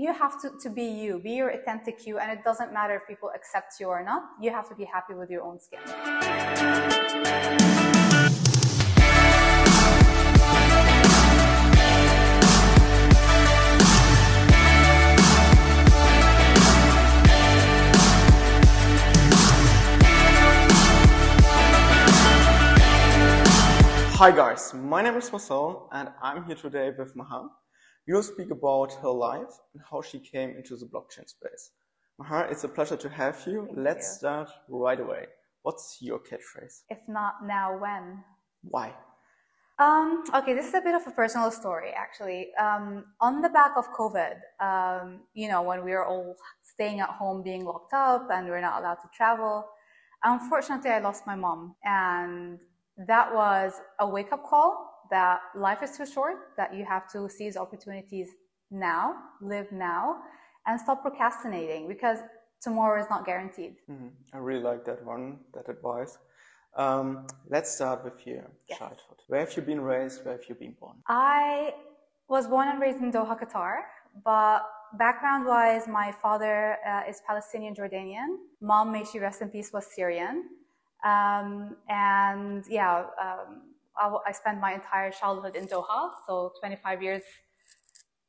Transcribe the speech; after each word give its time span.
you 0.00 0.14
have 0.14 0.40
to, 0.40 0.50
to 0.62 0.70
be 0.70 0.84
you, 0.84 1.18
be 1.18 1.32
your 1.32 1.50
authentic 1.50 2.06
you, 2.06 2.18
and 2.18 2.32
it 2.32 2.42
doesn't 2.42 2.72
matter 2.72 2.94
if 2.94 3.06
people 3.06 3.30
accept 3.34 3.78
you 3.78 3.86
or 3.88 4.02
not. 4.02 4.22
You 4.40 4.50
have 4.50 4.66
to 4.70 4.74
be 4.74 4.84
happy 4.84 5.12
with 5.12 5.28
your 5.28 5.42
own 5.42 5.60
skin. 5.60 5.80
Hi 24.22 24.30
guys, 24.30 24.74
my 24.74 25.00
name 25.02 25.16
is 25.16 25.32
Marcel 25.32 25.88
and 25.92 26.10
I'm 26.22 26.44
here 26.44 26.54
today 26.54 26.90
with 26.98 27.16
Maha. 27.16 27.48
We 28.10 28.14
will 28.14 28.24
speak 28.24 28.50
about 28.50 28.92
her 29.02 29.08
life 29.08 29.54
and 29.72 29.80
how 29.88 30.02
she 30.02 30.18
came 30.18 30.50
into 30.56 30.76
the 30.76 30.86
blockchain 30.86 31.28
space. 31.28 31.70
Maha, 32.18 32.48
it's 32.50 32.64
a 32.64 32.68
pleasure 32.68 32.96
to 32.96 33.08
have 33.08 33.40
you. 33.46 33.66
Thank 33.66 33.78
Let's 33.78 34.08
you. 34.08 34.18
start 34.18 34.50
right 34.68 34.98
away. 34.98 35.26
What's 35.62 35.98
your 36.00 36.18
catchphrase? 36.18 36.82
If 36.88 36.98
not 37.06 37.34
now, 37.46 37.78
when? 37.78 38.24
Why? 38.62 38.94
Um, 39.78 40.24
okay, 40.34 40.54
this 40.54 40.66
is 40.66 40.74
a 40.74 40.80
bit 40.80 40.96
of 40.96 41.06
a 41.06 41.12
personal 41.12 41.52
story, 41.52 41.90
actually. 41.96 42.52
Um, 42.56 43.04
on 43.20 43.42
the 43.42 43.48
back 43.48 43.76
of 43.76 43.86
COVID, 43.92 44.40
um, 44.58 45.20
you 45.34 45.46
know, 45.48 45.62
when 45.62 45.84
we 45.84 45.92
were 45.92 46.04
all 46.04 46.34
staying 46.64 46.98
at 46.98 47.10
home, 47.10 47.44
being 47.44 47.64
locked 47.64 47.92
up, 47.92 48.26
and 48.32 48.48
we're 48.48 48.60
not 48.60 48.80
allowed 48.80 49.00
to 49.04 49.08
travel, 49.16 49.64
unfortunately, 50.24 50.90
I 50.90 50.98
lost 50.98 51.28
my 51.28 51.36
mom, 51.36 51.76
and 51.84 52.58
that 53.06 53.32
was 53.32 53.80
a 54.00 54.08
wake-up 54.08 54.44
call 54.44 54.89
that 55.10 55.40
life 55.54 55.82
is 55.82 55.96
too 55.96 56.06
short, 56.06 56.36
that 56.56 56.74
you 56.74 56.84
have 56.84 57.10
to 57.12 57.28
seize 57.28 57.56
opportunities 57.56 58.28
now, 58.70 59.14
live 59.40 59.70
now, 59.72 60.16
and 60.66 60.80
stop 60.80 61.02
procrastinating 61.02 61.88
because 61.88 62.18
tomorrow 62.60 63.00
is 63.00 63.08
not 63.10 63.24
guaranteed. 63.24 63.76
Mhm. 63.88 64.10
I 64.32 64.38
really 64.38 64.62
like 64.62 64.84
that 64.84 65.04
one, 65.04 65.40
that 65.54 65.68
advice. 65.68 66.18
Um, 66.76 67.26
let's 67.48 67.70
start 67.74 68.04
with 68.04 68.24
your 68.26 68.44
Yes. 68.68 68.78
childhood. 68.78 69.18
Where 69.26 69.40
have 69.40 69.56
you 69.56 69.62
been 69.62 69.80
raised? 69.80 70.24
Where 70.24 70.36
have 70.36 70.48
you 70.48 70.54
been 70.54 70.74
born? 70.78 71.02
I 71.08 71.74
was 72.28 72.46
born 72.46 72.68
and 72.68 72.80
raised 72.80 73.00
in 73.02 73.10
Doha, 73.10 73.36
Qatar, 73.38 73.82
but 74.24 74.60
background 74.92 75.46
wise, 75.46 75.88
my 75.88 76.12
father 76.12 76.78
uh, 76.86 77.02
is 77.08 77.20
Palestinian 77.26 77.74
Jordanian. 77.74 78.36
Mom, 78.60 78.92
may 78.92 79.04
she 79.04 79.18
rest 79.18 79.42
in 79.42 79.48
peace, 79.50 79.72
was 79.72 79.86
Syrian. 79.94 80.48
Um, 81.02 81.76
and 81.88 82.64
yeah, 82.68 83.06
um, 83.20 83.69
I, 84.00 84.32
spent 84.32 84.60
my 84.60 84.72
entire 84.74 85.10
childhood 85.10 85.56
in 85.56 85.66
Doha, 85.66 86.10
so 86.26 86.52
25 86.60 87.02
years 87.02 87.22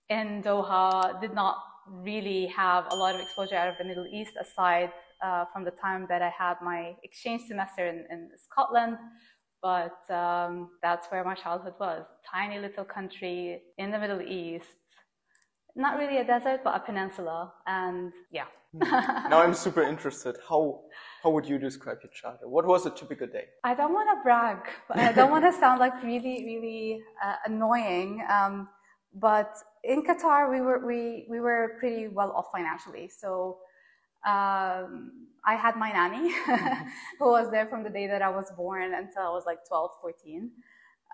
in 0.09 0.43
Doha, 0.43 1.19
did 1.21 1.33
not 1.33 1.57
really 1.87 2.47
have 2.47 2.85
a 2.91 2.95
lot 2.95 3.15
of 3.15 3.21
exposure 3.21 3.55
out 3.55 3.69
of 3.69 3.75
the 3.77 3.85
Middle 3.85 4.05
East 4.05 4.33
aside 4.39 4.91
uh, 5.23 5.45
from 5.51 5.63
the 5.63 5.71
time 5.71 6.05
that 6.09 6.21
I 6.21 6.29
had 6.29 6.55
my 6.61 6.95
exchange 7.03 7.43
semester 7.47 7.87
in, 7.87 8.05
in 8.11 8.29
Scotland. 8.37 8.97
But 9.61 10.09
um, 10.09 10.71
that's 10.81 11.07
where 11.07 11.23
my 11.23 11.35
childhood 11.35 11.75
was. 11.79 12.05
Tiny 12.29 12.59
little 12.59 12.83
country 12.83 13.61
in 13.77 13.91
the 13.91 13.99
Middle 13.99 14.21
East. 14.21 14.65
Not 15.75 15.99
really 15.99 16.17
a 16.17 16.25
desert, 16.25 16.61
but 16.63 16.75
a 16.75 16.79
peninsula. 16.79 17.53
And 17.67 18.11
yeah. 18.31 18.47
Now 18.73 19.41
I'm 19.41 19.53
super 19.53 19.83
interested. 19.83 20.37
How 20.47 20.81
how 21.23 21.29
would 21.29 21.45
you 21.45 21.57
describe 21.57 21.97
your 22.03 22.11
childhood? 22.11 22.49
What 22.49 22.65
was 22.65 22.85
a 22.85 22.89
typical 22.89 23.27
day? 23.27 23.45
I 23.63 23.75
don't 23.75 23.93
want 23.93 24.09
to 24.09 24.23
brag, 24.23 24.57
I 24.89 25.11
don't 25.11 25.29
want 25.29 25.43
to 25.43 25.53
sound 25.59 25.79
like 25.79 26.01
really, 26.03 26.43
really 26.45 27.01
uh, 27.23 27.35
annoying. 27.45 28.25
Um, 28.29 28.69
but 29.13 29.57
in 29.83 30.03
Qatar, 30.03 30.49
we 30.49 30.61
were 30.61 30.85
we 30.85 31.25
we 31.29 31.39
were 31.41 31.75
pretty 31.79 32.07
well 32.07 32.31
off 32.31 32.47
financially. 32.51 33.09
So 33.09 33.57
um, 34.25 35.11
I 35.45 35.55
had 35.55 35.75
my 35.75 35.91
nanny, 35.91 36.31
who 37.19 37.25
was 37.25 37.51
there 37.51 37.67
from 37.67 37.83
the 37.83 37.89
day 37.89 38.07
that 38.07 38.21
I 38.21 38.29
was 38.29 38.51
born 38.55 38.93
until 38.93 39.23
I 39.23 39.29
was 39.29 39.43
like 39.45 39.59
12, 39.67 39.91
14. 40.01 40.51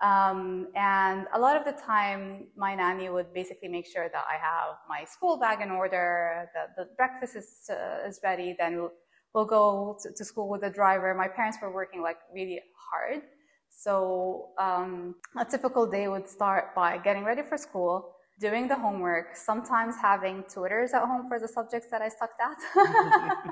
Um, 0.02 0.68
and 0.76 1.26
a 1.34 1.38
lot 1.38 1.56
of 1.56 1.64
the 1.64 1.80
time, 1.80 2.46
my 2.56 2.74
nanny 2.74 3.08
would 3.10 3.32
basically 3.34 3.68
make 3.68 3.86
sure 3.86 4.08
that 4.08 4.24
I 4.28 4.36
have 4.38 4.76
my 4.88 5.04
school 5.04 5.38
bag 5.38 5.60
in 5.60 5.70
order, 5.70 6.48
that 6.54 6.76
the 6.76 6.88
breakfast 6.96 7.34
is, 7.34 7.68
uh, 7.70 8.06
is 8.06 8.20
ready, 8.22 8.54
then 8.58 8.76
we'll, 8.76 8.92
we'll 9.34 9.44
go 9.44 9.98
to, 10.02 10.12
to 10.12 10.24
school 10.24 10.48
with 10.48 10.60
the 10.60 10.70
driver. 10.70 11.12
My 11.14 11.28
parents 11.28 11.58
were 11.60 11.72
working 11.72 12.00
like 12.00 12.18
really 12.32 12.60
hard. 12.90 13.22
So 13.70 14.50
um, 14.58 15.16
a 15.36 15.44
typical 15.44 15.86
day 15.86 16.08
would 16.08 16.28
start 16.28 16.74
by 16.74 16.98
getting 16.98 17.24
ready 17.24 17.42
for 17.42 17.56
school, 17.56 18.14
doing 18.40 18.68
the 18.68 18.76
homework, 18.76 19.36
sometimes 19.36 19.96
having 20.00 20.44
tutors 20.48 20.92
at 20.92 21.04
home 21.04 21.26
for 21.28 21.40
the 21.40 21.48
subjects 21.48 21.88
that 21.90 22.02
I 22.02 22.08
sucked 22.08 22.40
at. 22.40 22.58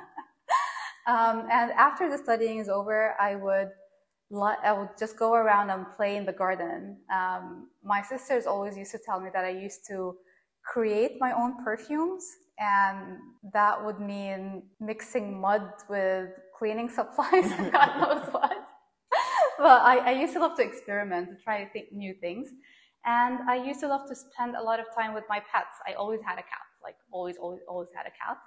um, 1.09 1.49
and 1.51 1.73
after 1.73 2.09
the 2.09 2.19
studying 2.19 2.59
is 2.59 2.69
over, 2.69 3.15
I 3.21 3.35
would 3.35 3.71
I 4.35 4.73
would 4.73 4.91
just 4.99 5.17
go 5.17 5.35
around 5.35 5.71
and 5.71 5.87
play 5.97 6.17
in 6.17 6.27
the 6.27 6.33
garden. 6.33 6.99
Um, 7.15 7.69
my 7.85 8.03
sisters 8.03 8.47
always 8.47 8.77
used 8.77 8.91
to 8.93 8.99
tell 9.05 9.21
me 9.21 9.31
that 9.33 9.45
I 9.45 9.51
used 9.51 9.87
to 9.89 10.17
create 10.65 11.13
my 11.21 11.33
own 11.33 11.63
perfumes, 11.65 12.25
and 12.59 13.19
that 13.53 13.85
would 13.85 14.01
mean 14.01 14.65
mixing 14.81 15.41
mud 15.41 15.63
with 15.89 16.31
cleaning 16.59 16.89
supplies 16.99 17.51
and 17.53 17.71
God 17.79 18.01
knows 18.01 18.29
what. 18.33 18.53
but 19.59 19.83
I, 19.83 19.99
I 19.99 20.11
used 20.13 20.33
to 20.33 20.41
love 20.41 20.57
to 20.57 20.63
experiment, 20.63 21.29
and 21.29 21.39
try 21.45 21.65
to 21.65 21.71
think 21.71 21.93
new 21.93 22.15
things. 22.15 22.49
And 23.05 23.39
I 23.49 23.55
used 23.65 23.79
to 23.81 23.89
love 23.89 24.09
to 24.09 24.17
spend 24.17 24.57
a 24.57 24.63
lot 24.63 24.81
of 24.81 24.87
time 24.93 25.15
with 25.15 25.25
my 25.29 25.39
pets. 25.39 25.77
I 25.87 25.93
always 25.93 26.21
had 26.21 26.35
a 26.35 26.43
cat, 26.43 26.67
like 26.83 26.97
always, 27.13 27.37
always, 27.37 27.61
always 27.69 27.89
had 27.95 28.07
a 28.07 28.11
cat. 28.11 28.39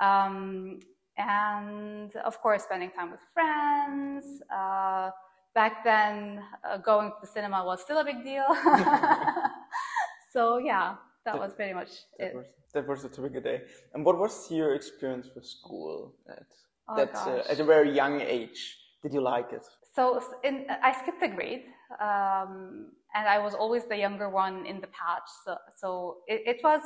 Um, 0.00 0.80
and 1.16 2.14
of 2.16 2.40
course, 2.40 2.62
spending 2.64 2.90
time 2.90 3.10
with 3.10 3.20
friends. 3.32 4.42
Uh, 4.52 5.10
back 5.54 5.84
then, 5.84 6.42
uh, 6.68 6.78
going 6.78 7.10
to 7.10 7.16
the 7.20 7.26
cinema 7.26 7.64
was 7.64 7.80
still 7.82 7.98
a 7.98 8.04
big 8.04 8.24
deal. 8.24 8.44
so 10.32 10.58
yeah, 10.58 10.96
that 11.24 11.38
was 11.38 11.52
pretty 11.54 11.72
much 11.74 11.90
That 12.18 12.26
it. 12.28 12.34
was 12.34 12.46
that 12.72 12.88
was 12.88 13.04
a 13.04 13.08
typical 13.08 13.40
day. 13.40 13.62
And 13.94 14.04
what 14.04 14.18
was 14.18 14.50
your 14.50 14.74
experience 14.74 15.28
with 15.34 15.46
school 15.46 16.14
at 16.28 16.46
Oh, 16.86 16.96
that 16.96 17.14
uh, 17.14 17.42
at 17.48 17.60
a 17.60 17.64
very 17.64 17.90
young 17.90 18.20
age? 18.20 18.76
Did 19.02 19.14
you 19.14 19.22
like 19.22 19.52
it? 19.52 19.64
So 19.94 20.20
in, 20.42 20.66
I 20.82 20.92
skipped 20.92 21.22
a 21.22 21.28
grade, 21.28 21.64
um, 22.00 22.90
and 23.14 23.28
I 23.28 23.38
was 23.38 23.54
always 23.54 23.84
the 23.86 23.96
younger 23.96 24.28
one 24.28 24.66
in 24.66 24.80
the 24.80 24.88
patch. 24.88 25.28
So, 25.44 25.56
so 25.76 26.16
it, 26.26 26.42
it 26.46 26.60
was 26.64 26.80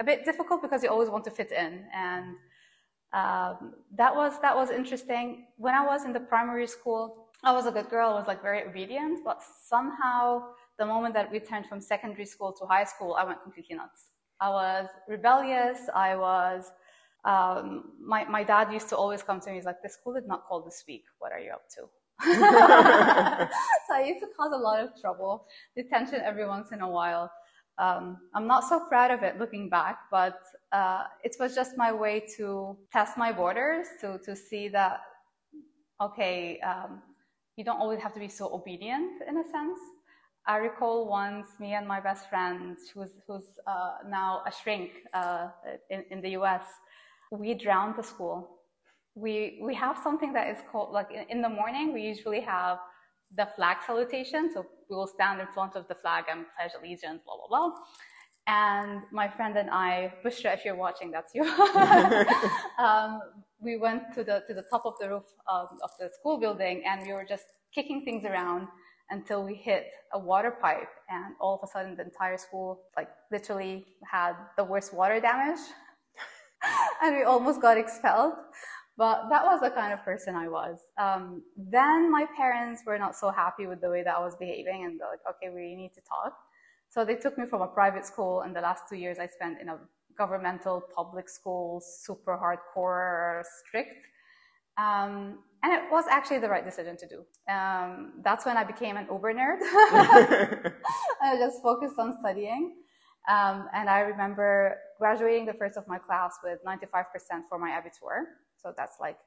a 0.00 0.04
bit 0.04 0.24
difficult 0.24 0.62
because 0.62 0.82
you 0.84 0.88
always 0.90 1.08
want 1.08 1.24
to 1.24 1.30
fit 1.30 1.50
in, 1.50 1.84
and 1.94 2.36
um, 3.14 3.74
that 3.96 4.14
was 4.14 4.40
that 4.42 4.54
was 4.54 4.70
interesting. 4.70 5.46
When 5.56 5.74
I 5.74 5.84
was 5.84 6.04
in 6.04 6.12
the 6.12 6.20
primary 6.20 6.66
school, 6.66 7.28
I 7.42 7.52
was 7.52 7.66
a 7.66 7.70
good 7.70 7.88
girl. 7.88 8.10
I 8.10 8.14
was 8.14 8.26
like 8.26 8.42
very 8.42 8.62
obedient, 8.64 9.24
but 9.24 9.40
somehow 9.42 10.42
the 10.78 10.86
moment 10.86 11.14
that 11.14 11.30
we 11.30 11.38
turned 11.38 11.66
from 11.66 11.80
secondary 11.80 12.26
school 12.26 12.52
to 12.58 12.66
high 12.66 12.84
school, 12.84 13.14
I 13.14 13.24
went 13.24 13.42
completely 13.42 13.76
nuts. 13.76 14.10
I 14.40 14.50
was 14.50 14.88
rebellious. 15.08 15.78
I 15.94 16.16
was 16.16 16.72
um, 17.24 17.92
my, 18.00 18.24
my 18.24 18.44
dad 18.44 18.72
used 18.72 18.88
to 18.90 18.96
always 18.96 19.22
come 19.22 19.40
to 19.40 19.50
me, 19.50 19.56
he's 19.56 19.64
like, 19.64 19.82
the 19.82 19.88
school 19.88 20.14
did 20.14 20.26
not 20.26 20.44
call 20.46 20.60
this 20.62 20.84
week. 20.86 21.04
What 21.18 21.32
are 21.32 21.40
you 21.40 21.52
up 21.52 21.68
to? 21.70 21.88
so 23.88 23.94
I 23.94 24.04
used 24.06 24.20
to 24.20 24.28
cause 24.36 24.52
a 24.52 24.58
lot 24.58 24.80
of 24.80 24.90
trouble, 25.00 25.46
detention 25.76 26.20
every 26.22 26.46
once 26.46 26.70
in 26.72 26.80
a 26.80 26.88
while. 26.88 27.30
Um, 27.78 28.18
I'm 28.34 28.46
not 28.46 28.64
so 28.68 28.86
proud 28.88 29.10
of 29.10 29.22
it 29.22 29.38
looking 29.38 29.68
back, 29.68 29.98
but 30.10 30.40
uh, 30.72 31.04
it 31.24 31.34
was 31.40 31.54
just 31.54 31.76
my 31.76 31.90
way 31.92 32.24
to 32.36 32.76
test 32.92 33.18
my 33.18 33.32
borders, 33.32 33.86
to, 34.00 34.18
to 34.24 34.36
see 34.36 34.68
that, 34.68 35.00
okay, 36.00 36.60
um, 36.60 37.02
you 37.56 37.64
don't 37.64 37.80
always 37.80 38.00
have 38.00 38.14
to 38.14 38.20
be 38.20 38.28
so 38.28 38.52
obedient 38.54 39.22
in 39.28 39.38
a 39.38 39.44
sense. 39.44 39.78
I 40.46 40.58
recall 40.58 41.08
once 41.08 41.46
me 41.58 41.72
and 41.72 41.88
my 41.88 42.00
best 42.00 42.28
friend, 42.28 42.76
who's, 42.94 43.10
who's 43.26 43.44
uh, 43.66 43.94
now 44.08 44.42
a 44.46 44.52
shrink 44.52 44.90
uh, 45.12 45.48
in, 45.90 46.04
in 46.10 46.20
the 46.20 46.30
US, 46.40 46.64
we 47.30 47.54
drowned 47.54 47.96
the 47.96 48.02
school. 48.02 48.50
We, 49.14 49.60
we 49.62 49.74
have 49.74 49.98
something 50.02 50.32
that 50.34 50.48
is 50.48 50.58
called, 50.70 50.92
like 50.92 51.10
in, 51.10 51.24
in 51.30 51.42
the 51.42 51.48
morning, 51.48 51.94
we 51.94 52.02
usually 52.02 52.40
have 52.40 52.78
the 53.36 53.48
flag 53.56 53.78
salutation. 53.86 54.50
So 54.52 54.66
we 54.88 54.96
will 54.96 55.06
stand 55.06 55.40
in 55.40 55.46
front 55.48 55.76
of 55.76 55.86
the 55.88 55.94
flag 55.94 56.24
and 56.30 56.44
pledge 56.56 56.72
allegiance, 56.78 57.22
blah, 57.24 57.36
blah, 57.36 57.48
blah. 57.48 57.76
And 58.46 59.02
my 59.10 59.28
friend 59.28 59.56
and 59.56 59.70
I, 59.70 60.12
Bushra, 60.24 60.52
if 60.52 60.64
you're 60.64 60.76
watching, 60.76 61.10
that's 61.10 61.34
you. 61.34 61.44
um, 62.78 63.20
we 63.60 63.78
went 63.78 64.12
to 64.14 64.22
the, 64.22 64.44
to 64.46 64.54
the 64.54 64.64
top 64.70 64.84
of 64.84 64.94
the 65.00 65.08
roof 65.08 65.24
um, 65.50 65.68
of 65.82 65.90
the 65.98 66.10
school 66.18 66.38
building 66.38 66.82
and 66.86 67.06
we 67.06 67.12
were 67.14 67.24
just 67.26 67.44
kicking 67.74 68.04
things 68.04 68.24
around 68.24 68.68
until 69.10 69.42
we 69.44 69.54
hit 69.54 69.86
a 70.12 70.18
water 70.18 70.50
pipe 70.50 70.88
and 71.08 71.34
all 71.40 71.54
of 71.54 71.68
a 71.68 71.72
sudden 71.72 71.96
the 71.96 72.02
entire 72.02 72.36
school 72.36 72.82
like 72.96 73.08
literally 73.30 73.84
had 74.10 74.34
the 74.56 74.64
worst 74.64 74.94
water 74.94 75.20
damage 75.20 75.60
and 77.02 77.16
we 77.16 77.22
almost 77.22 77.60
got 77.60 77.76
expelled 77.76 78.34
but 78.96 79.28
that 79.28 79.44
was 79.44 79.60
the 79.60 79.70
kind 79.70 79.92
of 79.92 80.02
person 80.04 80.34
i 80.34 80.48
was 80.48 80.78
um, 80.98 81.42
then 81.56 82.10
my 82.10 82.26
parents 82.36 82.82
were 82.86 82.98
not 82.98 83.16
so 83.16 83.30
happy 83.30 83.66
with 83.66 83.80
the 83.80 83.88
way 83.88 84.02
that 84.02 84.16
i 84.16 84.20
was 84.20 84.36
behaving 84.36 84.84
and 84.84 85.00
they're 85.00 85.08
like 85.08 85.20
okay 85.28 85.52
we 85.54 85.74
need 85.74 85.92
to 85.94 86.00
talk 86.02 86.34
so 86.88 87.04
they 87.04 87.16
took 87.16 87.36
me 87.36 87.44
from 87.46 87.62
a 87.62 87.66
private 87.66 88.06
school 88.06 88.42
and 88.42 88.54
the 88.54 88.60
last 88.60 88.84
two 88.88 88.96
years 88.96 89.18
i 89.18 89.26
spent 89.26 89.60
in 89.60 89.68
a 89.68 89.78
governmental 90.16 90.82
public 90.94 91.28
school, 91.28 91.80
super 91.80 92.36
hardcore, 92.36 93.42
strict. 93.60 94.06
Um, 94.76 95.38
and 95.62 95.72
it 95.72 95.82
was 95.90 96.04
actually 96.10 96.40
the 96.40 96.48
right 96.48 96.64
decision 96.64 96.96
to 96.96 97.06
do. 97.06 97.52
Um, 97.52 98.14
that's 98.22 98.44
when 98.44 98.56
I 98.56 98.64
became 98.64 98.96
an 98.96 99.06
Uber 99.10 99.32
nerd. 99.32 99.58
I 101.22 101.36
just 101.38 101.62
focused 101.62 101.98
on 101.98 102.16
studying. 102.20 102.76
Um, 103.28 103.68
and 103.72 103.88
I 103.88 104.00
remember 104.00 104.76
graduating 104.98 105.46
the 105.46 105.54
first 105.54 105.78
of 105.78 105.88
my 105.88 105.98
class 105.98 106.34
with 106.42 106.58
95% 106.66 107.04
for 107.48 107.58
my 107.58 107.70
Abitur. 107.70 108.24
So 108.64 108.72
that's 108.74 108.96
like, 108.98 109.18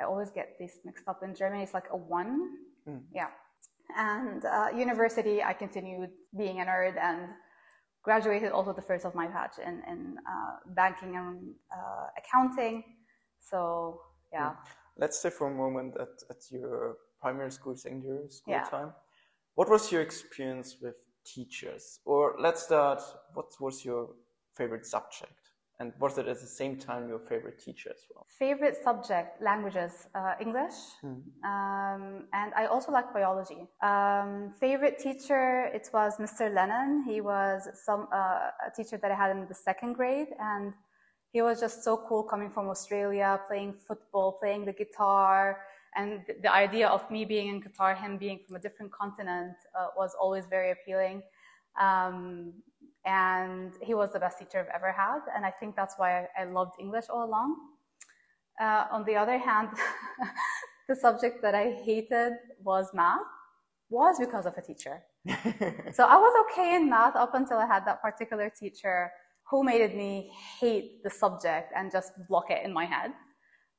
I 0.00 0.04
always 0.04 0.30
get 0.30 0.56
these 0.58 0.80
mixed 0.84 1.06
up 1.06 1.22
in 1.22 1.34
Germany. 1.34 1.62
It's 1.62 1.72
like 1.72 1.88
a 1.92 1.96
one. 1.96 2.50
Mm. 2.88 3.02
Yeah. 3.14 3.28
And 3.96 4.44
uh, 4.44 4.68
university, 4.76 5.42
I 5.42 5.52
continued 5.52 6.10
being 6.36 6.60
a 6.60 6.64
nerd 6.64 6.96
and 7.00 7.28
graduated 8.02 8.50
also 8.50 8.72
the 8.72 8.82
first 8.82 9.04
of 9.06 9.14
my 9.14 9.28
batch 9.28 9.56
in, 9.64 9.80
in 9.88 10.16
uh, 10.28 10.56
banking 10.74 11.14
and 11.16 11.54
uh, 11.72 12.06
accounting. 12.18 12.82
So, 13.38 14.00
yeah. 14.32 14.50
Mm. 14.50 14.56
Let's 14.98 15.20
stay 15.20 15.30
for 15.30 15.46
a 15.46 15.54
moment 15.54 15.94
at, 16.00 16.08
at 16.28 16.42
your 16.50 16.96
primary 17.20 17.52
school, 17.52 17.76
secondary 17.76 18.28
school 18.28 18.54
yeah. 18.54 18.64
time. 18.64 18.92
What 19.54 19.70
was 19.70 19.92
your 19.92 20.02
experience 20.02 20.78
with 20.82 20.96
teachers? 21.24 22.00
Or 22.04 22.34
let's 22.40 22.64
start, 22.64 23.00
what 23.34 23.46
was 23.60 23.84
your 23.84 24.08
favorite 24.54 24.86
subject? 24.86 25.41
And 25.82 25.92
was 25.98 26.16
it 26.16 26.28
at 26.28 26.40
the 26.40 26.52
same 26.60 26.76
time 26.76 27.08
your 27.08 27.18
favorite 27.18 27.58
teacher 27.58 27.90
as 27.90 28.02
well? 28.08 28.24
Favorite 28.38 28.76
subject, 28.84 29.42
languages, 29.42 30.06
uh, 30.14 30.34
English, 30.40 30.78
mm. 31.02 31.20
um, 31.52 32.02
and 32.32 32.54
I 32.54 32.66
also 32.66 32.92
like 32.92 33.12
biology. 33.12 33.66
Um, 33.82 34.54
favorite 34.60 35.00
teacher, 35.00 35.64
it 35.78 35.90
was 35.92 36.18
Mr. 36.18 36.54
Lennon. 36.54 37.02
He 37.04 37.20
was 37.20 37.68
some 37.74 38.06
uh, 38.12 38.68
a 38.68 38.70
teacher 38.76 38.96
that 39.02 39.10
I 39.10 39.16
had 39.16 39.30
in 39.36 39.48
the 39.48 39.58
second 39.68 39.94
grade, 39.94 40.28
and 40.38 40.72
he 41.32 41.42
was 41.42 41.58
just 41.58 41.82
so 41.82 41.96
cool 42.08 42.22
coming 42.22 42.50
from 42.56 42.68
Australia, 42.68 43.40
playing 43.48 43.72
football, 43.88 44.38
playing 44.40 44.64
the 44.66 44.76
guitar, 44.82 45.62
and 45.96 46.20
the 46.44 46.52
idea 46.64 46.86
of 46.86 47.10
me 47.10 47.24
being 47.24 47.48
in 47.48 47.60
Qatar, 47.60 48.00
him 48.00 48.18
being 48.18 48.38
from 48.46 48.54
a 48.54 48.60
different 48.60 48.92
continent, 48.92 49.56
uh, 49.76 49.88
was 49.96 50.14
always 50.14 50.44
very 50.46 50.70
appealing. 50.70 51.22
Um, 51.80 52.52
and 53.04 53.72
he 53.82 53.94
was 53.94 54.12
the 54.12 54.20
best 54.20 54.38
teacher 54.38 54.60
I've 54.60 54.74
ever 54.74 54.92
had, 54.92 55.20
and 55.34 55.44
I 55.44 55.50
think 55.50 55.76
that's 55.76 55.94
why 55.96 56.20
I, 56.20 56.42
I 56.42 56.44
loved 56.44 56.74
English 56.80 57.06
all 57.10 57.24
along. 57.24 57.56
Uh, 58.60 58.84
on 58.90 59.04
the 59.04 59.16
other 59.16 59.38
hand, 59.38 59.68
the 60.88 60.96
subject 60.96 61.42
that 61.42 61.54
I 61.54 61.70
hated 61.84 62.34
was 62.62 62.90
math, 62.94 63.20
was 63.90 64.18
because 64.18 64.46
of 64.46 64.54
a 64.56 64.62
teacher. 64.62 65.02
so 65.92 66.04
I 66.04 66.16
was 66.16 66.46
okay 66.50 66.76
in 66.76 66.88
math 66.88 67.16
up 67.16 67.34
until 67.34 67.58
I 67.58 67.66
had 67.66 67.84
that 67.86 68.00
particular 68.02 68.50
teacher 68.50 69.10
who 69.50 69.62
made 69.62 69.94
me 69.94 70.30
hate 70.60 71.02
the 71.04 71.10
subject 71.10 71.72
and 71.76 71.92
just 71.92 72.12
block 72.28 72.50
it 72.50 72.64
in 72.64 72.72
my 72.72 72.86
head. 72.86 73.12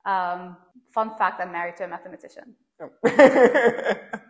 Um, 0.05 0.57
fun 0.93 1.17
fact, 1.17 1.41
I'm 1.41 1.51
married 1.51 1.77
to 1.77 1.85
a 1.85 1.87
mathematician. 1.87 2.55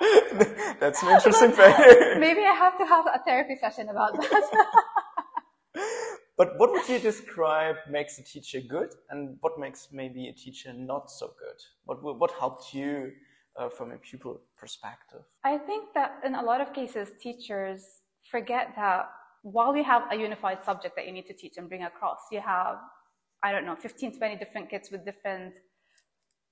That's 0.80 1.02
an 1.02 1.10
interesting 1.10 1.52
fact. 1.52 1.80
Maybe 2.18 2.40
I 2.40 2.52
have 2.52 2.76
to 2.78 2.86
have 2.86 3.06
a 3.06 3.20
therapy 3.24 3.56
session 3.60 3.88
about 3.88 4.14
that. 4.20 4.66
but 6.36 6.58
what 6.58 6.72
would 6.72 6.88
you 6.88 6.98
describe 6.98 7.76
makes 7.90 8.18
a 8.18 8.22
teacher 8.22 8.60
good 8.60 8.90
and 9.10 9.36
what 9.40 9.58
makes 9.58 9.88
maybe 9.92 10.28
a 10.28 10.32
teacher 10.32 10.72
not 10.72 11.10
so 11.10 11.32
good? 11.38 11.58
What, 11.84 12.18
what 12.18 12.30
helped 12.32 12.74
you 12.74 13.12
uh, 13.58 13.68
from 13.68 13.92
a 13.92 13.96
pupil 13.96 14.40
perspective? 14.58 15.22
I 15.44 15.58
think 15.58 15.94
that 15.94 16.20
in 16.24 16.34
a 16.34 16.42
lot 16.42 16.60
of 16.60 16.74
cases, 16.74 17.10
teachers 17.22 17.82
forget 18.30 18.72
that 18.76 19.08
while 19.42 19.76
you 19.76 19.84
have 19.84 20.02
a 20.10 20.16
unified 20.16 20.62
subject 20.62 20.96
that 20.96 21.06
you 21.06 21.12
need 21.12 21.26
to 21.26 21.34
teach 21.34 21.54
and 21.56 21.68
bring 21.68 21.84
across, 21.84 22.18
you 22.30 22.40
have 22.40 22.76
I 23.42 23.52
don't 23.52 23.66
know, 23.66 23.76
15, 23.76 24.18
20 24.18 24.36
different 24.36 24.70
kids 24.70 24.90
with 24.90 25.04
different 25.04 25.54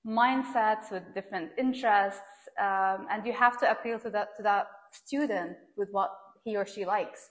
mindsets, 0.06 0.93
with 0.93 1.02
different 1.14 1.50
interests, 1.58 2.20
um, 2.61 3.06
and 3.11 3.27
you 3.27 3.33
have 3.33 3.59
to 3.61 3.71
appeal 3.71 3.99
to 4.01 4.11
that, 4.11 4.37
to 4.37 4.43
that 4.43 4.67
student 4.93 5.56
with 5.77 5.89
what 5.91 6.11
he 6.45 6.56
or 6.56 6.67
she 6.67 6.85
likes. 6.85 7.31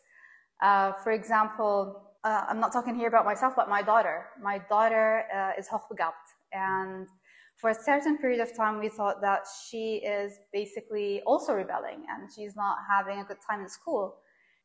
Uh, 0.61 0.93
for 1.03 1.11
example, 1.11 2.03
uh, 2.23 2.45
I'm 2.47 2.59
not 2.59 2.71
talking 2.71 2.95
here 2.95 3.07
about 3.07 3.25
myself, 3.25 3.53
but 3.55 3.69
my 3.69 3.81
daughter. 3.81 4.27
My 4.41 4.59
daughter 4.69 5.23
uh, 5.35 5.59
is 5.59 5.67
hochbegabt, 5.67 6.25
and 6.53 7.07
for 7.57 7.69
a 7.69 7.75
certain 7.75 8.17
period 8.17 8.39
of 8.39 8.55
time, 8.55 8.79
we 8.79 8.89
thought 8.89 9.21
that 9.21 9.43
she 9.69 9.97
is 9.97 10.33
basically 10.51 11.21
also 11.25 11.53
rebelling 11.53 12.03
and 12.09 12.29
she's 12.35 12.55
not 12.55 12.77
having 12.89 13.19
a 13.19 13.23
good 13.23 13.37
time 13.47 13.61
in 13.61 13.69
school. 13.69 14.17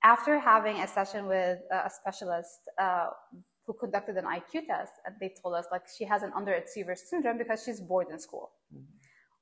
After 0.03 0.39
having 0.39 0.81
a 0.81 0.89
session 0.89 1.27
with 1.27 1.59
a 1.71 1.91
specialist, 1.91 2.61
uh, 2.79 3.09
who 3.69 3.75
conducted 3.75 4.17
an 4.17 4.25
IQ 4.25 4.67
test, 4.67 4.95
and 5.05 5.15
they 5.21 5.31
told 5.43 5.55
us 5.55 5.67
like 5.71 5.83
she 5.97 6.05
has 6.05 6.23
an 6.23 6.33
underachiever 6.33 6.97
syndrome 6.97 7.37
because 7.37 7.63
she's 7.63 7.81
bored 7.81 8.07
in 8.11 8.19
school. 8.19 8.51
Mm-hmm. 8.75 8.98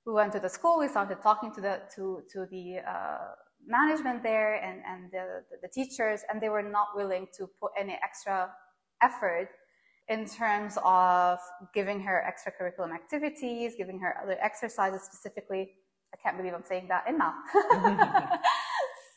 We 0.06 0.12
went 0.12 0.32
to 0.32 0.40
the 0.40 0.48
school. 0.48 0.78
We 0.78 0.88
started 0.88 1.20
talking 1.20 1.52
to 1.54 1.60
the 1.60 1.80
to 1.96 2.22
to 2.32 2.46
the 2.46 2.78
uh, 2.88 3.32
management 3.66 4.22
there 4.22 4.54
and 4.54 4.80
and 4.86 5.10
the, 5.10 5.42
the, 5.62 5.68
teachers, 5.68 6.20
and 6.28 6.40
they 6.40 6.48
were 6.48 6.62
not 6.62 6.88
willing 6.94 7.26
to 7.36 7.48
put 7.60 7.72
any 7.76 7.98
extra 8.02 8.50
effort 9.02 9.48
in 10.08 10.24
terms 10.24 10.78
of 10.84 11.38
giving 11.74 12.00
her 12.00 12.22
extracurriculum 12.30 12.94
activities, 12.94 13.74
giving 13.76 13.98
her 13.98 14.14
other 14.22 14.36
exercises 14.40 15.02
specifically. 15.02 15.72
I 16.14 16.16
can't 16.22 16.36
believe 16.36 16.54
I'm 16.54 16.64
saying 16.64 16.86
that 16.88 17.04
in 17.08 17.18
math. 17.18 17.34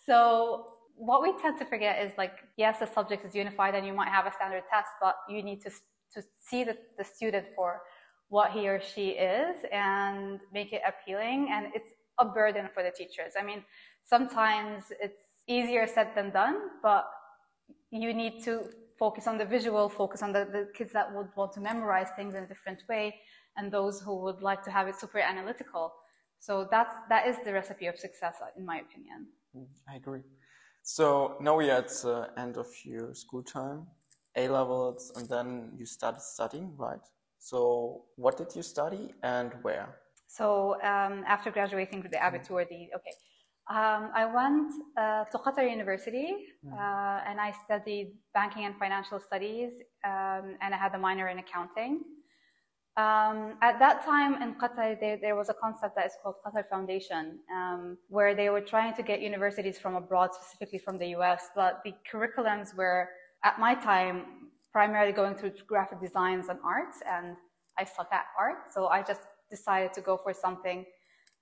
so 0.08 0.66
what 0.96 1.22
we 1.22 1.34
tend 1.42 1.58
to 1.60 1.66
forget 1.66 2.04
is 2.04 2.12
like, 2.18 2.34
yes, 2.58 2.80
the 2.80 2.88
subject 2.88 3.24
is 3.26 3.36
unified 3.36 3.76
and 3.76 3.86
you 3.86 3.94
might 3.94 4.10
have 4.10 4.26
a 4.26 4.34
standard 4.34 4.64
test, 4.70 4.90
but 5.00 5.16
you 5.30 5.44
need 5.44 5.62
to, 5.62 5.70
to 6.14 6.24
see 6.40 6.64
the, 6.64 6.76
the 6.98 7.06
student 7.06 7.46
for 7.56 7.82
what 8.30 8.52
he 8.52 8.68
or 8.68 8.80
she 8.80 9.10
is 9.10 9.58
and 9.72 10.40
make 10.54 10.72
it 10.72 10.82
appealing. 10.88 11.50
And 11.52 11.68
it's 11.76 11.92
a 12.20 12.26
burden 12.26 12.70
for 12.74 12.84
the 12.84 12.92
teachers. 12.92 13.34
I 13.40 13.44
mean, 13.44 13.64
sometimes 14.04 14.84
it's 15.02 15.22
easier 15.48 15.86
said 15.88 16.10
than 16.16 16.30
done, 16.32 16.58
but 16.82 17.10
you 17.92 18.14
need 18.14 18.44
to 18.44 18.70
focus 18.98 19.28
on 19.28 19.38
the 19.38 19.46
visual, 19.46 19.90
focus 19.90 20.22
on 20.22 20.32
the, 20.32 20.46
the 20.52 20.70
kids 20.76 20.92
that 20.94 21.14
would 21.16 21.30
want 21.36 21.54
to 21.54 21.62
memorize 21.62 22.10
things 22.16 22.36
in 22.36 22.44
a 22.44 22.48
different 22.48 22.84
way, 22.88 23.16
and 23.58 23.72
those 23.72 24.02
who 24.02 24.16
would 24.18 24.42
like 24.42 24.64
to 24.64 24.72
have 24.72 24.88
it 24.88 24.96
super 25.00 25.20
analytical. 25.20 25.94
So 26.40 26.68
that's, 26.70 26.94
that 27.10 27.28
is 27.28 27.38
the 27.44 27.54
recipe 27.54 27.88
of 27.88 27.98
success, 27.98 28.36
in 28.58 28.66
my 28.66 28.78
opinion. 28.80 29.28
Mm, 29.56 29.68
I 29.90 29.96
agree. 29.96 30.22
So 30.84 31.38
now 31.42 31.58
we're 31.58 31.72
at 31.72 31.90
the 31.90 32.30
end 32.38 32.58
of 32.58 32.68
your 32.84 33.14
school 33.14 33.44
time, 33.44 33.88
A 34.36 34.48
levels, 34.48 35.12
and 35.16 35.28
then 35.28 35.72
you 35.78 35.86
started 35.86 36.22
studying, 36.22 36.76
right? 36.78 37.00
So 37.40 38.04
what 38.16 38.38
did 38.38 38.56
you 38.56 38.62
study 38.62 39.14
and 39.24 39.54
where? 39.62 39.98
So 40.28 40.76
um, 40.84 41.24
after 41.26 41.50
graduating 41.50 42.02
with 42.04 42.12
the 42.12 42.18
Abitur, 42.18 42.68
the 42.70 42.90
okay, 42.98 43.16
um, 43.70 44.10
I 44.16 44.26
went 44.26 44.72
uh, 44.98 45.26
to 45.26 45.38
Qatar 45.38 45.70
University 45.70 46.36
mm. 46.66 46.74
uh, 46.74 47.22
and 47.28 47.40
I 47.40 47.54
studied 47.66 48.14
banking 48.34 48.66
and 48.66 48.76
financial 48.78 49.20
studies, 49.20 49.72
um, 50.04 50.58
and 50.62 50.74
I 50.74 50.78
had 50.78 50.94
a 50.96 50.98
minor 50.98 51.28
in 51.30 51.40
accounting. 51.40 52.02
Um, 52.98 53.56
at 53.62 53.80
that 53.80 54.04
time 54.04 54.42
in 54.42 54.56
Qatar, 54.56 55.00
there, 55.00 55.18
there, 55.22 55.36
was 55.36 55.50
a 55.50 55.54
concept 55.54 55.96
that 55.96 56.08
is 56.08 56.14
called 56.22 56.36
Qatar 56.46 56.68
Foundation, 56.68 57.40
um, 57.56 57.98
where 58.10 58.36
they 58.36 58.50
were 58.50 58.60
trying 58.62 58.94
to 58.96 59.04
get 59.04 59.22
universities 59.22 59.78
from 59.78 59.96
abroad, 59.96 60.32
specifically 60.34 60.80
from 60.80 60.98
the 60.98 61.08
US, 61.18 61.50
but 61.56 61.82
the 61.86 61.94
curriculums 62.12 62.76
were, 62.76 63.08
at 63.44 63.60
my 63.60 63.76
time, 63.76 64.39
primarily 64.72 65.12
going 65.12 65.36
through 65.36 65.54
graphic 65.68 66.00
designs 66.02 66.50
and 66.50 66.60
arts, 66.64 66.98
and 67.08 67.36
I 67.78 67.84
suck 67.86 68.10
at 68.12 68.26
art, 68.38 68.72
so 68.74 68.88
I 68.88 69.02
just 69.02 69.22
decided 69.50 69.94
to 69.94 70.02
go 70.02 70.18
for 70.18 70.34
something 70.34 70.86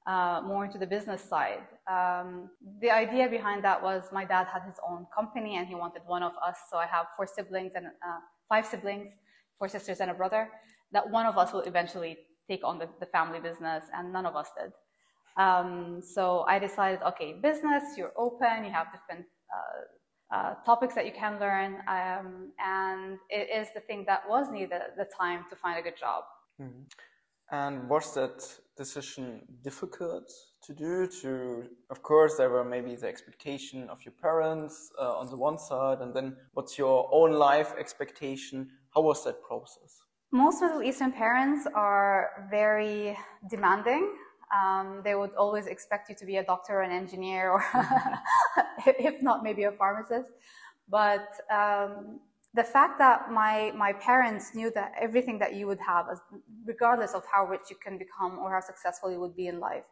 uh, 0.07 0.41
more 0.45 0.63
into 0.65 0.77
the 0.77 0.87
business 0.87 1.21
side. 1.21 1.63
Um, 1.91 2.49
the 2.81 2.89
idea 2.89 3.27
behind 3.27 3.63
that 3.65 3.81
was 3.81 4.03
my 4.13 4.23
dad 4.23 4.47
had 4.47 4.63
his 4.63 4.75
own 4.87 5.05
company 5.13 5.57
and 5.57 5.67
he 5.67 5.75
wanted 5.75 6.03
one 6.05 6.23
of 6.23 6.31
us, 6.47 6.57
so 6.71 6.77
I 6.77 6.85
have 6.85 7.07
four 7.15 7.27
siblings 7.27 7.73
and 7.75 7.87
uh, 7.87 8.19
five 8.47 8.65
siblings, 8.65 9.09
four 9.59 9.67
sisters 9.67 9.99
and 9.99 10.09
a 10.11 10.13
brother 10.13 10.49
that 10.91 11.09
one 11.09 11.25
of 11.25 11.37
us 11.37 11.51
will 11.51 11.61
eventually 11.61 12.17
take 12.49 12.63
on 12.63 12.79
the, 12.79 12.87
the 13.01 13.05
family 13.07 13.39
business, 13.39 13.83
and 13.93 14.13
none 14.13 14.25
of 14.25 14.35
us 14.35 14.49
did. 14.57 14.71
Um, 15.35 16.01
so 16.01 16.45
I 16.47 16.59
decided, 16.59 17.01
okay, 17.03 17.33
business, 17.33 17.83
you're 17.97 18.13
open, 18.17 18.63
you 18.63 18.71
have 18.71 18.87
different 18.93 19.25
uh, 19.53 19.81
uh, 20.31 20.55
topics 20.65 20.93
that 20.95 21.05
you 21.05 21.11
can 21.11 21.39
learn, 21.39 21.75
um, 21.87 22.51
and 22.59 23.17
it 23.29 23.49
is 23.49 23.67
the 23.73 23.79
thing 23.79 24.03
that 24.07 24.27
was 24.27 24.51
needed 24.51 24.73
at 24.73 24.97
the 24.97 25.05
time 25.05 25.45
to 25.49 25.55
find 25.55 25.79
a 25.79 25.81
good 25.81 25.97
job. 25.97 26.23
Mm-hmm. 26.61 26.83
And 27.49 27.87
was 27.87 28.13
that 28.15 28.43
decision 28.75 29.41
difficult 29.63 30.29
to 30.63 30.73
do? 30.73 31.07
To, 31.21 31.63
of 31.89 32.03
course, 32.03 32.35
there 32.37 32.49
were 32.49 32.65
maybe 32.65 32.95
the 32.95 33.07
expectation 33.07 33.89
of 33.89 34.03
your 34.03 34.13
parents 34.21 34.91
uh, 34.99 35.17
on 35.17 35.29
the 35.29 35.37
one 35.37 35.57
side, 35.57 35.99
and 36.01 36.13
then 36.13 36.35
what's 36.53 36.77
your 36.77 37.09
own 37.11 37.31
life 37.31 37.73
expectation? 37.79 38.69
How 38.93 39.01
was 39.01 39.23
that 39.23 39.41
process? 39.43 40.01
Most 40.31 40.61
Middle 40.61 40.83
Eastern 40.83 41.13
parents 41.13 41.65
are 41.73 42.47
very 42.51 43.17
demanding. 43.49 44.13
Um, 44.55 45.01
they 45.03 45.15
would 45.15 45.33
always 45.35 45.67
expect 45.67 46.09
you 46.09 46.15
to 46.15 46.25
be 46.25 46.37
a 46.37 46.43
doctor 46.43 46.79
or 46.79 46.81
an 46.81 46.91
engineer, 46.91 47.51
or 47.51 47.63
if 48.87 49.21
not, 49.21 49.43
maybe 49.43 49.63
a 49.63 49.71
pharmacist. 49.71 50.31
But 50.89 51.27
um, 51.51 52.19
the 52.53 52.63
fact 52.63 52.97
that 52.99 53.31
my 53.31 53.71
my 53.75 53.91
parents 53.93 54.55
knew 54.55 54.71
that 54.71 54.93
everything 54.99 55.37
that 55.39 55.53
you 55.55 55.67
would 55.67 55.79
have, 55.79 56.05
regardless 56.65 57.13
of 57.13 57.23
how 57.31 57.45
rich 57.45 57.69
you 57.69 57.75
can 57.83 57.97
become 57.97 58.39
or 58.39 58.53
how 58.53 58.61
successful 58.61 59.11
you 59.11 59.19
would 59.19 59.35
be 59.35 59.47
in 59.47 59.59
life, 59.59 59.83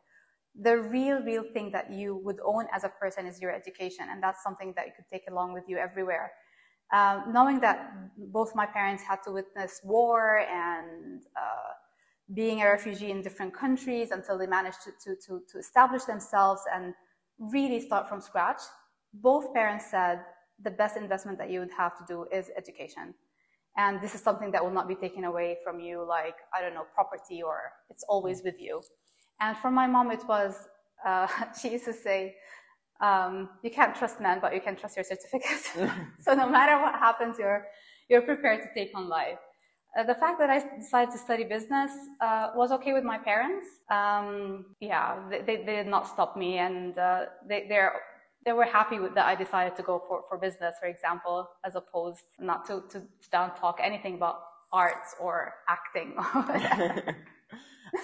the 0.61 0.77
real 0.77 1.21
real 1.21 1.43
thing 1.53 1.69
that 1.71 1.91
you 1.91 2.15
would 2.23 2.39
own 2.45 2.65
as 2.71 2.83
a 2.85 2.89
person 2.89 3.25
is 3.25 3.41
your 3.41 3.51
education, 3.51 4.07
and 4.09 4.23
that's 4.23 4.41
something 4.41 4.73
that 4.77 4.87
you 4.87 4.93
could 4.95 5.09
take 5.11 5.23
along 5.29 5.53
with 5.53 5.65
you 5.67 5.77
everywhere. 5.77 6.31
Um, 6.93 7.33
knowing 7.33 7.59
that 7.61 7.77
both 8.31 8.55
my 8.55 8.65
parents 8.65 9.03
had 9.03 9.19
to 9.25 9.31
witness 9.31 9.81
war 9.83 10.39
and 10.39 11.23
uh, 11.35 11.73
being 12.33 12.61
a 12.61 12.65
refugee 12.65 13.11
in 13.11 13.21
different 13.21 13.53
countries 13.53 14.11
until 14.11 14.37
they 14.37 14.47
managed 14.47 14.81
to, 14.83 14.91
to, 15.03 15.15
to, 15.27 15.41
to 15.51 15.59
establish 15.59 16.03
themselves 16.03 16.61
and 16.73 16.93
really 17.37 17.79
start 17.79 18.09
from 18.09 18.19
scratch, 18.19 18.61
both 19.13 19.53
parents 19.53 19.85
said 19.91 20.21
the 20.63 20.71
best 20.71 20.97
investment 20.97 21.37
that 21.37 21.49
you 21.49 21.59
would 21.59 21.71
have 21.77 21.97
to 21.97 22.03
do 22.07 22.25
is 22.31 22.49
education. 22.57 23.13
And 23.77 24.01
this 24.01 24.15
is 24.15 24.21
something 24.21 24.51
that 24.51 24.63
will 24.63 24.71
not 24.71 24.87
be 24.87 24.95
taken 24.95 25.25
away 25.25 25.57
from 25.63 25.79
you, 25.79 26.03
like, 26.07 26.35
I 26.53 26.61
don't 26.61 26.73
know, 26.73 26.85
property 26.93 27.43
or 27.43 27.73
it's 27.89 28.03
always 28.07 28.41
with 28.43 28.55
you. 28.59 28.81
And 29.41 29.55
for 29.57 29.69
my 29.69 29.85
mom, 29.85 30.11
it 30.11 30.25
was, 30.27 30.55
uh, 31.05 31.27
she 31.61 31.71
used 31.71 31.85
to 31.85 31.93
say, 31.93 32.35
um, 33.01 33.49
you 33.61 33.69
can't 33.69 33.93
trust 33.93 34.21
men, 34.21 34.39
but 34.41 34.53
you 34.53 34.61
can 34.61 34.75
trust 34.77 34.95
your 34.95 35.03
certificate. 35.03 35.91
so 36.21 36.33
no 36.33 36.49
matter 36.49 36.81
what 36.81 36.95
happens, 36.95 37.37
you're, 37.37 37.65
you're 38.09 38.21
prepared 38.21 38.61
to 38.61 38.69
take 38.73 38.95
on 38.95 39.09
life. 39.09 39.39
Uh, 39.95 40.03
the 40.03 40.15
fact 40.15 40.39
that 40.39 40.49
I 40.49 40.59
decided 40.77 41.11
to 41.11 41.17
study 41.17 41.45
business 41.45 41.91
uh, 42.19 42.49
was 42.53 42.71
okay 42.73 42.91
with 42.91 43.05
my 43.05 43.17
parents. 43.17 43.65
Um, 43.89 44.65
yeah, 44.81 45.17
they, 45.29 45.39
they, 45.39 45.57
they, 45.57 45.75
did 45.77 45.87
not 45.87 46.05
stop 46.05 46.35
me, 46.35 46.57
and 46.57 46.97
uh, 46.97 47.25
they 47.47 47.65
they're, 47.69 47.93
they 48.45 48.51
were 48.51 48.65
happy 48.65 48.99
with 48.99 49.15
that 49.15 49.25
I 49.25 49.35
decided 49.35 49.75
to 49.77 49.83
go 49.83 50.03
for, 50.05 50.23
for 50.27 50.37
business, 50.37 50.75
for 50.81 50.87
example, 50.87 51.47
as 51.63 51.75
opposed 51.75 52.27
not 52.39 52.65
to, 52.67 52.83
to 52.89 53.03
down 53.31 53.55
talk 53.55 53.79
anything 53.81 54.15
about 54.15 54.41
arts 54.73 55.15
or 55.19 55.53
acting. 55.69 56.13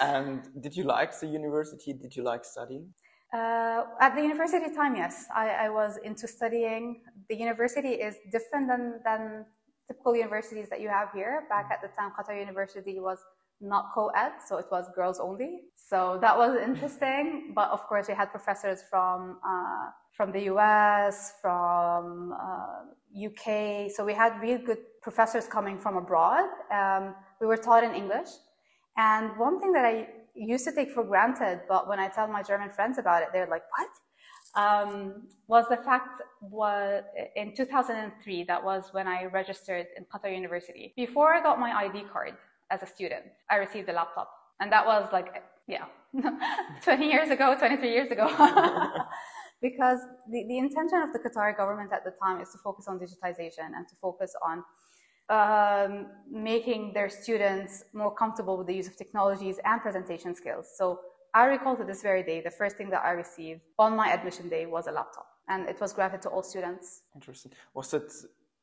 and 0.01 0.47
did 0.61 0.75
you 0.75 0.85
like 0.85 1.19
the 1.19 1.27
university? 1.27 1.91
Did 1.91 2.15
you 2.15 2.23
like 2.23 2.45
studying? 2.45 2.87
Uh, 3.33 3.83
at 3.99 4.15
the 4.15 4.21
university 4.21 4.73
time, 4.73 4.95
yes, 4.95 5.25
I, 5.33 5.49
I, 5.65 5.69
was 5.69 5.97
into 6.03 6.27
studying. 6.27 7.01
The 7.29 7.35
university 7.35 7.93
is 7.93 8.15
different 8.29 8.67
than, 8.67 8.99
than 9.05 9.45
typical 9.91 10.15
universities 10.15 10.67
that 10.69 10.79
you 10.83 10.89
have 10.89 11.09
here. 11.13 11.33
Back 11.49 11.67
at 11.71 11.79
the 11.81 11.89
time, 11.97 12.11
Qatar 12.17 12.39
University 12.39 12.99
was 12.99 13.19
not 13.59 13.83
co-ed, 13.93 14.33
so 14.47 14.57
it 14.57 14.67
was 14.71 14.83
girls 14.95 15.19
only. 15.19 15.51
So 15.75 16.17
that 16.21 16.35
was 16.37 16.51
interesting. 16.69 17.51
But 17.53 17.69
of 17.69 17.81
course, 17.89 18.07
we 18.07 18.15
had 18.21 18.27
professors 18.37 18.79
from 18.89 19.39
uh, 19.51 19.85
from 20.17 20.31
the 20.31 20.43
US, 20.53 21.15
from 21.41 22.33
uh, 22.47 23.27
UK. 23.27 23.47
So 23.95 23.99
we 24.09 24.13
had 24.13 24.31
really 24.41 24.63
good 24.69 24.81
professors 25.01 25.45
coming 25.47 25.77
from 25.83 25.93
abroad. 26.03 26.49
Um, 26.79 27.03
we 27.39 27.47
were 27.47 27.61
taught 27.67 27.83
in 27.83 27.93
English. 27.93 28.29
And 28.97 29.25
one 29.37 29.55
thing 29.61 29.71
that 29.77 29.85
I 29.85 29.95
used 30.35 30.65
to 30.69 30.73
take 30.79 30.91
for 30.91 31.03
granted, 31.03 31.61
but 31.73 31.87
when 31.89 31.99
I 32.05 32.07
tell 32.15 32.27
my 32.27 32.43
German 32.43 32.69
friends 32.77 32.97
about 33.03 33.19
it, 33.23 33.29
they're 33.33 33.51
like, 33.55 33.65
"What?" 33.75 33.91
Um, 34.55 35.27
was 35.47 35.65
the 35.69 35.77
fact 35.77 36.21
was 36.41 37.03
in 37.35 37.55
2003, 37.55 38.43
that 38.45 38.63
was 38.63 38.89
when 38.91 39.07
I 39.07 39.25
registered 39.25 39.87
in 39.97 40.05
Qatar 40.05 40.33
University. 40.33 40.93
Before 40.95 41.33
I 41.33 41.41
got 41.41 41.59
my 41.59 41.71
ID 41.71 42.03
card 42.11 42.33
as 42.69 42.83
a 42.83 42.87
student, 42.87 43.25
I 43.49 43.55
received 43.55 43.89
a 43.89 43.93
laptop. 43.93 44.29
And 44.59 44.71
that 44.71 44.85
was 44.85 45.09
like, 45.11 45.43
yeah, 45.67 45.85
20 46.83 47.05
years 47.05 47.29
ago, 47.29 47.55
23 47.57 47.89
years 47.89 48.11
ago. 48.11 48.27
because 49.61 49.99
the, 50.29 50.45
the 50.47 50.57
intention 50.57 51.01
of 51.01 51.13
the 51.13 51.19
Qatari 51.19 51.55
government 51.55 51.91
at 51.93 52.03
the 52.03 52.11
time 52.21 52.41
is 52.41 52.49
to 52.49 52.57
focus 52.57 52.87
on 52.87 52.99
digitization 52.99 53.67
and 53.75 53.87
to 53.87 53.95
focus 54.01 54.33
on 54.43 54.63
um, 55.29 56.07
making 56.29 56.91
their 56.93 57.09
students 57.09 57.85
more 57.93 58.13
comfortable 58.13 58.57
with 58.57 58.67
the 58.67 58.75
use 58.75 58.87
of 58.87 58.97
technologies 58.97 59.57
and 59.63 59.81
presentation 59.81 60.35
skills. 60.35 60.67
So 60.75 60.99
I 61.33 61.45
recall 61.45 61.75
to 61.77 61.83
this 61.83 62.01
very 62.01 62.23
day, 62.23 62.41
the 62.41 62.51
first 62.51 62.77
thing 62.77 62.89
that 62.89 63.03
I 63.03 63.11
received 63.11 63.61
on 63.79 63.95
my 63.95 64.11
admission 64.11 64.49
day 64.49 64.65
was 64.65 64.87
a 64.87 64.91
laptop, 64.91 65.27
and 65.47 65.67
it 65.67 65.79
was 65.79 65.93
granted 65.93 66.21
to 66.23 66.29
all 66.29 66.43
students. 66.43 67.03
Interesting. 67.15 67.51
Was 67.73 67.93
it 67.93 68.11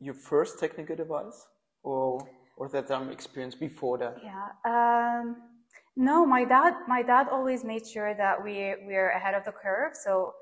your 0.00 0.14
first 0.14 0.60
technical 0.60 0.94
device, 0.94 1.46
or 1.82 2.28
or 2.56 2.68
that 2.68 2.88
some 2.88 3.10
experience 3.10 3.54
before 3.54 3.96
that? 3.98 4.16
Yeah. 4.22 4.48
Um, 4.64 5.36
no, 5.96 6.26
my 6.26 6.44
dad. 6.44 6.74
My 6.86 7.02
dad 7.02 7.28
always 7.30 7.64
made 7.64 7.86
sure 7.86 8.14
that 8.14 8.42
we 8.42 8.74
we're 8.86 9.10
ahead 9.10 9.34
of 9.34 9.44
the 9.44 9.52
curve. 9.52 9.92
So 9.96 10.34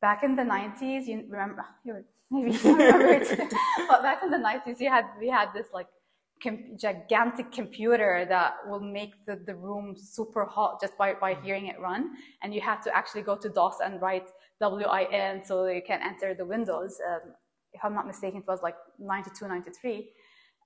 back 0.00 0.24
in 0.24 0.34
the 0.34 0.42
'90s, 0.42 1.06
you 1.06 1.24
remember? 1.28 1.64
You 1.84 2.04
maybe 2.30 2.52
you 2.52 2.58
remember 2.72 3.08
it, 3.08 3.28
but 3.88 4.02
back 4.02 4.22
in 4.22 4.30
the 4.30 4.38
'90s, 4.38 4.80
we 4.80 4.86
had 4.86 5.04
we 5.20 5.28
had 5.28 5.52
this 5.54 5.68
like 5.74 5.88
com- 6.46 6.76
gigantic 6.78 7.50
computer 7.52 8.26
that 8.28 8.54
will 8.68 8.80
make 8.80 9.12
the, 9.26 9.36
the 9.46 9.54
room 9.54 9.94
super 9.96 10.44
hot 10.44 10.80
just 10.80 10.96
by, 10.96 11.14
by 11.14 11.34
hearing 11.42 11.66
it 11.66 11.78
run. 11.80 12.10
And 12.42 12.54
you 12.54 12.60
have 12.60 12.82
to 12.84 12.96
actually 12.96 13.22
go 13.22 13.36
to 13.36 13.48
DOS 13.48 13.78
and 13.84 14.00
write 14.00 14.28
WIN 14.60 15.42
so 15.44 15.66
you 15.66 15.82
can 15.82 16.00
enter 16.02 16.34
the 16.34 16.44
windows. 16.44 16.98
Um, 17.08 17.32
if 17.72 17.84
I'm 17.84 17.94
not 17.94 18.06
mistaken, 18.06 18.40
it 18.40 18.46
was 18.48 18.62
like 18.62 18.76
92, 18.98 19.48
93. 19.48 20.10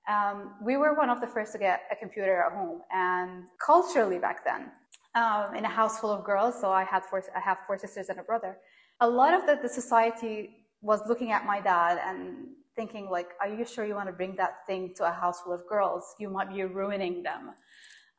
Um, 0.09 0.55
we 0.63 0.77
were 0.77 0.93
one 0.95 1.09
of 1.09 1.21
the 1.21 1.27
first 1.27 1.51
to 1.53 1.59
get 1.59 1.81
a 1.91 1.95
computer 1.95 2.43
at 2.43 2.53
home. 2.53 2.81
And 2.91 3.45
culturally 3.63 4.19
back 4.19 4.45
then, 4.45 4.71
um, 5.15 5.55
in 5.55 5.65
a 5.65 5.69
house 5.69 5.99
full 5.99 6.11
of 6.11 6.23
girls, 6.23 6.59
so 6.59 6.71
I 6.71 6.83
had 6.83 7.03
four, 7.05 7.21
I 7.35 7.39
have 7.39 7.57
four 7.67 7.77
sisters 7.77 8.09
and 8.09 8.19
a 8.19 8.23
brother. 8.23 8.57
A 9.01 9.09
lot 9.09 9.33
of 9.33 9.45
the, 9.45 9.59
the 9.61 9.69
society 9.69 10.67
was 10.81 11.01
looking 11.07 11.31
at 11.31 11.45
my 11.45 11.59
dad 11.59 11.99
and 12.03 12.47
thinking 12.81 13.09
like, 13.17 13.29
are 13.41 13.51
you 13.57 13.63
sure 13.63 13.85
you 13.85 13.95
want 14.01 14.09
to 14.13 14.17
bring 14.21 14.35
that 14.43 14.53
thing 14.67 14.93
to 14.97 15.03
a 15.11 15.13
house 15.23 15.41
full 15.41 15.53
of 15.53 15.63
girls? 15.67 16.03
You 16.19 16.29
might 16.37 16.49
be 16.51 16.63
ruining 16.63 17.21
them. 17.29 17.43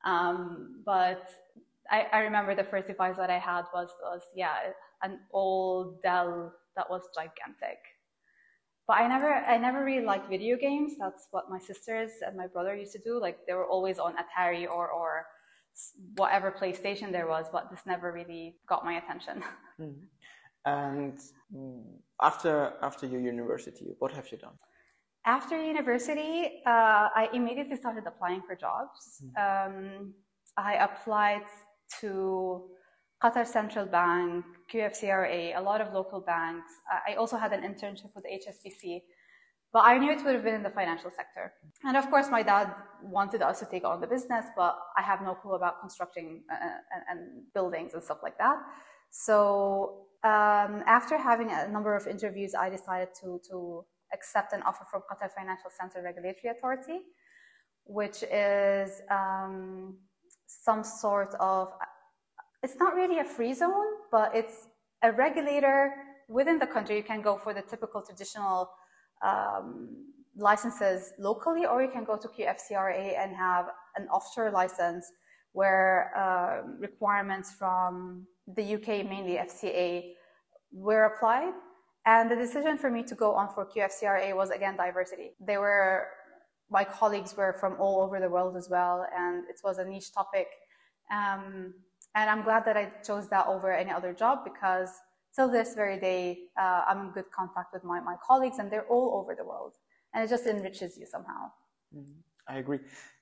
Um, 0.04 0.82
but 0.86 1.24
I, 1.90 2.06
I, 2.12 2.18
remember 2.28 2.54
the 2.54 2.68
first 2.72 2.86
device 2.86 3.16
that 3.16 3.30
I 3.30 3.38
had 3.38 3.64
was, 3.74 3.90
was 4.02 4.22
yeah, 4.34 4.56
an 5.02 5.20
old 5.32 6.02
Dell 6.02 6.52
that 6.76 6.88
was 6.88 7.02
gigantic. 7.14 7.80
But 8.86 8.96
I 8.98 9.08
never, 9.08 9.32
I 9.32 9.58
never 9.58 9.84
really 9.84 10.04
liked 10.04 10.28
video 10.28 10.56
games. 10.56 10.92
That's 10.98 11.28
what 11.30 11.50
my 11.50 11.58
sisters 11.58 12.10
and 12.26 12.36
my 12.36 12.46
brother 12.46 12.74
used 12.74 12.92
to 12.92 12.98
do. 12.98 13.20
Like 13.20 13.38
they 13.46 13.54
were 13.54 13.66
always 13.66 13.98
on 13.98 14.14
Atari 14.22 14.64
or, 14.64 14.90
or 14.90 15.26
whatever 16.16 16.52
PlayStation 16.52 17.10
there 17.10 17.28
was, 17.28 17.46
but 17.52 17.70
this 17.70 17.80
never 17.86 18.12
really 18.12 18.56
got 18.68 18.84
my 18.84 18.94
attention. 19.00 19.42
Mm-hmm. 19.80 20.04
And 20.64 21.18
after 22.20 22.74
after 22.82 23.06
your 23.06 23.20
university, 23.20 23.94
what 23.98 24.12
have 24.12 24.30
you 24.30 24.38
done? 24.38 24.56
After 25.24 25.56
university, 25.62 26.62
uh, 26.66 27.08
I 27.14 27.28
immediately 27.32 27.76
started 27.76 28.04
applying 28.06 28.42
for 28.42 28.56
jobs. 28.56 29.22
Mm-hmm. 29.22 29.42
Um, 29.44 30.14
I 30.56 30.74
applied 30.74 31.46
to 32.00 32.68
Qatar 33.22 33.46
Central 33.46 33.86
Bank, 33.86 34.44
QFCRA, 34.72 35.56
a 35.56 35.60
lot 35.60 35.80
of 35.80 35.92
local 35.92 36.20
banks. 36.20 36.72
I 37.08 37.14
also 37.14 37.36
had 37.36 37.52
an 37.52 37.62
internship 37.62 38.10
with 38.16 38.24
HSBC, 38.24 39.02
but 39.72 39.84
I 39.84 39.96
knew 39.96 40.10
it 40.10 40.24
would 40.24 40.34
have 40.34 40.42
been 40.42 40.54
in 40.54 40.64
the 40.64 40.70
financial 40.70 41.10
sector. 41.10 41.52
And 41.84 41.96
of 41.96 42.10
course, 42.10 42.28
my 42.28 42.42
dad 42.42 42.74
wanted 43.00 43.42
us 43.42 43.60
to 43.60 43.66
take 43.66 43.84
on 43.84 44.00
the 44.00 44.08
business, 44.08 44.46
but 44.56 44.76
I 44.96 45.02
have 45.02 45.22
no 45.22 45.34
clue 45.34 45.52
about 45.52 45.80
constructing 45.80 46.42
uh, 46.50 46.56
and, 46.94 47.02
and 47.10 47.42
buildings 47.54 47.94
and 47.94 48.02
stuff 48.02 48.18
like 48.24 48.36
that. 48.38 48.56
So 49.10 50.06
um, 50.24 50.82
after 50.86 51.18
having 51.18 51.50
a 51.50 51.68
number 51.68 51.96
of 51.96 52.06
interviews, 52.06 52.54
I 52.54 52.70
decided 52.70 53.08
to, 53.20 53.40
to 53.50 53.84
accept 54.12 54.52
an 54.52 54.62
offer 54.62 54.84
from 54.90 55.02
Qatar 55.10 55.30
Financial 55.36 55.70
Center 55.70 56.02
Regulatory 56.02 56.56
Authority, 56.56 57.00
which 57.84 58.22
is 58.22 59.02
um, 59.10 59.96
some 60.46 60.84
sort 60.84 61.34
of, 61.40 61.72
it's 62.62 62.76
not 62.76 62.94
really 62.94 63.18
a 63.18 63.24
free 63.24 63.52
zone, 63.52 63.90
but 64.12 64.34
it's 64.34 64.68
a 65.02 65.10
regulator 65.10 65.92
within 66.28 66.58
the 66.58 66.66
country. 66.66 66.96
You 66.96 67.02
can 67.02 67.20
go 67.20 67.36
for 67.36 67.52
the 67.52 67.62
typical 67.62 68.00
traditional 68.02 68.70
um, 69.24 70.06
licenses 70.36 71.12
locally, 71.18 71.66
or 71.66 71.82
you 71.82 71.90
can 71.90 72.04
go 72.04 72.16
to 72.16 72.28
QFCRA 72.28 73.18
and 73.18 73.34
have 73.34 73.66
an 73.96 74.06
offshore 74.08 74.52
license 74.52 75.10
where 75.52 76.12
uh, 76.16 76.66
requirements 76.78 77.52
from 77.58 78.26
the 78.46 78.74
UK, 78.74 79.06
mainly 79.06 79.34
FCA, 79.36 80.12
were 80.72 81.04
applied. 81.04 81.52
And 82.04 82.30
the 82.30 82.36
decision 82.36 82.78
for 82.78 82.90
me 82.90 83.02
to 83.04 83.14
go 83.14 83.34
on 83.34 83.48
for 83.54 83.64
QFCRA 83.64 84.34
was 84.34 84.50
again 84.50 84.76
diversity. 84.76 85.32
They 85.40 85.56
were, 85.56 86.08
my 86.70 86.84
colleagues 86.84 87.36
were 87.36 87.52
from 87.60 87.76
all 87.78 88.00
over 88.00 88.18
the 88.18 88.28
world 88.28 88.56
as 88.56 88.68
well, 88.68 89.06
and 89.16 89.44
it 89.48 89.60
was 89.62 89.78
a 89.78 89.84
niche 89.84 90.12
topic. 90.12 90.48
Um, 91.12 91.74
and 92.14 92.28
I'm 92.28 92.42
glad 92.42 92.64
that 92.64 92.76
I 92.76 92.92
chose 93.04 93.28
that 93.28 93.46
over 93.46 93.72
any 93.72 93.90
other 93.90 94.12
job 94.12 94.40
because 94.44 94.90
till 95.34 95.48
this 95.48 95.74
very 95.74 95.98
day, 95.98 96.38
uh, 96.60 96.82
I'm 96.88 97.06
in 97.06 97.10
good 97.10 97.30
contact 97.30 97.72
with 97.72 97.84
my, 97.84 98.00
my 98.00 98.16
colleagues 98.24 98.58
and 98.58 98.70
they're 98.70 98.86
all 98.86 99.20
over 99.20 99.34
the 99.34 99.44
world. 99.44 99.74
And 100.12 100.22
it 100.24 100.28
just 100.28 100.46
enriches 100.46 100.98
you 100.98 101.06
somehow. 101.06 101.50
Mm-hmm. 101.96 102.20
I 102.48 102.58
agree. 102.58 102.80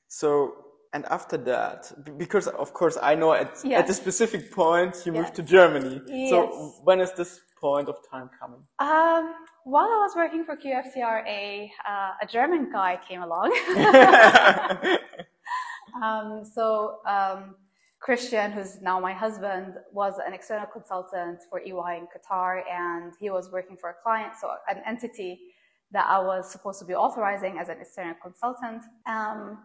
So 0.09 0.55
and 0.93 1.07
after 1.07 1.37
that, 1.37 1.93
because 2.19 2.49
of 2.49 2.73
course 2.75 2.99
I 3.01 3.15
know 3.15 3.33
at, 3.33 3.65
at 3.65 3.89
a 3.89 3.95
specific 3.95 4.51
point 4.51 5.03
you 5.07 5.13
yes. 5.13 5.23
moved 5.23 5.35
to 5.37 5.43
Germany. 5.43 6.01
Yes. 6.07 6.31
So 6.31 6.75
when 6.83 7.01
is 7.01 7.13
this 7.13 7.41
point 7.61 7.89
of 7.89 7.97
time 8.11 8.31
coming? 8.41 8.63
Um, 8.79 9.35
while 9.65 9.85
I 9.85 9.99
was 10.07 10.13
working 10.17 10.45
for 10.45 10.57
QFCRA, 10.57 11.71
uh, 11.89 12.13
a 12.23 12.27
German 12.27 12.73
guy 12.73 12.99
came 13.07 13.23
along. 13.23 13.53
um, 16.03 16.45
so 16.45 16.99
um, 17.07 17.55
Christian, 18.01 18.51
who's 18.51 18.81
now 18.81 18.99
my 18.99 19.13
husband, 19.13 19.75
was 19.93 20.15
an 20.27 20.33
external 20.33 20.67
consultant 20.67 21.41
for 21.51 21.61
EY 21.61 21.99
in 21.99 22.09
Qatar, 22.15 22.63
and 22.69 23.13
he 23.21 23.31
was 23.31 23.53
working 23.53 23.77
for 23.77 23.91
a 23.91 23.95
client, 24.03 24.33
so 24.41 24.51
an 24.69 24.83
entity 24.87 25.39
that 25.93 26.07
I 26.09 26.19
was 26.19 26.51
supposed 26.51 26.79
to 26.81 26.85
be 26.85 26.95
authorizing 26.95 27.59
as 27.59 27.69
an 27.69 27.79
external 27.81 28.15
consultant. 28.23 28.83
Um, 29.07 29.59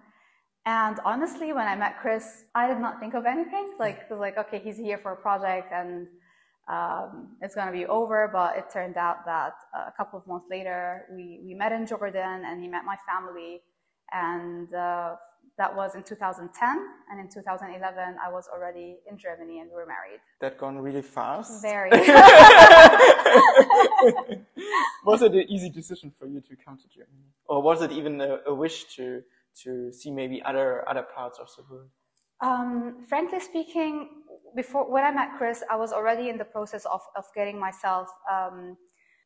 and 0.65 0.99
honestly, 1.05 1.53
when 1.53 1.67
I 1.67 1.75
met 1.75 1.99
Chris, 1.99 2.45
I 2.55 2.67
did 2.67 2.79
not 2.79 2.99
think 2.99 3.13
of 3.13 3.25
anything. 3.25 3.73
Like, 3.79 3.99
it 3.99 4.07
was 4.09 4.19
like, 4.19 4.37
okay, 4.37 4.59
he's 4.59 4.77
here 4.77 4.97
for 4.97 5.11
a 5.11 5.15
project 5.15 5.71
and 5.71 6.07
um, 6.67 7.35
it's 7.41 7.53
going 7.53 7.67
to 7.67 7.73
be 7.73 7.85
over. 7.85 8.27
But 8.31 8.57
it 8.57 8.65
turned 8.73 8.97
out 8.97 9.25
that 9.25 9.53
a 9.75 9.91
couple 9.95 10.17
of 10.17 10.25
months 10.25 10.47
later, 10.49 11.05
we, 11.11 11.39
we 11.45 11.53
met 11.53 11.71
in 11.71 11.85
Jordan 11.85 12.43
and 12.45 12.63
he 12.63 12.67
met 12.67 12.83
my 12.83 12.97
family. 13.07 13.61
And 14.11 14.73
uh, 14.73 15.17
that 15.59 15.75
was 15.75 15.93
in 15.93 16.01
2010. 16.01 16.87
And 17.11 17.19
in 17.19 17.29
2011, 17.29 18.15
I 18.23 18.31
was 18.31 18.47
already 18.51 18.97
in 19.09 19.19
Germany 19.19 19.59
and 19.59 19.69
we 19.69 19.75
were 19.75 19.85
married. 19.85 20.19
That 20.41 20.57
gone 20.57 20.79
really 20.79 21.03
fast? 21.03 21.61
Very. 21.61 21.89
was 25.05 25.21
it 25.21 25.31
an 25.31 25.45
easy 25.47 25.69
decision 25.69 26.11
for 26.17 26.25
you 26.25 26.41
to 26.41 26.55
come 26.55 26.77
to 26.77 26.87
Germany? 26.87 27.29
Or 27.47 27.61
was 27.61 27.83
it 27.83 27.91
even 27.91 28.19
a, 28.19 28.39
a 28.47 28.53
wish 28.53 28.85
to, 28.95 29.21
to 29.63 29.91
see 29.91 30.11
maybe 30.11 30.41
other, 30.43 30.87
other 30.89 31.03
parts 31.03 31.39
of 31.39 31.47
the 31.55 31.63
world? 31.69 31.89
Um, 32.41 33.05
frankly 33.07 33.39
speaking, 33.39 34.09
before 34.55 34.89
when 34.91 35.03
I 35.03 35.11
met 35.11 35.29
Chris, 35.37 35.63
I 35.69 35.75
was 35.75 35.91
already 35.91 36.29
in 36.29 36.37
the 36.37 36.45
process 36.45 36.85
of, 36.85 37.01
of 37.15 37.25
getting 37.35 37.59
myself 37.59 38.07
um, 38.31 38.77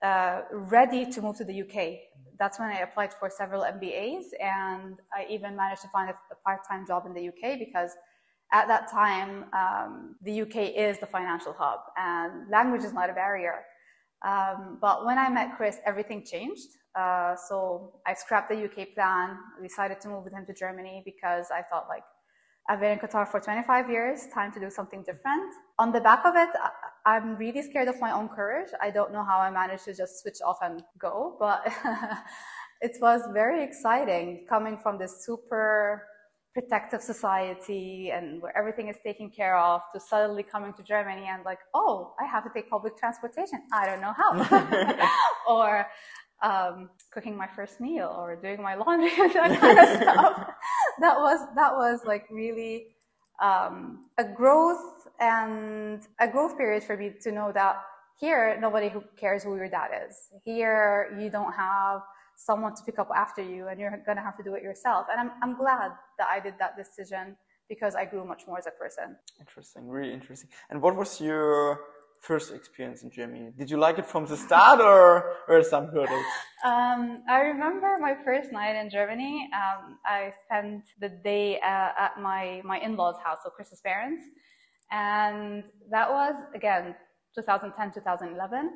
uh, 0.02 0.42
ready 0.52 1.06
to 1.12 1.22
move 1.22 1.38
to 1.38 1.46
the 1.46 1.62
UK. 1.62 2.00
That's 2.38 2.60
when 2.60 2.70
I 2.70 2.80
applied 2.80 3.14
for 3.14 3.30
several 3.30 3.64
MBAs, 3.64 4.26
and 4.40 4.96
I 5.14 5.26
even 5.30 5.56
managed 5.56 5.82
to 5.82 5.90
find 5.90 6.10
a, 6.10 6.14
a 6.32 6.36
part-time 6.46 6.86
job 6.88 7.06
in 7.06 7.14
the 7.14 7.28
UK 7.28 7.60
because 7.60 7.92
at 8.52 8.68
that 8.68 8.90
time 8.90 9.46
um, 9.54 10.16
the 10.22 10.42
UK 10.42 10.74
is 10.76 11.00
the 11.00 11.06
financial 11.06 11.54
hub, 11.58 11.80
and 11.98 12.50
language 12.50 12.84
is 12.84 12.94
not 12.94 13.10
a 13.10 13.14
barrier. 13.14 13.66
Um, 14.26 14.78
but 14.82 15.06
when 15.06 15.18
I 15.18 15.30
met 15.30 15.56
Chris, 15.56 15.78
everything 15.86 16.26
changed. 16.26 16.68
Uh, 17.00 17.36
so 17.48 17.94
I 18.06 18.14
scrapped 18.14 18.50
the 18.50 18.60
UK 18.68 18.94
plan, 18.96 19.38
decided 19.62 20.02
to 20.02 20.08
move 20.10 20.24
with 20.26 20.34
him 20.34 20.46
to 20.46 20.54
Germany 20.54 21.02
because 21.06 21.46
I 21.60 21.62
thought 21.70 21.86
like 21.88 22.04
I've 22.70 22.80
been 22.80 22.92
in 22.92 23.00
Qatar 23.00 23.28
for 23.28 23.40
25 23.40 23.90
years, 23.90 24.28
time 24.34 24.52
to 24.52 24.60
do 24.60 24.70
something 24.70 25.02
different. 25.04 25.52
On 25.80 25.92
the 25.92 26.02
back 26.02 26.24
of 26.26 26.36
it, 26.36 26.50
I'm 27.06 27.36
really 27.38 27.64
scared 27.64 27.88
of 27.88 28.00
my 28.00 28.12
own 28.12 28.28
courage. 28.30 28.70
I 28.80 28.92
don't 28.92 29.12
know 29.12 29.24
how 29.24 29.40
I 29.40 29.50
managed 29.50 29.86
to 29.86 29.94
just 29.96 30.22
switch 30.22 30.40
off 30.46 30.58
and 30.62 30.84
go, 31.00 31.36
but 31.40 31.62
it 32.82 32.96
was 33.02 33.22
very 33.34 33.64
exciting 33.64 34.46
coming 34.48 34.78
from 34.78 35.00
this 35.00 35.26
super 35.26 36.04
protective 36.54 37.02
society 37.02 38.12
and 38.14 38.42
where 38.42 38.56
everything 38.58 38.88
is 38.88 38.98
taken 39.04 39.30
care 39.30 39.58
of 39.58 39.82
to 39.94 40.00
suddenly 40.00 40.44
coming 40.44 40.74
to 40.74 40.84
Germany 40.84 41.26
and 41.28 41.44
like, 41.46 41.60
oh, 41.74 42.14
I 42.20 42.26
have 42.26 42.44
to 42.44 42.50
take 42.54 42.70
public 42.70 42.98
transportation. 42.98 43.62
I 43.74 43.86
don't 43.88 44.02
know 44.02 44.14
how. 44.22 44.30
or 45.48 45.88
um, 46.42 46.90
cooking 47.12 47.36
my 47.36 47.48
first 47.48 47.80
meal 47.80 48.14
or 48.18 48.36
doing 48.36 48.62
my 48.62 48.76
laundry 48.76 49.12
and 49.18 49.32
that 49.34 49.60
kind 49.60 49.80
of 49.80 49.90
stuff. 50.02 50.50
that 51.00 51.18
was 51.18 51.40
that 51.56 51.74
was 51.74 52.02
like 52.06 52.26
really 52.30 52.88
um, 53.42 54.06
a 54.18 54.24
growth 54.24 55.08
and 55.20 56.08
a 56.20 56.28
growth 56.28 56.58
period 56.58 56.84
for 56.84 56.96
me 56.98 57.12
to 57.22 57.32
know 57.32 57.52
that 57.52 57.82
here 58.20 58.58
nobody 58.60 58.90
who 58.90 59.04
cares 59.18 59.44
who 59.44 59.56
your 59.56 59.70
dad 59.70 59.90
is. 60.08 60.16
Here 60.44 61.16
you 61.20 61.30
don't 61.30 61.54
have 61.54 62.02
someone 62.36 62.74
to 62.76 62.84
pick 62.84 63.00
up 63.00 63.10
after 63.16 63.42
you 63.42 63.68
and 63.68 63.80
you're 63.80 64.02
gonna 64.06 64.22
have 64.22 64.38
to 64.38 64.44
do 64.44 64.56
it 64.56 64.64
yourself. 64.64 65.08
And 65.12 65.20
I'm 65.20 65.32
I'm 65.42 65.58
glad 65.58 65.92
that 66.18 66.28
I 66.30 66.40
did 66.40 66.56
that 66.60 66.78
decision 66.78 67.36
because 67.70 67.96
I 67.96 68.04
grew 68.06 68.26
much 68.26 68.48
more 68.48 68.58
as 68.58 68.66
a 68.66 68.72
person. 68.72 69.16
Interesting, 69.40 69.88
really 69.88 70.12
interesting. 70.12 70.50
And 70.70 70.82
what 70.82 70.96
was 70.96 71.22
your 71.22 71.82
first 72.22 72.52
experience 72.54 73.04
in 73.04 73.12
Germany? 73.12 73.52
Did 73.58 73.70
you 73.70 73.78
like 73.78 73.98
it 73.98 74.06
from 74.06 74.26
the 74.26 74.38
start 74.38 74.80
or, 74.82 75.36
or 75.48 75.64
some 75.64 75.88
hurdles? 75.88 76.26
Um, 76.66 77.24
I 77.30 77.40
remember 77.40 77.98
my 78.00 78.16
first 78.26 78.52
night 78.52 78.76
in 78.76 78.90
Germany. 78.90 79.50
Um, 79.54 79.98
I 80.06 80.32
spent 80.46 80.84
the 81.00 81.10
day 81.24 81.60
uh, 81.60 82.06
at 82.06 82.14
my, 82.22 82.62
my 82.66 82.80
in-laws 82.80 83.16
house, 83.24 83.40
so 83.44 83.50
Chris's 83.50 83.82
parents. 83.82 84.22
And 84.92 85.64
that 85.92 86.10
was, 86.10 86.36
again, 86.56 86.96
2010, 87.36 87.94
2011. 87.94 88.72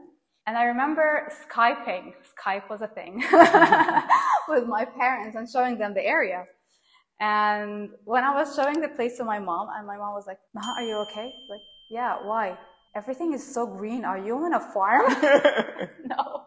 And 0.45 0.57
I 0.57 0.65
remember 0.65 1.31
Skyping, 1.47 2.13
Skype 2.35 2.69
was 2.69 2.81
a 2.81 2.87
thing, 2.87 3.23
with 4.49 4.67
my 4.67 4.85
parents 4.85 5.35
and 5.37 5.49
showing 5.49 5.77
them 5.77 5.93
the 5.93 6.05
area. 6.05 6.45
And 7.19 7.89
when 8.03 8.23
I 8.25 8.33
was 8.33 8.53
showing 8.55 8.81
the 8.81 8.89
place 8.89 9.17
to 9.17 9.23
my 9.23 9.39
mom, 9.39 9.69
and 9.77 9.87
my 9.87 9.97
mom 9.97 10.13
was 10.13 10.25
like, 10.27 10.39
are 10.77 10.83
you 10.83 10.97
okay? 11.09 11.33
Like, 11.49 11.61
yeah, 11.89 12.17
why? 12.23 12.57
Everything 12.95 13.33
is 13.33 13.43
so 13.53 13.65
green. 13.65 14.05
Are 14.05 14.17
you 14.17 14.37
on 14.37 14.53
a 14.53 14.59
farm? 14.59 15.05
no, 16.05 16.43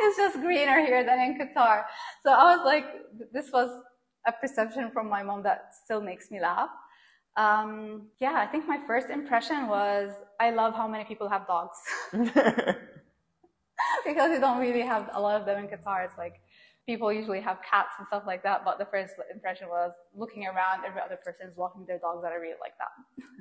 it's 0.00 0.16
just 0.16 0.40
greener 0.40 0.84
here 0.84 1.04
than 1.04 1.18
in 1.20 1.38
Qatar. 1.38 1.84
So 2.22 2.32
I 2.32 2.56
was 2.56 2.64
like, 2.64 2.86
this 3.32 3.50
was 3.52 3.70
a 4.26 4.32
perception 4.32 4.90
from 4.90 5.08
my 5.08 5.22
mom 5.22 5.42
that 5.44 5.74
still 5.84 6.00
makes 6.00 6.30
me 6.30 6.40
laugh. 6.40 6.70
Um, 7.36 8.08
yeah, 8.18 8.34
I 8.36 8.46
think 8.46 8.66
my 8.66 8.80
first 8.86 9.10
impression 9.10 9.68
was 9.68 10.10
I 10.40 10.50
love 10.50 10.74
how 10.74 10.88
many 10.88 11.04
people 11.04 11.28
have 11.28 11.46
dogs. 11.46 11.76
because 14.06 14.30
we 14.30 14.38
don't 14.38 14.58
really 14.58 14.82
have 14.82 15.10
a 15.12 15.20
lot 15.20 15.38
of 15.38 15.46
them 15.46 15.58
in 15.64 15.68
Qatar. 15.68 16.04
It's 16.04 16.16
like 16.16 16.40
people 16.86 17.12
usually 17.12 17.40
have 17.40 17.58
cats 17.68 17.90
and 17.98 18.06
stuff 18.06 18.22
like 18.26 18.42
that. 18.44 18.64
But 18.64 18.78
the 18.78 18.86
first 18.86 19.12
impression 19.32 19.68
was 19.68 19.92
looking 20.14 20.46
around, 20.46 20.84
every 20.86 21.02
other 21.02 21.18
person 21.22 21.48
is 21.48 21.56
walking 21.56 21.84
their 21.86 21.98
dogs 21.98 22.22
that 22.22 22.32
I 22.32 22.36
really 22.36 22.60
like 22.60 22.74
that. 22.78 22.92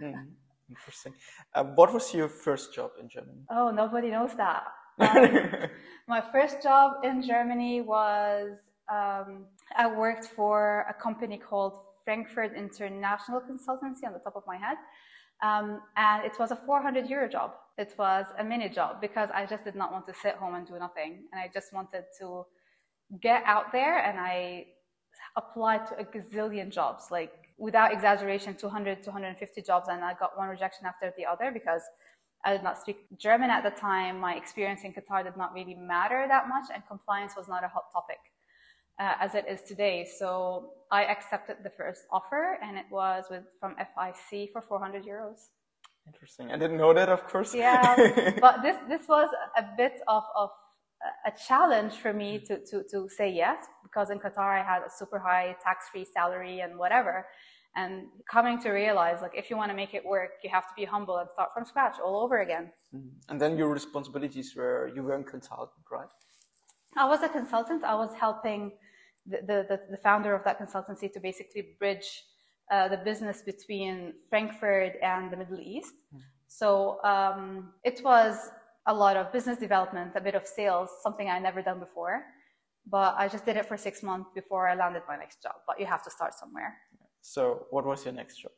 mm. 0.04 0.28
Interesting. 0.70 1.14
Uh, 1.54 1.64
what 1.64 1.94
was 1.94 2.14
your 2.14 2.28
first 2.28 2.74
job 2.74 2.92
in 3.00 3.08
Germany? 3.08 3.46
Oh, 3.50 3.72
nobody 3.72 4.10
knows 4.12 4.36
that. 4.36 4.64
Um, 4.98 5.68
my 6.08 6.22
first 6.32 6.64
job 6.64 7.04
in 7.04 7.22
Germany 7.22 7.82
was 7.82 8.58
um, 8.90 9.46
I 9.76 9.88
worked 9.88 10.28
for 10.28 10.86
a 10.90 10.94
company 10.94 11.38
called 11.38 11.74
Frankfurt 12.06 12.56
International 12.56 13.42
Consultancy 13.42 14.06
on 14.06 14.14
the 14.14 14.20
top 14.20 14.36
of 14.36 14.44
my 14.48 14.58
head. 14.58 14.78
Um, 15.44 15.82
and 15.98 16.24
it 16.24 16.34
was 16.40 16.52
a 16.52 16.56
400 16.56 17.10
euro 17.10 17.28
job. 17.28 17.56
It 17.78 17.94
was 17.98 18.26
a 18.40 18.44
mini 18.44 18.70
job 18.70 19.02
because 19.02 19.30
I 19.34 19.46
just 19.46 19.66
did 19.66 19.76
not 19.76 19.92
want 19.92 20.08
to 20.08 20.14
sit 20.14 20.36
home 20.36 20.56
and 20.56 20.66
do 20.66 20.80
nothing. 20.80 21.24
And 21.34 21.42
I 21.42 21.50
just 21.54 21.74
wanted 21.74 22.06
to 22.20 22.46
get 23.22 23.44
out 23.46 23.72
there 23.72 24.00
and 24.00 24.20
I 24.20 24.68
applied 25.36 25.88
to 25.88 26.00
a 26.00 26.06
gazillion 26.06 26.72
jobs. 26.72 27.06
Like 27.12 27.34
without 27.58 27.94
exaggeration, 27.94 28.56
200, 28.56 29.04
250 29.04 29.62
jobs, 29.62 29.88
and 29.90 30.04
I 30.04 30.14
got 30.14 30.38
one 30.38 30.50
rejection 30.50 30.86
after 30.86 31.14
the 31.18 31.26
other 31.26 31.52
because 31.52 31.82
I 32.44 32.54
did 32.54 32.64
not 32.64 32.78
speak 32.78 32.98
German 33.18 33.50
at 33.50 33.64
the 33.64 33.72
time. 33.72 34.20
My 34.20 34.36
experience 34.36 34.82
in 34.84 34.94
Qatar 34.94 35.24
did 35.24 35.38
not 35.38 35.54
really 35.54 35.74
matter 35.76 36.26
that 36.28 36.48
much, 36.48 36.66
and 36.74 36.84
compliance 36.88 37.34
was 37.36 37.48
not 37.48 37.64
a 37.64 37.68
hot 37.68 37.86
topic 37.92 38.20
uh, 39.00 39.14
as 39.20 39.36
it 39.36 39.46
is 39.50 39.62
today. 39.62 40.08
So 40.20 40.74
I 40.92 41.06
accepted 41.06 41.58
the 41.64 41.72
first 41.72 42.04
offer, 42.12 42.58
and 42.62 42.78
it 42.78 42.86
was 42.92 43.26
with 43.30 43.44
from 43.60 43.76
FIC 43.76 44.52
for 44.52 44.62
400 44.62 45.04
euros. 45.06 45.50
Interesting. 46.08 46.52
I 46.52 46.58
didn't 46.58 46.78
know 46.78 46.94
that, 46.94 47.10
of 47.10 47.26
course. 47.28 47.54
Yeah, 47.56 47.96
but 48.42 48.62
this 48.62 48.78
this 48.88 49.08
was 49.08 49.30
a 49.58 49.66
bit 49.76 50.02
of 50.08 50.24
of 50.36 50.52
a 51.26 51.32
challenge 51.48 51.94
for 51.94 52.14
me 52.14 52.40
to, 52.48 52.60
to, 52.66 52.84
to 52.92 53.08
say 53.10 53.30
yes 53.30 53.60
because 53.84 54.10
in 54.10 54.20
Qatar 54.20 54.62
I 54.62 54.64
had 54.64 54.82
a 54.82 54.90
super 54.90 55.20
high 55.20 55.56
tax 55.64 55.90
free 55.92 56.06
salary 56.06 56.60
and 56.60 56.78
whatever. 56.78 57.26
And 57.78 58.08
coming 58.32 58.58
to 58.62 58.70
realize, 58.70 59.22
like, 59.22 59.34
if 59.36 59.50
you 59.50 59.58
want 59.58 59.70
to 59.70 59.76
make 59.76 59.94
it 59.94 60.06
work, 60.06 60.32
you 60.44 60.50
have 60.50 60.66
to 60.70 60.74
be 60.78 60.86
humble 60.86 61.18
and 61.18 61.30
start 61.30 61.50
from 61.54 61.66
scratch 61.66 61.98
all 62.04 62.16
over 62.24 62.40
again. 62.40 62.72
Mm-hmm. 62.96 63.10
And 63.30 63.42
then 63.42 63.58
your 63.58 63.70
responsibilities 63.70 64.56
were 64.56 64.90
you 64.96 65.04
were 65.04 65.14
a 65.14 65.24
consultant, 65.24 65.86
right? 65.92 66.08
I 66.98 67.06
was 67.06 67.22
a 67.22 67.28
consultant. 67.28 67.84
I 67.84 67.96
was 67.96 68.14
helping 68.14 68.72
the, 69.26 69.66
the, 69.70 69.80
the 69.92 69.98
founder 69.98 70.34
of 70.34 70.44
that 70.46 70.58
consultancy 70.60 71.12
to 71.12 71.20
basically 71.20 71.76
bridge 71.78 72.24
uh, 72.72 72.88
the 72.88 72.98
business 72.98 73.42
between 73.42 74.14
Frankfurt 74.30 74.94
and 75.02 75.32
the 75.32 75.38
Middle 75.38 75.60
East. 75.60 75.96
Mm. 76.14 76.22
So 76.48 77.04
um, 77.04 77.74
it 77.84 78.02
was 78.04 78.50
a 78.88 78.94
lot 78.94 79.18
of 79.18 79.32
business 79.32 79.58
development, 79.58 80.12
a 80.16 80.22
bit 80.22 80.36
of 80.36 80.46
sales, 80.46 80.90
something 81.02 81.30
I 81.30 81.40
never 81.40 81.62
done 81.62 81.80
before. 81.80 82.24
But 82.88 83.16
I 83.18 83.28
just 83.28 83.46
did 83.46 83.58
it 83.58 83.66
for 83.66 83.78
six 83.78 84.04
months 84.04 84.30
before 84.36 84.68
I 84.70 84.76
landed 84.76 85.04
my 85.08 85.18
next 85.18 85.42
job. 85.42 85.56
But 85.68 85.80
you 85.80 85.88
have 85.88 86.04
to 86.04 86.12
start 86.12 86.34
somewhere. 86.36 86.78
So, 87.22 87.66
what 87.72 87.86
was 87.86 88.06
your 88.06 88.14
next 88.14 88.42
job? 88.42 88.52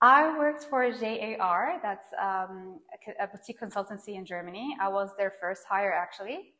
I 0.00 0.38
worked 0.38 0.64
for 0.70 0.90
JAR, 0.90 1.80
that's 1.82 2.06
um, 2.22 2.78
a, 3.20 3.26
boutique 3.26 3.60
consultancy 3.60 4.14
in 4.14 4.24
Germany. 4.24 4.76
I 4.80 4.88
was 4.88 5.10
their 5.18 5.32
first 5.40 5.64
hire 5.68 5.92
actually. 5.92 6.54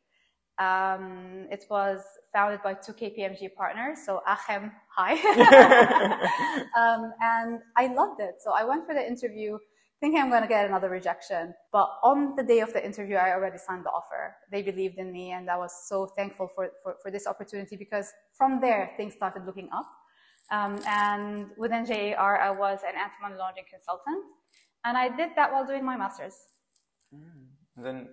Um, 0.59 1.47
it 1.49 1.63
was 1.69 2.01
founded 2.33 2.61
by 2.61 2.73
two 2.73 2.91
KPMG 2.91 3.55
partners, 3.55 3.99
so 4.05 4.21
Achim, 4.27 4.73
hi. 4.93 5.13
um, 6.77 7.13
and 7.21 7.59
I 7.77 7.87
loved 7.93 8.19
it. 8.19 8.35
So 8.43 8.51
I 8.51 8.65
went 8.65 8.85
for 8.85 8.93
the 8.93 9.07
interview 9.07 9.57
thinking 9.99 10.21
I'm 10.21 10.29
going 10.29 10.41
to 10.41 10.47
get 10.47 10.65
another 10.65 10.89
rejection. 10.89 11.53
But 11.71 11.89
on 12.03 12.35
the 12.35 12.43
day 12.43 12.59
of 12.59 12.71
the 12.73 12.83
interview, 12.83 13.15
I 13.15 13.31
already 13.31 13.57
signed 13.57 13.85
the 13.85 13.89
offer. 13.89 14.35
They 14.51 14.61
believed 14.61 14.97
in 14.97 15.11
me, 15.11 15.31
and 15.31 15.49
I 15.49 15.57
was 15.57 15.73
so 15.87 16.07
thankful 16.17 16.49
for, 16.55 16.69
for, 16.83 16.95
for 17.01 17.11
this 17.11 17.27
opportunity 17.27 17.75
because 17.75 18.07
from 18.33 18.59
there, 18.61 18.91
things 18.97 19.13
started 19.13 19.45
looking 19.45 19.69
up. 19.73 19.87
Um, 20.51 20.79
and 20.87 21.47
within 21.57 21.85
JAR, 21.85 22.39
I 22.39 22.49
was 22.49 22.79
an 22.87 22.95
anti-money 22.97 23.35
laundering 23.37 23.65
consultant, 23.69 24.25
and 24.85 24.97
I 24.97 25.15
did 25.15 25.31
that 25.35 25.51
while 25.51 25.65
doing 25.65 25.85
my 25.85 25.95
master's. 25.97 26.35
Mm. 27.13 27.47
Then, 27.77 28.07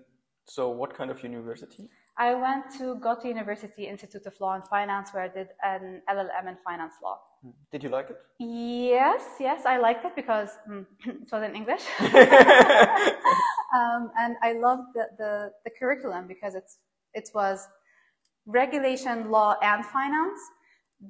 so 0.44 0.68
what 0.68 0.94
kind 0.94 1.10
of 1.10 1.22
university? 1.22 1.88
I 2.18 2.34
went 2.34 2.70
to 2.78 2.96
Goethe 2.96 3.24
University 3.24 3.86
Institute 3.86 4.26
of 4.26 4.34
Law 4.40 4.54
and 4.54 4.66
Finance, 4.68 5.10
where 5.12 5.22
I 5.22 5.28
did 5.28 5.48
an 5.62 6.02
LLM 6.08 6.48
in 6.48 6.56
finance 6.64 6.94
law. 7.02 7.20
Did 7.72 7.82
you 7.82 7.90
like 7.90 8.10
it? 8.10 8.16
Yes, 8.38 9.22
yes, 9.40 9.66
I 9.66 9.78
liked 9.78 10.04
it 10.04 10.14
because 10.16 10.50
mm, 10.68 10.86
it 11.06 11.30
was 11.30 11.42
in 11.42 11.54
English. 11.54 11.82
um, 12.00 12.10
and 14.18 14.36
I 14.42 14.52
loved 14.52 14.94
the, 14.94 15.08
the, 15.18 15.52
the, 15.64 15.70
curriculum 15.78 16.26
because 16.26 16.54
it's, 16.54 16.78
it 17.14 17.28
was 17.34 17.68
regulation, 18.46 19.30
law, 19.30 19.56
and 19.62 19.84
finance. 19.84 20.38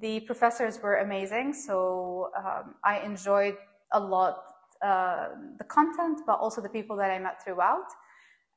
The 0.01 0.20
professors 0.20 0.81
were 0.83 0.96
amazing, 0.96 1.53
so 1.53 2.31
um, 2.37 2.75
I 2.85 3.01
enjoyed 3.01 3.57
a 3.92 4.01
lot 4.01 4.42
uh, 4.83 5.29
the 5.59 5.64
content, 5.64 6.20
but 6.27 6.38
also 6.38 6.61
the 6.61 6.68
people 6.68 6.96
that 6.96 7.11
I 7.11 7.18
met 7.18 7.42
throughout. 7.42 7.87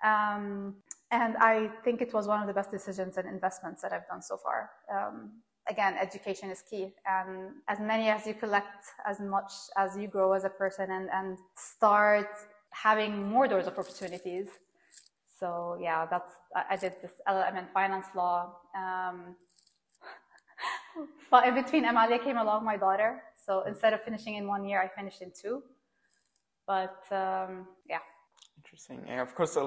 Um, 0.04 0.76
and 1.12 1.38
I 1.38 1.70
think 1.84 2.02
it 2.02 2.14
was 2.14 2.28
one 2.28 2.42
of 2.42 2.48
the 2.48 2.54
best 2.54 2.72
decisions 2.72 3.18
and 3.18 3.28
investments 3.28 3.82
that 3.82 3.94
I've 3.94 4.08
done 4.08 4.22
so 4.22 4.38
far. 4.38 4.70
Um, 4.94 5.32
again, 5.70 5.96
education 6.00 6.50
is 6.50 6.62
key. 6.70 6.92
And 7.06 7.52
as 7.68 7.80
many 7.80 8.10
as 8.10 8.26
you 8.26 8.34
collect, 8.34 8.86
as 9.06 9.20
much 9.20 9.52
as 9.78 9.96
you 9.98 10.08
grow 10.08 10.34
as 10.34 10.44
a 10.44 10.50
person 10.50 10.92
and, 10.92 11.10
and 11.14 11.38
start 11.56 12.32
having 12.72 13.30
more 13.30 13.48
doors 13.48 13.68
of 13.68 13.78
opportunities. 13.78 14.48
So 15.40 15.78
yeah, 15.80 16.06
that's, 16.06 16.34
I 16.70 16.76
did 16.76 16.94
this 17.02 17.14
LLM 17.28 17.58
in 17.58 17.66
finance 17.74 18.08
law. 18.16 18.56
Um, 18.76 19.36
but 21.32 21.48
in 21.48 21.54
between, 21.56 21.86
Amalia 21.86 22.20
came 22.20 22.38
along, 22.38 22.66
my 22.66 22.76
daughter. 22.76 23.22
So 23.46 23.64
instead 23.66 23.94
of 23.94 24.02
finishing 24.04 24.36
in 24.36 24.48
one 24.48 24.66
year, 24.66 24.82
I 24.82 24.88
finished 24.88 25.22
in 25.22 25.32
two. 25.32 25.64
But 26.68 27.04
um, 27.12 27.68
yeah. 27.90 28.00
Interesting. 28.58 29.02
And 29.08 29.22
of 29.22 29.34
course, 29.34 29.58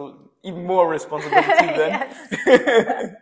even 0.44 0.66
more 0.66 0.88
responsibility 0.88 1.48
then. 1.80 2.14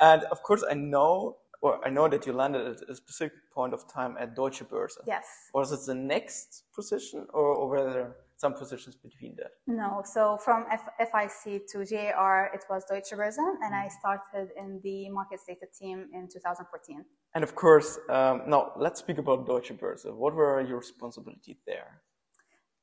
and 0.00 0.24
of 0.24 0.42
course, 0.42 0.64
I 0.68 0.74
know 0.74 1.36
or 1.62 1.84
I 1.86 1.90
know 1.90 2.08
that 2.08 2.26
you 2.26 2.32
landed 2.32 2.66
at 2.66 2.88
a 2.88 2.94
specific 2.94 3.32
point 3.52 3.72
of 3.74 3.90
time 3.92 4.16
at 4.18 4.34
Deutsche 4.34 4.62
Börse. 4.64 4.98
Yes. 5.06 5.24
Was 5.54 5.72
it 5.72 5.80
the 5.86 5.94
next 5.94 6.64
position, 6.74 7.26
or, 7.32 7.54
or 7.54 7.68
were 7.68 7.92
there 7.92 8.16
some 8.36 8.52
positions 8.54 8.96
between 8.96 9.34
that? 9.36 9.52
No. 9.66 10.02
So 10.04 10.38
from 10.44 10.66
F- 10.70 10.88
FIC 11.10 11.66
to 11.72 11.84
JAR, 11.84 12.50
it 12.54 12.64
was 12.68 12.84
Deutsche 12.84 13.12
Börse, 13.12 13.38
and 13.62 13.74
I 13.74 13.88
started 13.88 14.50
in 14.56 14.80
the 14.82 15.08
markets 15.10 15.44
data 15.46 15.66
team 15.78 16.08
in 16.12 16.28
2014. 16.28 17.04
And 17.34 17.44
of 17.44 17.54
course, 17.54 17.98
um, 18.08 18.42
now 18.46 18.72
let's 18.76 19.00
speak 19.00 19.18
about 19.18 19.46
Deutsche 19.46 19.72
Börse. 19.72 20.12
What 20.14 20.34
were 20.34 20.60
your 20.60 20.78
responsibilities 20.78 21.56
there? 21.66 22.02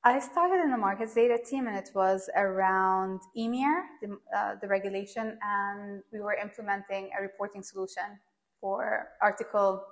I 0.06 0.20
started 0.20 0.62
in 0.62 0.70
the 0.70 0.78
markets 0.78 1.14
data 1.14 1.38
team, 1.50 1.68
and 1.68 1.78
it 1.78 1.90
was 1.96 2.30
around 2.36 3.22
EMIR, 3.38 3.84
the, 4.02 4.18
uh, 4.38 4.56
the 4.62 4.68
regulation, 4.68 5.40
and 5.42 6.04
we 6.12 6.20
were 6.20 6.34
implementing 6.34 7.10
a 7.18 7.22
reporting 7.22 7.64
solution 7.64 8.20
for 8.64 9.10
Article 9.22 9.84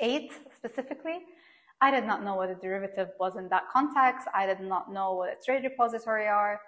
8 0.00 0.32
specifically. 0.56 1.18
I 1.82 1.90
did 1.90 2.04
not 2.10 2.24
know 2.24 2.34
what 2.34 2.48
a 2.48 2.54
derivative 2.54 3.10
was 3.20 3.36
in 3.36 3.46
that 3.50 3.64
context. 3.70 4.26
I 4.34 4.46
did 4.46 4.60
not 4.60 4.90
know 4.90 5.08
what 5.18 5.28
a 5.34 5.36
trade 5.44 5.62
repository 5.70 6.26
are. 6.26 6.60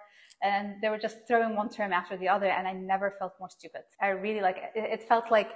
And 0.43 0.65
they 0.81 0.91
were 0.91 1.03
just 1.07 1.17
throwing 1.27 1.57
one 1.57 1.71
term 1.71 1.93
after 2.01 2.17
the 2.17 2.29
other, 2.29 2.51
and 2.57 2.69
I 2.69 2.73
never 2.73 3.11
felt 3.19 3.33
more 3.41 3.51
stupid. 3.59 3.83
I 4.01 4.09
really 4.27 4.43
like 4.49 4.59
it. 4.59 4.73
It 4.97 5.03
felt 5.09 5.27
like 5.31 5.51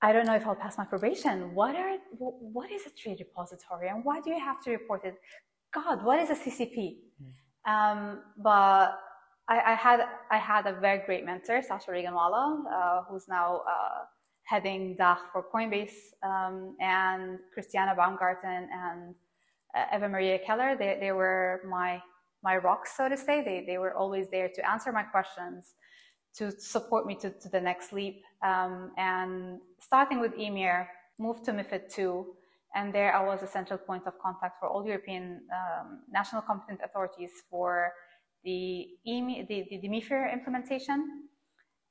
I 0.00 0.12
don't 0.12 0.26
know 0.26 0.34
if 0.34 0.44
I'll 0.46 0.62
pass 0.66 0.76
my 0.76 0.84
probation. 0.84 1.54
What 1.54 1.76
are 1.76 1.98
what 2.18 2.72
is 2.72 2.82
a 2.90 2.92
trade 3.00 3.18
repository, 3.20 3.88
and 3.92 4.04
why 4.04 4.20
do 4.24 4.30
you 4.30 4.40
have 4.40 4.60
to 4.64 4.70
report 4.72 5.04
it? 5.04 5.14
God, 5.72 6.04
what 6.04 6.18
is 6.18 6.30
a 6.30 6.38
CCP? 6.42 6.76
Mm. 7.22 7.72
Um, 7.72 8.22
but 8.38 8.98
I, 9.48 9.72
I, 9.72 9.74
had 9.74 10.00
I 10.30 10.38
had 10.38 10.66
a 10.66 10.74
very 10.80 11.00
great 11.06 11.24
mentor, 11.24 11.62
Sasha 11.62 11.90
Reganwala, 11.90 12.44
uh, 12.72 13.02
who's 13.08 13.28
now 13.28 13.62
uh, 13.68 14.04
heading 14.52 14.94
DACH 14.96 15.24
for 15.32 15.42
Coinbase, 15.52 15.98
um, 16.22 16.76
and 16.78 17.38
Christiana 17.54 17.94
Baumgarten 17.94 18.68
and 18.84 19.14
uh, 19.74 19.96
Eva 19.96 20.08
Maria 20.10 20.38
Keller. 20.46 20.76
They, 20.78 20.98
they 21.00 21.12
were 21.12 21.62
my, 21.66 22.02
my 22.44 22.58
rocks, 22.58 22.90
so 22.94 23.08
to 23.08 23.16
say. 23.16 23.42
They, 23.42 23.64
they 23.66 23.78
were 23.78 23.94
always 23.94 24.26
there 24.28 24.50
to 24.56 24.70
answer 24.70 24.92
my 24.92 25.04
questions, 25.04 25.72
to 26.38 26.44
support 26.50 27.06
me 27.06 27.14
to, 27.22 27.30
to 27.30 27.48
the 27.48 27.60
next 27.60 27.94
leap. 27.94 28.18
Um, 28.44 28.90
and 28.98 29.58
starting 29.80 30.20
with 30.20 30.32
EMIR, 30.36 30.86
moved 31.18 31.44
to 31.46 31.52
MIFID 31.52 31.84
II, 31.98 32.24
and 32.74 32.92
there 32.92 33.14
I 33.16 33.24
was 33.24 33.42
a 33.42 33.46
central 33.46 33.78
point 33.78 34.04
of 34.06 34.14
contact 34.18 34.60
for 34.60 34.68
all 34.68 34.84
European 34.84 35.40
um, 35.58 36.00
national 36.10 36.42
competent 36.42 36.80
authorities 36.84 37.30
for 37.50 37.92
the, 38.44 38.86
EMI, 39.08 39.48
the, 39.48 39.64
the, 39.70 39.78
the 39.78 39.88
MIFIR 39.88 40.30
implementation. 40.30 40.98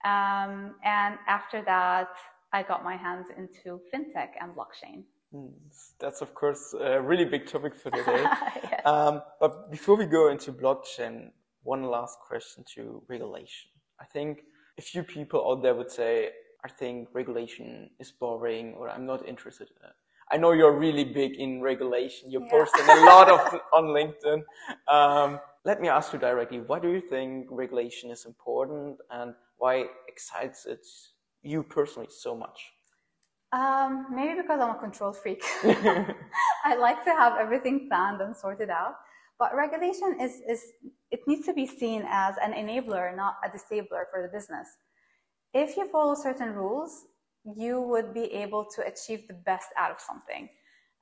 Um, 0.03 0.75
and 0.83 1.17
after 1.27 1.61
that, 1.63 2.09
I 2.53 2.63
got 2.63 2.83
my 2.83 2.95
hands 2.95 3.27
into 3.37 3.79
fintech 3.93 4.31
and 4.41 4.53
blockchain. 4.55 5.03
Hmm, 5.31 5.53
that's 5.99 6.21
of 6.21 6.33
course 6.33 6.75
a 6.79 7.01
really 7.01 7.23
big 7.25 7.45
topic 7.47 7.75
for 7.75 7.89
today. 7.91 8.23
yes. 8.63 8.81
um, 8.85 9.21
but 9.39 9.71
before 9.71 9.95
we 9.95 10.05
go 10.05 10.29
into 10.29 10.51
blockchain, 10.51 11.31
one 11.63 11.83
last 11.83 12.19
question 12.19 12.65
to 12.75 13.01
regulation. 13.07 13.69
I 13.99 14.05
think 14.05 14.43
a 14.77 14.81
few 14.81 15.03
people 15.03 15.39
out 15.49 15.61
there 15.61 15.75
would 15.75 15.91
say, 15.91 16.29
I 16.65 16.69
think 16.69 17.07
regulation 17.13 17.89
is 17.99 18.11
boring 18.11 18.73
or 18.73 18.89
I'm 18.89 19.05
not 19.05 19.27
interested 19.27 19.69
in 19.69 19.87
it. 19.89 19.95
I 20.31 20.37
know 20.37 20.53
you're 20.53 20.77
really 20.77 21.03
big 21.03 21.35
in 21.35 21.61
regulation. 21.61 22.31
You're 22.31 22.43
yeah. 22.43 22.51
posting 22.51 22.85
a 22.89 23.05
lot 23.05 23.29
of 23.29 23.59
on 23.73 23.85
LinkedIn. 23.85 24.43
Um, 24.87 25.39
let 25.65 25.81
me 25.81 25.89
ask 25.89 26.13
you 26.13 26.19
directly, 26.19 26.59
why 26.59 26.79
do 26.79 26.89
you 26.89 27.01
think 27.01 27.47
regulation 27.51 28.09
is 28.11 28.25
important 28.25 28.97
and 29.11 29.33
why 29.57 29.85
excites 30.07 30.65
it 30.65 30.85
you 31.43 31.63
personally 31.63 32.09
so 32.09 32.35
much? 32.35 32.71
Um, 33.53 34.07
maybe 34.13 34.41
because 34.41 34.59
I'm 34.61 34.75
a 34.75 34.79
control 34.79 35.11
freak. 35.11 35.43
I 35.63 36.75
like 36.79 37.03
to 37.03 37.11
have 37.11 37.37
everything 37.37 37.87
planned 37.89 38.21
and 38.21 38.35
sorted 38.35 38.69
out. 38.69 38.95
But 39.37 39.55
regulation 39.55 40.17
is, 40.21 40.41
is, 40.47 40.63
it 41.09 41.21
needs 41.27 41.45
to 41.47 41.53
be 41.53 41.65
seen 41.65 42.05
as 42.07 42.35
an 42.43 42.53
enabler, 42.53 43.15
not 43.15 43.37
a 43.43 43.49
disabler 43.49 44.05
for 44.11 44.21
the 44.21 44.27
business. 44.27 44.67
If 45.53 45.75
you 45.75 45.89
follow 45.89 46.13
certain 46.13 46.53
rules, 46.53 47.05
you 47.43 47.81
would 47.81 48.13
be 48.13 48.31
able 48.33 48.65
to 48.75 48.85
achieve 48.85 49.27
the 49.27 49.33
best 49.33 49.67
out 49.77 49.91
of 49.91 49.99
something. 49.99 50.47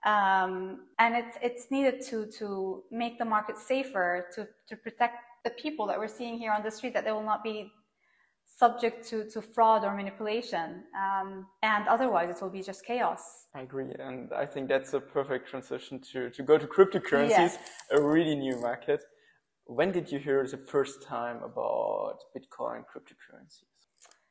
Um, 0.05 0.85
and 0.97 1.15
it's, 1.15 1.37
it's 1.41 1.67
needed 1.69 2.01
to, 2.05 2.27
to 2.39 2.83
make 2.91 3.19
the 3.19 3.25
market 3.25 3.57
safer, 3.57 4.27
to, 4.35 4.47
to 4.69 4.75
protect 4.77 5.17
the 5.43 5.49
people 5.51 5.85
that 5.87 5.99
we're 5.99 6.07
seeing 6.07 6.39
here 6.39 6.53
on 6.53 6.63
the 6.63 6.71
street, 6.71 6.93
that 6.93 7.03
they 7.03 7.11
will 7.11 7.23
not 7.23 7.43
be 7.43 7.69
subject 8.59 9.07
to, 9.09 9.23
to 9.33 9.41
fraud 9.41 9.85
or 9.85 9.95
manipulation. 9.95 10.83
Um, 11.05 11.47
and 11.63 11.87
otherwise, 11.87 12.29
it 12.29 12.41
will 12.41 12.55
be 12.59 12.61
just 12.61 12.85
chaos. 12.85 13.21
I 13.55 13.61
agree. 13.61 13.91
And 13.97 14.33
I 14.33 14.45
think 14.45 14.67
that's 14.67 14.93
a 14.93 14.99
perfect 14.99 15.47
transition 15.49 15.99
to, 16.11 16.29
to 16.31 16.43
go 16.43 16.57
to 16.57 16.67
cryptocurrencies, 16.67 17.51
yes. 17.53 17.57
a 17.91 18.01
really 18.01 18.35
new 18.35 18.59
market. 18.59 19.01
When 19.65 19.91
did 19.91 20.11
you 20.11 20.19
hear 20.19 20.45
the 20.45 20.57
first 20.57 21.03
time 21.03 21.37
about 21.37 22.17
Bitcoin 22.35 22.79
cryptocurrencies? 22.91 23.69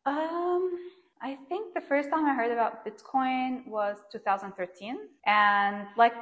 Um, 0.05 0.77
I 1.23 1.39
think 1.49 1.75
the 1.75 1.81
first 1.81 2.11
time 2.11 2.27
I 2.27 2.35
heard 2.35 2.53
about 2.53 2.85
Bitcoin 2.87 3.67
was 3.67 3.97
2013. 4.13 4.99
And 5.27 5.87
like 5.97 6.15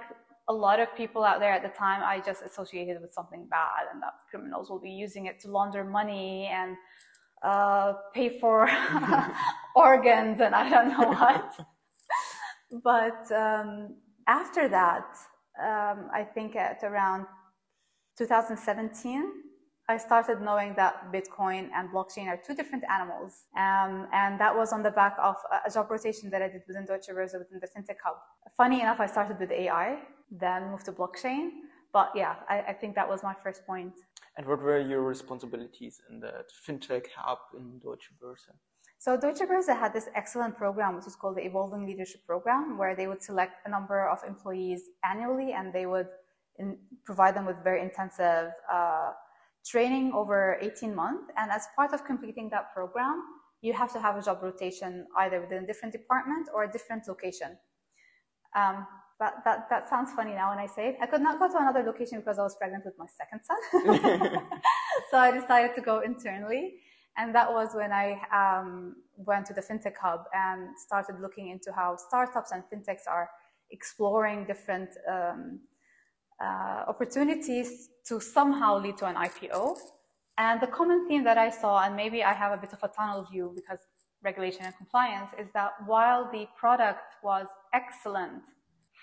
a 0.49 0.53
lot 0.53 0.79
of 0.79 0.95
people 0.97 1.25
out 1.25 1.41
there 1.41 1.53
at 1.53 1.63
the 1.63 1.77
time, 1.77 2.03
I 2.05 2.21
just 2.21 2.43
associated 2.43 2.97
it 2.97 3.03
with 3.03 3.13
something 3.13 3.47
bad 3.51 3.83
and 3.93 4.01
that 4.03 4.15
criminals 4.31 4.71
will 4.71 4.79
be 4.79 4.91
using 4.91 5.27
it 5.27 5.41
to 5.41 5.51
launder 5.51 5.83
money 5.83 6.49
and 6.53 6.77
uh, 7.43 7.95
pay 8.15 8.29
for 8.39 8.69
organs 9.77 10.41
and 10.41 10.55
I 10.55 10.69
don't 10.69 10.89
know 10.89 11.09
what. 11.09 11.53
but 12.83 13.31
um, 13.33 13.97
after 14.27 14.69
that, 14.69 15.17
um, 15.63 16.09
I 16.13 16.27
think 16.35 16.57
at 16.57 16.83
around 16.83 17.27
2017, 18.19 19.33
I 19.89 19.97
started 19.99 20.41
knowing 20.41 20.75
that 20.75 21.13
Bitcoin 21.13 21.69
and 21.73 21.89
blockchain 21.91 22.27
are 22.27 22.37
two 22.45 22.55
different 22.55 22.85
animals. 22.91 23.45
Um, 23.57 24.09
and 24.13 24.41
that 24.41 24.55
was 24.55 24.73
on 24.73 24.83
the 24.83 24.91
back 24.91 25.17
of 25.23 25.37
a 25.65 25.71
job 25.71 25.91
rotation 25.91 26.29
that 26.31 26.43
I 26.43 26.49
did 26.49 26.63
within 26.67 26.87
Deutsche 26.87 27.09
Börse 27.09 27.39
within 27.39 27.61
the 27.61 27.69
FinTech 27.69 27.99
Hub. 28.05 28.17
Funny 28.57 28.81
enough, 28.81 28.99
I 28.99 29.07
started 29.07 29.39
with 29.39 29.53
AI, 29.53 29.99
then 30.31 30.71
moved 30.71 30.87
to 30.87 30.93
blockchain. 30.93 31.51
But 31.93 32.13
yeah, 32.15 32.37
I, 32.49 32.61
I 32.69 32.73
think 32.73 32.95
that 32.95 33.09
was 33.09 33.23
my 33.23 33.35
first 33.43 33.67
point. 33.67 33.95
And 34.37 34.47
what 34.47 34.61
were 34.63 34.81
your 34.81 35.03
responsibilities 35.03 36.01
in 36.11 36.21
that 36.21 36.47
fintech 36.67 37.07
hub 37.17 37.39
in 37.57 37.79
Deutsche 37.79 38.11
Börse? 38.23 38.53
So 38.99 39.17
Deutsche 39.17 39.47
Börse 39.49 39.69
had 39.69 39.93
this 39.93 40.09
excellent 40.15 40.57
program, 40.57 40.97
which 40.97 41.07
is 41.07 41.17
called 41.17 41.37
the 41.37 41.45
Evolving 41.45 41.87
Leadership 41.87 42.21
Program, 42.27 42.77
where 42.77 42.95
they 42.97 43.07
would 43.07 43.23
select 43.23 43.67
a 43.67 43.71
number 43.71 44.09
of 44.09 44.19
employees 44.27 44.83
annually 45.05 45.53
and 45.53 45.73
they 45.73 45.87
would 45.87 46.09
in, 46.59 46.79
provide 47.05 47.35
them 47.35 47.47
with 47.47 47.57
very 47.63 47.83
intensive 47.83 48.51
uh, 48.73 49.13
training 49.65 50.13
over 50.15 50.59
18 50.61 50.95
months. 50.95 51.31
And 51.37 51.51
as 51.51 51.69
part 51.77 51.93
of 51.93 52.05
completing 52.05 52.49
that 52.51 52.73
program, 52.75 53.23
you 53.61 53.73
have 53.73 53.93
to 53.93 54.01
have 54.01 54.17
a 54.17 54.23
job 54.23 54.41
rotation 54.43 55.07
either 55.19 55.41
within 55.41 55.65
a 55.65 55.67
different 55.67 55.93
department 55.93 56.49
or 56.55 56.65
a 56.65 56.71
different 56.71 57.09
location. 57.09 57.57
Um, 58.55 58.87
that, 59.19 59.45
that, 59.45 59.69
that 59.71 59.89
sounds 59.89 60.13
funny 60.13 60.35
now 60.35 60.51
when 60.51 60.59
I 60.59 60.67
say 60.67 60.89
it. 60.89 60.97
I 61.01 61.07
could 61.07 61.23
not 61.23 61.39
go 61.39 61.49
to 61.49 61.59
another 61.59 61.83
location 61.83 62.21
because 62.21 62.39
I 62.39 62.43
was 62.43 62.57
pregnant 62.57 62.85
with 62.85 62.95
my 62.99 63.07
second 63.07 63.41
son. 63.45 63.57
so 65.11 65.19
I 65.19 65.31
decided 65.31 65.75
to 65.75 65.81
go 65.81 66.01
internally. 66.01 66.75
And 67.17 67.35
that 67.35 67.51
was 67.51 67.71
when 67.75 67.93
I 67.93 68.21
um, 68.31 68.97
went 69.17 69.47
to 69.47 69.55
the 69.55 69.63
FinTech 69.63 69.95
Hub 70.01 70.25
and 70.35 70.69
started 70.77 71.17
looking 71.21 71.49
into 71.49 71.73
how 71.73 71.97
startups 71.97 72.53
and 72.53 72.63
fintechs 72.71 73.09
are 73.11 73.31
exploring 73.71 74.45
different 74.45 74.91
um, 75.11 75.61
uh, 76.39 76.85
opportunities 76.87 77.89
to 78.07 78.21
somehow 78.21 78.79
lead 78.79 78.99
to 78.99 79.07
an 79.07 79.17
IPO. 79.17 79.79
And 80.37 80.61
the 80.61 80.67
common 80.67 81.09
theme 81.09 81.25
that 81.25 81.39
I 81.39 81.49
saw, 81.49 81.83
and 81.83 81.97
maybe 81.97 82.23
I 82.23 82.35
have 82.35 82.53
a 82.53 82.59
bit 82.59 82.75
of 82.75 82.81
a 82.83 82.89
tunnel 82.89 83.27
view 83.33 83.53
because 83.55 83.79
regulation 84.23 84.67
and 84.67 84.77
compliance, 84.77 85.31
is 85.39 85.49
that 85.55 85.73
while 85.87 86.31
the 86.31 86.47
product 86.59 87.15
was 87.23 87.47
excellent 87.73 88.43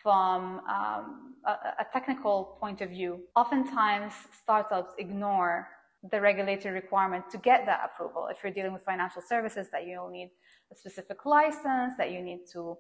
from 0.04 0.60
um, 0.70 1.36
a, 1.46 1.52
a 1.80 1.86
technical 1.92 2.58
point 2.60 2.82
of 2.82 2.90
view, 2.90 3.22
oftentimes 3.36 4.14
startups 4.42 4.92
ignore 5.00 5.70
the 6.12 6.20
regulatory 6.20 6.74
requirement 6.74 7.24
to 7.32 7.38
get 7.38 7.66
that 7.66 7.82
approval. 7.86 8.28
If 8.30 8.44
you're 8.44 8.52
dealing 8.52 8.74
with 8.74 8.84
financial 8.84 9.22
services, 9.22 9.70
that 9.72 9.88
you'll 9.88 10.10
need 10.10 10.32
a 10.72 10.76
specific 10.76 11.26
license, 11.26 11.94
that 11.98 12.12
you 12.12 12.22
need 12.22 12.42
to 12.52 12.78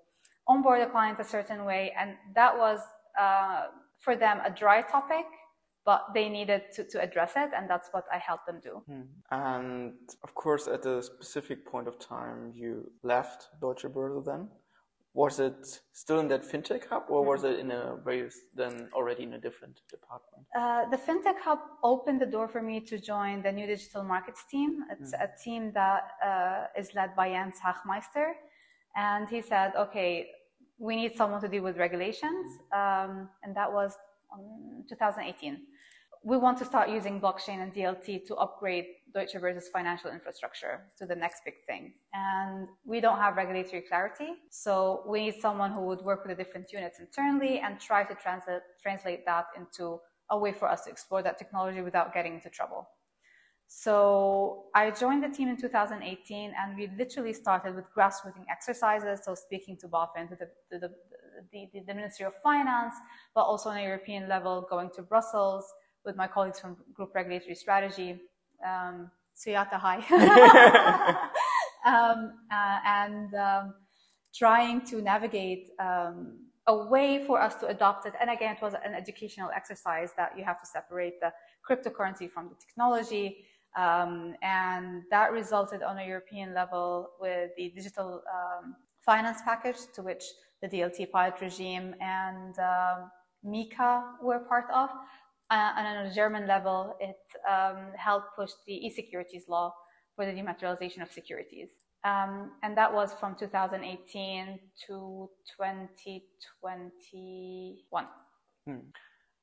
onboard 0.47 0.81
a 0.81 0.89
client 0.89 1.17
a 1.19 1.23
certain 1.23 1.63
way, 1.63 1.93
and 1.97 2.15
that 2.35 2.55
was 2.57 2.79
uh, 3.17 3.67
for 3.99 4.15
them 4.15 4.39
a 4.45 4.51
dry 4.51 4.81
topic 4.81 5.25
but 5.85 6.07
they 6.13 6.29
needed 6.29 6.61
to, 6.73 6.83
to 6.85 7.01
address 7.01 7.33
it 7.35 7.49
and 7.55 7.69
that's 7.69 7.89
what 7.91 8.05
i 8.11 8.17
helped 8.17 8.45
them 8.45 8.59
do 8.61 8.81
hmm. 8.87 9.01
and 9.31 9.93
of 10.23 10.33
course 10.35 10.67
at 10.67 10.85
a 10.85 11.01
specific 11.01 11.65
point 11.65 11.87
of 11.87 11.99
time 11.99 12.51
you 12.55 12.89
left 13.03 13.47
deutsche 13.61 13.85
börse 13.85 14.23
then 14.25 14.47
was 15.13 15.39
it 15.39 15.81
still 15.91 16.19
in 16.19 16.27
that 16.27 16.43
fintech 16.43 16.87
hub 16.87 17.03
or 17.07 17.23
was 17.23 17.43
it 17.43 17.59
in 17.59 17.69
a 17.71 17.97
way 18.05 18.29
then 18.55 18.89
already 18.93 19.23
in 19.23 19.33
a 19.33 19.39
different 19.39 19.81
department? 19.89 20.43
Uh, 20.57 20.89
the 20.89 20.97
fintech 20.97 21.39
hub 21.39 21.59
opened 21.83 22.19
the 22.19 22.25
door 22.25 22.47
for 22.47 22.61
me 22.61 22.79
to 22.79 22.97
join 22.97 23.43
the 23.43 23.51
new 23.51 23.67
digital 23.67 24.03
markets 24.03 24.43
team. 24.49 24.83
It's 24.91 25.13
mm. 25.13 25.23
a 25.23 25.29
team 25.43 25.71
that 25.73 26.11
uh, 26.25 26.79
is 26.79 26.95
led 26.95 27.15
by 27.15 27.29
jens 27.29 27.57
hachmeister 27.63 28.31
and 28.95 29.29
he 29.29 29.41
said 29.41 29.73
okay 29.75 30.27
we 30.79 30.95
need 30.95 31.15
someone 31.15 31.39
to 31.41 31.47
deal 31.47 31.63
with 31.63 31.77
regulations. 31.77 32.45
Um, 32.73 33.29
and 33.43 33.55
that 33.55 33.71
was 33.71 33.95
2018 34.89 35.61
we 36.23 36.37
want 36.37 36.57
to 36.57 36.65
start 36.65 36.89
using 36.89 37.19
blockchain 37.19 37.61
and 37.61 37.73
DLT 37.73 38.25
to 38.27 38.35
upgrade 38.35 38.85
Deutsche 39.13 39.35
Börse's 39.35 39.67
financial 39.67 40.09
infrastructure 40.09 40.85
to 40.97 41.05
the 41.05 41.15
next 41.15 41.41
big 41.43 41.55
thing. 41.67 41.93
And 42.13 42.69
we 42.85 43.01
don't 43.01 43.17
have 43.17 43.35
regulatory 43.35 43.81
clarity. 43.81 44.29
So 44.49 45.03
we 45.05 45.25
need 45.25 45.35
someone 45.41 45.71
who 45.71 45.81
would 45.81 46.01
work 46.01 46.25
with 46.25 46.35
the 46.35 46.43
different 46.43 46.71
units 46.71 46.99
internally 46.99 47.59
and 47.59 47.79
try 47.79 48.05
to 48.05 48.15
translate, 48.15 48.61
translate 48.81 49.25
that 49.25 49.47
into 49.57 49.99
a 50.29 50.37
way 50.37 50.53
for 50.53 50.69
us 50.69 50.85
to 50.85 50.89
explore 50.89 51.21
that 51.23 51.37
technology 51.37 51.81
without 51.81 52.13
getting 52.13 52.35
into 52.35 52.49
trouble. 52.49 52.87
So 53.67 54.65
I 54.73 54.91
joined 54.91 55.23
the 55.23 55.29
team 55.29 55.49
in 55.49 55.57
2018 55.57 56.53
and 56.57 56.77
we 56.77 56.89
literally 56.97 57.33
started 57.33 57.75
with 57.75 57.85
grassrooting 57.95 58.45
exercises. 58.49 59.21
So 59.25 59.35
speaking 59.35 59.77
to 59.81 59.87
BaFin, 59.87 60.29
to 60.29 60.35
the, 60.35 60.47
to 60.71 60.79
the, 60.79 60.91
the, 61.51 61.81
the 61.85 61.93
Ministry 61.93 62.25
of 62.25 62.33
Finance, 62.41 62.93
but 63.35 63.41
also 63.41 63.69
on 63.69 63.77
a 63.77 63.83
European 63.83 64.29
level, 64.29 64.65
going 64.69 64.89
to 64.95 65.01
Brussels, 65.01 65.65
with 66.05 66.15
my 66.15 66.27
colleagues 66.27 66.59
from 66.59 66.77
Group 66.93 67.15
Regulatory 67.15 67.55
Strategy, 67.55 68.19
um, 68.65 69.09
Suyata 69.35 69.73
Hi, 69.73 69.97
um, 71.85 72.33
uh, 72.51 72.79
and 72.85 73.33
um, 73.33 73.73
trying 74.33 74.81
to 74.81 75.01
navigate 75.01 75.69
um, 75.79 76.39
a 76.67 76.75
way 76.75 77.23
for 77.25 77.41
us 77.41 77.55
to 77.55 77.67
adopt 77.67 78.05
it. 78.05 78.13
And 78.19 78.29
again, 78.29 78.55
it 78.55 78.61
was 78.61 78.73
an 78.73 78.93
educational 78.93 79.49
exercise 79.55 80.11
that 80.17 80.37
you 80.37 80.43
have 80.43 80.59
to 80.61 80.65
separate 80.65 81.19
the 81.19 81.31
cryptocurrency 81.67 82.29
from 82.29 82.49
the 82.49 82.55
technology. 82.55 83.45
Um, 83.75 84.35
and 84.43 85.01
that 85.09 85.31
resulted 85.31 85.81
on 85.81 85.97
a 85.97 86.05
European 86.05 86.53
level 86.53 87.09
with 87.19 87.51
the 87.57 87.69
digital 87.69 88.21
um, 88.31 88.75
finance 88.99 89.39
package 89.43 89.77
to 89.95 90.03
which 90.03 90.23
the 90.61 90.67
DLT 90.67 91.11
pilot 91.11 91.41
regime 91.41 91.95
and 91.99 92.55
MiCA 93.45 94.03
were 94.21 94.39
part 94.39 94.65
of. 94.73 94.89
Uh, 95.53 95.71
and 95.77 95.85
on 95.85 96.07
a 96.07 96.11
German 96.11 96.47
level, 96.47 96.95
it 96.99 97.19
um, 97.47 97.91
helped 97.95 98.35
push 98.35 98.49
the 98.65 98.73
e-securities 98.73 99.47
law 99.47 99.71
for 100.15 100.25
the 100.25 100.31
dematerialization 100.31 101.03
of 101.03 101.11
securities. 101.11 101.69
Um, 102.03 102.53
and 102.63 102.75
that 102.75 102.91
was 102.91 103.13
from 103.13 103.35
2018 103.35 104.59
to 104.87 105.29
2021. 105.55 108.07
Hmm. 108.65 108.77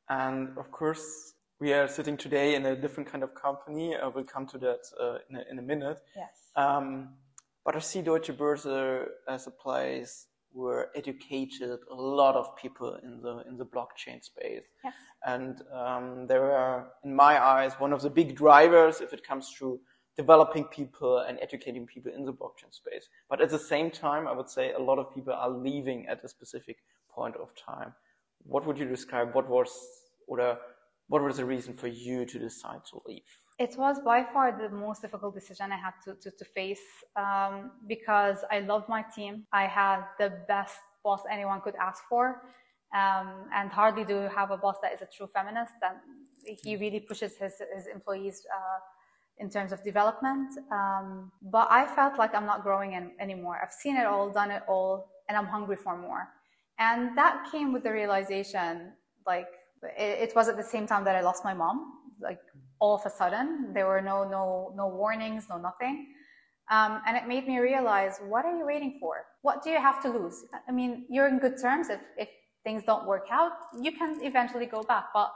And 0.08 0.58
of 0.58 0.72
course, 0.72 1.34
we 1.60 1.72
are 1.72 1.86
sitting 1.86 2.16
today 2.16 2.56
in 2.56 2.66
a 2.66 2.74
different 2.74 3.08
kind 3.08 3.22
of 3.22 3.36
company. 3.36 3.94
Uh, 3.94 4.10
we'll 4.12 4.24
come 4.24 4.48
to 4.48 4.58
that 4.58 4.80
uh, 5.00 5.18
in, 5.28 5.36
a, 5.36 5.44
in, 5.48 5.60
a, 5.60 5.62
minute. 5.62 6.00
Yes. 6.16 6.50
Um, 6.56 7.10
but 7.64 7.76
I 7.76 7.78
see 7.78 8.02
Deutsche 8.02 8.36
Börse 8.36 9.06
as 9.28 9.46
a 9.46 9.52
place 9.52 10.26
were 10.52 10.90
educated 10.94 11.78
a 11.90 11.94
lot 11.94 12.34
of 12.34 12.56
people 12.56 12.98
in 13.02 13.22
the 13.22 13.44
in 13.48 13.56
the 13.56 13.66
blockchain 13.66 14.22
space. 14.22 14.64
Yes. 14.84 14.94
And 15.24 15.62
um, 15.72 16.26
they 16.26 16.38
were, 16.38 16.86
in 17.04 17.14
my 17.14 17.42
eyes, 17.42 17.72
one 17.78 17.92
of 17.92 18.02
the 18.02 18.10
big 18.10 18.36
drivers 18.36 19.00
if 19.00 19.12
it 19.12 19.26
comes 19.26 19.54
to 19.58 19.78
developing 20.16 20.64
people 20.64 21.18
and 21.18 21.38
educating 21.40 21.86
people 21.86 22.12
in 22.12 22.24
the 22.24 22.32
blockchain 22.32 22.72
space. 22.72 23.08
But 23.28 23.40
at 23.40 23.50
the 23.50 23.58
same 23.58 23.90
time, 23.90 24.26
I 24.26 24.32
would 24.32 24.50
say 24.50 24.72
a 24.72 24.78
lot 24.78 24.98
of 24.98 25.14
people 25.14 25.32
are 25.32 25.50
leaving 25.50 26.06
at 26.06 26.24
a 26.24 26.28
specific 26.28 26.78
point 27.10 27.36
of 27.36 27.48
time. 27.54 27.94
What 28.44 28.66
would 28.66 28.78
you 28.78 28.86
describe? 28.86 29.34
What 29.34 29.48
was 29.48 29.70
or 30.26 30.58
what 31.08 31.22
was 31.22 31.36
the 31.36 31.44
reason 31.44 31.74
for 31.74 31.88
you 31.88 32.24
to 32.24 32.38
decide 32.38 32.84
to 32.90 33.00
leave? 33.06 33.30
It 33.60 33.76
was 33.76 34.00
by 34.00 34.24
far 34.32 34.46
the 34.58 34.74
most 34.74 35.02
difficult 35.02 35.34
decision 35.34 35.70
I 35.70 35.76
had 35.76 35.92
to, 36.04 36.14
to, 36.22 36.30
to 36.30 36.44
face 36.46 36.86
um, 37.14 37.72
because 37.86 38.38
I 38.50 38.60
loved 38.60 38.88
my 38.88 39.02
team. 39.14 39.44
I 39.52 39.66
had 39.66 40.00
the 40.18 40.32
best 40.48 40.78
boss 41.04 41.20
anyone 41.30 41.60
could 41.60 41.76
ask 41.76 42.02
for. 42.08 42.40
Um, 42.94 43.28
and 43.54 43.70
hardly 43.70 44.04
do 44.04 44.14
you 44.22 44.30
have 44.34 44.50
a 44.50 44.56
boss 44.56 44.76
that 44.82 44.94
is 44.94 45.02
a 45.02 45.08
true 45.14 45.26
feminist. 45.26 45.74
And 45.82 45.98
he 46.64 46.76
really 46.76 47.00
pushes 47.00 47.36
his, 47.36 47.60
his 47.76 47.86
employees 47.86 48.46
uh, 48.50 48.78
in 49.36 49.50
terms 49.50 49.72
of 49.72 49.84
development. 49.84 50.48
Um, 50.72 51.30
but 51.42 51.68
I 51.70 51.86
felt 51.94 52.18
like 52.18 52.34
I'm 52.34 52.46
not 52.46 52.62
growing 52.62 52.94
in, 52.94 53.10
anymore. 53.20 53.60
I've 53.62 53.72
seen 53.72 53.94
it 53.96 54.06
all, 54.06 54.30
done 54.30 54.50
it 54.50 54.62
all, 54.68 55.10
and 55.28 55.36
I'm 55.36 55.46
hungry 55.46 55.76
for 55.76 55.98
more. 55.98 56.28
And 56.78 57.14
that 57.18 57.46
came 57.52 57.74
with 57.74 57.82
the 57.82 57.92
realization, 57.92 58.92
like, 59.26 59.48
it, 59.98 60.30
it 60.30 60.32
was 60.34 60.48
at 60.48 60.56
the 60.56 60.62
same 60.62 60.86
time 60.86 61.04
that 61.04 61.14
I 61.14 61.20
lost 61.20 61.44
my 61.44 61.52
mom. 61.52 61.92
Like, 62.22 62.40
all 62.80 62.94
of 62.94 63.02
a 63.06 63.10
sudden. 63.10 63.72
There 63.74 63.86
were 63.86 64.00
no 64.00 64.24
no 64.24 64.72
no 64.76 64.88
warnings, 64.88 65.46
no 65.48 65.58
nothing. 65.58 66.14
Um, 66.70 67.02
and 67.06 67.16
it 67.16 67.26
made 67.26 67.48
me 67.48 67.58
realize, 67.58 68.20
what 68.28 68.44
are 68.44 68.56
you 68.56 68.64
waiting 68.64 68.98
for? 69.00 69.26
What 69.42 69.64
do 69.64 69.70
you 69.70 69.80
have 69.80 70.00
to 70.02 70.08
lose? 70.08 70.44
I 70.68 70.70
mean, 70.70 71.04
you're 71.10 71.26
in 71.26 71.40
good 71.40 71.60
terms. 71.60 71.88
If, 71.90 72.00
if 72.16 72.28
things 72.62 72.84
don't 72.86 73.06
work 73.08 73.26
out, 73.30 73.50
you 73.82 73.90
can 73.90 74.20
eventually 74.22 74.66
go 74.66 74.84
back. 74.84 75.06
But 75.12 75.32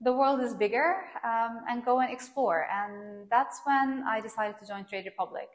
the 0.00 0.12
world 0.12 0.40
is 0.40 0.54
bigger 0.54 1.04
um, 1.24 1.60
and 1.68 1.84
go 1.84 2.00
and 2.00 2.12
explore. 2.12 2.66
And 2.68 3.28
that's 3.30 3.60
when 3.64 4.02
I 4.08 4.20
decided 4.20 4.56
to 4.58 4.66
join 4.66 4.84
Trade 4.84 5.04
Republic. 5.04 5.48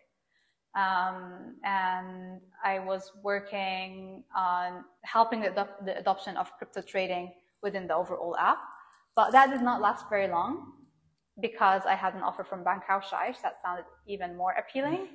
Um, 0.75 1.57
and 1.65 2.39
I 2.63 2.79
was 2.79 3.11
working 3.21 4.23
on 4.33 4.85
helping 5.03 5.41
the, 5.41 5.67
the 5.83 5.97
adoption 5.97 6.37
of 6.37 6.49
crypto 6.57 6.81
trading 6.81 7.33
within 7.61 7.85
the 7.85 7.95
overall 7.95 8.37
app. 8.37 8.59
But 9.13 9.31
that 9.33 9.49
did 9.49 9.61
not 9.61 9.81
last 9.81 10.05
very 10.09 10.29
long 10.29 10.71
because 11.39 11.83
I 11.87 11.95
had 11.95 12.13
an 12.13 12.21
offer 12.21 12.43
from 12.43 12.63
Bankhaus 12.63 13.09
that 13.41 13.61
sounded 13.63 13.85
even 14.07 14.35
more 14.35 14.53
appealing. 14.53 15.07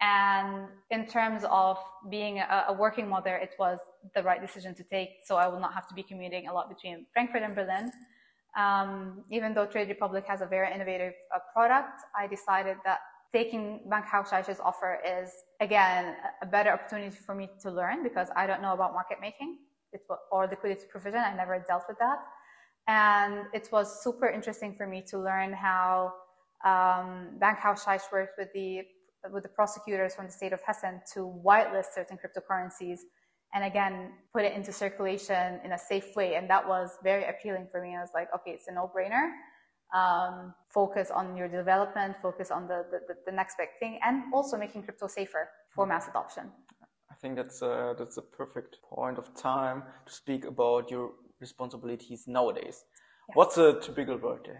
And 0.00 0.66
in 0.90 1.06
terms 1.06 1.44
of 1.48 1.78
being 2.10 2.40
a, 2.40 2.64
a, 2.68 2.72
working 2.72 3.08
mother, 3.08 3.36
it 3.36 3.54
was 3.56 3.78
the 4.16 4.22
right 4.22 4.40
decision 4.40 4.74
to 4.74 4.82
take. 4.82 5.10
So 5.24 5.36
I 5.36 5.46
will 5.46 5.60
not 5.60 5.72
have 5.74 5.86
to 5.88 5.94
be 5.94 6.02
commuting 6.02 6.48
a 6.48 6.52
lot 6.52 6.68
between 6.68 7.06
Frankfurt 7.12 7.42
and 7.42 7.54
Berlin. 7.54 7.92
Um, 8.58 9.24
even 9.30 9.54
though 9.54 9.64
Trade 9.64 9.88
Republic 9.88 10.24
has 10.26 10.40
a 10.40 10.46
very 10.46 10.74
innovative 10.74 11.12
uh, 11.32 11.38
product, 11.54 12.02
I 12.18 12.26
decided 12.26 12.78
that 12.84 12.98
taking 13.32 13.80
Bankhaus 13.88 14.58
offer 14.60 14.98
is, 15.06 15.30
again, 15.60 16.16
a 16.42 16.46
better 16.46 16.70
opportunity 16.70 17.16
for 17.16 17.34
me 17.34 17.48
to 17.62 17.70
learn 17.70 18.02
because 18.02 18.28
I 18.36 18.46
don't 18.48 18.60
know 18.60 18.74
about 18.74 18.92
market 18.92 19.18
making 19.20 19.58
or 20.32 20.46
liquidity 20.48 20.86
provision. 20.90 21.20
I 21.20 21.34
never 21.34 21.64
dealt 21.66 21.84
with 21.88 21.98
that. 21.98 22.18
And 22.88 23.44
it 23.52 23.68
was 23.72 24.02
super 24.02 24.28
interesting 24.28 24.74
for 24.74 24.86
me 24.86 25.02
to 25.08 25.18
learn 25.18 25.52
how 25.52 26.12
um, 26.64 27.38
Scheich 27.40 28.10
worked 28.12 28.38
with 28.38 28.48
the 28.54 28.82
with 29.32 29.44
the 29.44 29.48
prosecutors 29.48 30.16
from 30.16 30.26
the 30.26 30.32
state 30.32 30.52
of 30.52 30.60
Hessen 30.62 31.00
to 31.14 31.20
whitelist 31.46 31.94
certain 31.94 32.18
cryptocurrencies 32.18 32.98
and 33.54 33.64
again 33.64 34.10
put 34.32 34.44
it 34.44 34.52
into 34.52 34.72
circulation 34.72 35.60
in 35.64 35.72
a 35.72 35.78
safe 35.78 36.16
way. 36.16 36.34
And 36.34 36.50
that 36.50 36.66
was 36.66 36.98
very 37.04 37.24
appealing 37.24 37.68
for 37.70 37.80
me. 37.80 37.94
I 37.94 38.00
was 38.00 38.10
like 38.14 38.28
okay 38.34 38.50
it's 38.52 38.66
a 38.66 38.72
no-brainer. 38.72 39.30
Um, 39.94 40.54
focus 40.68 41.10
on 41.10 41.36
your 41.36 41.48
development 41.48 42.16
focus 42.22 42.50
on 42.50 42.66
the, 42.66 42.84
the, 42.90 43.14
the 43.26 43.32
next 43.32 43.58
big 43.58 43.68
thing 43.78 44.00
and 44.02 44.32
also 44.32 44.56
making 44.56 44.82
crypto 44.82 45.06
safer 45.06 45.50
for 45.74 45.86
mass 45.86 46.08
adoption. 46.08 46.50
I 47.12 47.14
think 47.14 47.36
that's 47.36 47.62
a, 47.62 47.94
that's 47.96 48.16
a 48.16 48.22
perfect 48.22 48.78
point 48.82 49.18
of 49.18 49.32
time 49.34 49.82
to 50.06 50.12
speak 50.12 50.46
about 50.46 50.90
your 50.90 51.12
responsibilities 51.46 52.20
nowadays 52.26 52.76
what's 53.34 53.56
a 53.66 53.68
typical 53.86 54.16
workday 54.28 54.58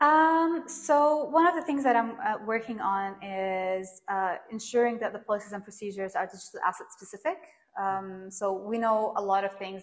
um, 0.00 0.64
so 0.66 1.24
one 1.24 1.46
of 1.46 1.54
the 1.54 1.62
things 1.62 1.82
that 1.84 1.96
I'm 1.96 2.12
uh, 2.20 2.36
working 2.44 2.80
on 2.80 3.16
is 3.22 4.02
uh, 4.08 4.36
ensuring 4.50 4.98
that 4.98 5.14
the 5.14 5.20
policies 5.20 5.52
and 5.52 5.64
procedures 5.64 6.14
are 6.14 6.26
digital 6.26 6.60
asset 6.66 6.88
specific. 6.90 7.38
Um, 7.80 8.26
so 8.30 8.52
we 8.52 8.76
know 8.76 9.14
a 9.16 9.22
lot 9.22 9.42
of 9.44 9.52
things 9.56 9.82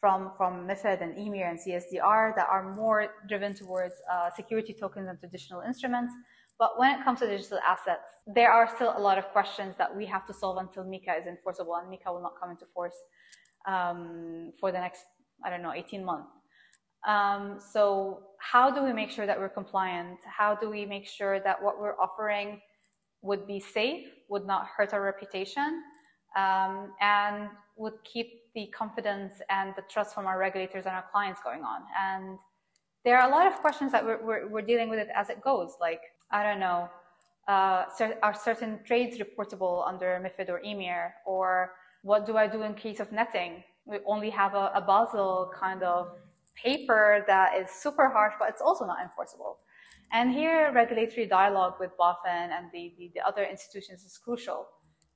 from, 0.00 0.32
from 0.36 0.66
MIFID 0.66 1.02
and 1.02 1.16
EMIR 1.16 1.50
and 1.50 1.58
CSDR 1.58 2.34
that 2.36 2.46
are 2.50 2.74
more 2.74 3.08
driven 3.28 3.54
towards 3.54 3.94
uh, 4.12 4.30
security 4.34 4.74
tokens 4.78 5.08
and 5.08 5.18
traditional 5.18 5.60
instruments. 5.60 6.12
But 6.58 6.78
when 6.78 6.98
it 6.98 7.04
comes 7.04 7.20
to 7.20 7.26
digital 7.26 7.58
assets, 7.66 8.08
there 8.26 8.50
are 8.50 8.68
still 8.74 8.94
a 8.96 9.00
lot 9.00 9.18
of 9.18 9.28
questions 9.28 9.74
that 9.76 9.94
we 9.94 10.06
have 10.06 10.26
to 10.26 10.34
solve 10.34 10.58
until 10.58 10.84
MiCA 10.84 11.18
is 11.18 11.26
enforceable, 11.26 11.74
and 11.76 11.90
MiCA 11.90 12.12
will 12.12 12.22
not 12.22 12.34
come 12.40 12.50
into 12.50 12.64
force 12.66 12.96
um, 13.66 14.52
for 14.60 14.70
the 14.70 14.78
next, 14.78 15.04
I 15.44 15.50
don't 15.50 15.62
know, 15.62 15.72
18 15.72 16.04
months. 16.04 16.30
Um, 17.06 17.58
so 17.60 18.22
how 18.38 18.70
do 18.70 18.82
we 18.82 18.92
make 18.92 19.10
sure 19.10 19.26
that 19.26 19.38
we're 19.38 19.50
compliant? 19.50 20.18
How 20.24 20.54
do 20.54 20.70
we 20.70 20.86
make 20.86 21.06
sure 21.06 21.40
that 21.40 21.62
what 21.62 21.80
we're 21.80 21.98
offering 22.00 22.60
would 23.22 23.46
be 23.46 23.60
safe, 23.60 24.06
would 24.28 24.46
not 24.46 24.66
hurt 24.76 24.92
our 24.94 25.02
reputation, 25.02 25.82
um, 26.36 26.92
and 27.00 27.48
would 27.76 27.94
keep 28.04 28.28
the 28.54 28.66
confidence 28.76 29.34
and 29.50 29.74
the 29.76 29.82
trust 29.90 30.14
from 30.14 30.26
our 30.26 30.38
regulators 30.38 30.86
and 30.86 30.94
our 30.94 31.04
clients 31.12 31.40
going 31.44 31.62
on? 31.62 31.82
And 31.98 32.38
there 33.04 33.18
are 33.18 33.28
a 33.28 33.30
lot 33.30 33.46
of 33.46 33.54
questions 33.54 33.92
that 33.92 34.04
we're, 34.04 34.24
we're, 34.24 34.48
we're 34.48 34.62
dealing 34.62 34.88
with 34.88 34.98
it 34.98 35.08
as 35.14 35.28
it 35.28 35.42
goes. 35.42 35.74
Like, 35.80 36.00
I 36.30 36.42
don't 36.42 36.60
know, 36.60 36.88
uh, 37.48 37.84
are 38.22 38.34
certain 38.34 38.80
trades 38.84 39.18
reportable 39.18 39.86
under 39.86 40.18
MIFID 40.22 40.48
or 40.48 40.60
EMIR? 40.60 41.10
Or 41.26 41.72
what 42.02 42.26
do 42.26 42.36
I 42.36 42.46
do 42.46 42.62
in 42.62 42.74
case 42.74 43.00
of 43.00 43.12
netting? 43.12 43.62
We 43.86 43.98
only 44.06 44.30
have 44.30 44.54
a, 44.54 44.70
a 44.74 44.80
Basel 44.80 45.50
kind 45.58 45.82
of 45.82 46.12
paper 46.62 47.24
that 47.26 47.56
is 47.56 47.68
super 47.70 48.08
harsh, 48.08 48.34
but 48.38 48.48
it's 48.48 48.62
also 48.62 48.86
not 48.86 48.98
enforceable. 49.02 49.58
And 50.12 50.32
here, 50.32 50.70
regulatory 50.72 51.26
dialogue 51.26 51.74
with 51.80 51.90
BaFin 51.98 52.50
and 52.56 52.66
the, 52.72 52.94
the, 52.98 53.10
the, 53.14 53.26
other 53.26 53.44
institutions 53.44 54.04
is 54.04 54.16
crucial. 54.16 54.66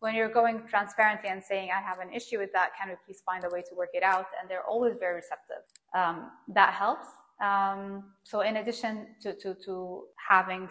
When 0.01 0.15
you're 0.15 0.29
going 0.29 0.63
transparently 0.69 1.29
and 1.29 1.43
saying, 1.43 1.71
I 1.71 1.81
have 1.81 1.99
an 2.01 2.13
issue 2.13 2.39
with 2.39 2.53
that, 2.53 2.71
can 2.79 2.89
we 2.89 2.97
please 3.05 3.23
find 3.25 3.45
a 3.45 3.49
way 3.49 3.63
to 3.63 3.75
work 3.77 3.91
it 3.95 4.03
out? 4.03 4.27
And 4.41 4.51
they're 4.51 4.65
always 4.65 4.95
very 4.99 5.17
receptive. 5.17 5.63
Um, 5.95 6.31
that 6.49 6.75
helps. 6.75 7.09
Um, 7.41 8.05
so 8.25 8.41
in 8.41 8.57
addition 8.57 9.07
to, 9.23 9.35
to, 9.35 9.55
to 9.67 10.05
having 10.29 10.69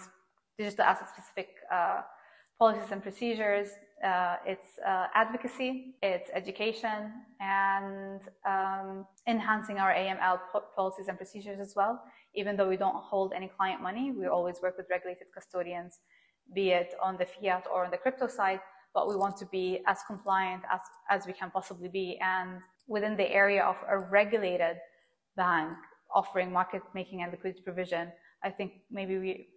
digital 0.58 0.86
asset 0.86 1.08
specific 1.10 1.50
uh, 1.72 2.02
policies 2.60 2.92
and 2.92 3.02
procedures, 3.02 3.70
uh, 4.04 4.36
it's 4.46 4.78
uh, 4.88 5.08
advocacy, 5.16 5.96
it's 6.04 6.30
education, 6.34 7.12
and 7.40 8.22
um, 8.46 9.06
enhancing 9.28 9.80
our 9.80 9.92
AML 9.92 10.40
policies 10.76 11.08
and 11.08 11.18
procedures 11.18 11.60
as 11.60 11.74
well. 11.76 12.04
Even 12.36 12.56
though 12.56 12.70
we 12.70 12.78
don't 12.78 12.96
hold 12.96 13.34
any 13.34 13.48
client 13.48 13.82
money, 13.82 14.12
we 14.12 14.28
always 14.28 14.62
work 14.62 14.78
with 14.78 14.86
regulated 14.90 15.28
custodians, 15.34 16.00
be 16.54 16.70
it 16.70 16.94
on 17.02 17.18
the 17.18 17.26
fiat 17.26 17.66
or 17.74 17.86
on 17.86 17.92
the 17.92 17.98
crypto 17.98 18.28
side, 18.28 18.60
but 18.94 19.08
we 19.08 19.16
want 19.16 19.36
to 19.38 19.46
be 19.48 19.80
as 19.88 20.00
compliant 20.06 20.62
as, 20.72 20.82
as 21.10 21.26
we 21.26 21.34
can 21.34 21.50
possibly 21.50 21.88
be. 21.88 22.20
And 22.22 22.62
within 22.88 23.18
the 23.18 23.30
area 23.32 23.64
of 23.64 23.78
a 23.90 23.98
regulated 23.98 24.78
bank 25.36 25.74
offering 26.14 26.52
market 26.52 26.84
making 26.94 27.24
and 27.24 27.32
liquidity 27.32 27.62
provision, 27.62 28.12
I 28.44 28.52
think 28.52 28.74
maybe 28.92 29.18
we, 29.18 29.48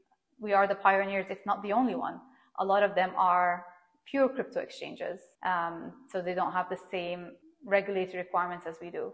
we 0.40 0.54
are 0.54 0.66
the 0.66 0.74
pioneers, 0.74 1.26
if 1.28 1.38
not 1.44 1.62
the 1.62 1.72
only 1.72 1.94
one. 1.94 2.20
A 2.58 2.64
lot 2.64 2.82
of 2.82 2.94
them 2.94 3.12
are 3.16 3.66
pure 4.10 4.28
crypto 4.28 4.60
exchanges. 4.60 5.20
Um, 5.44 5.92
so 6.10 6.20
they 6.20 6.34
don't 6.34 6.52
have 6.52 6.68
the 6.68 6.78
same 6.90 7.32
regulatory 7.64 8.18
requirements 8.18 8.66
as 8.66 8.76
we 8.80 8.90
do. 8.90 9.12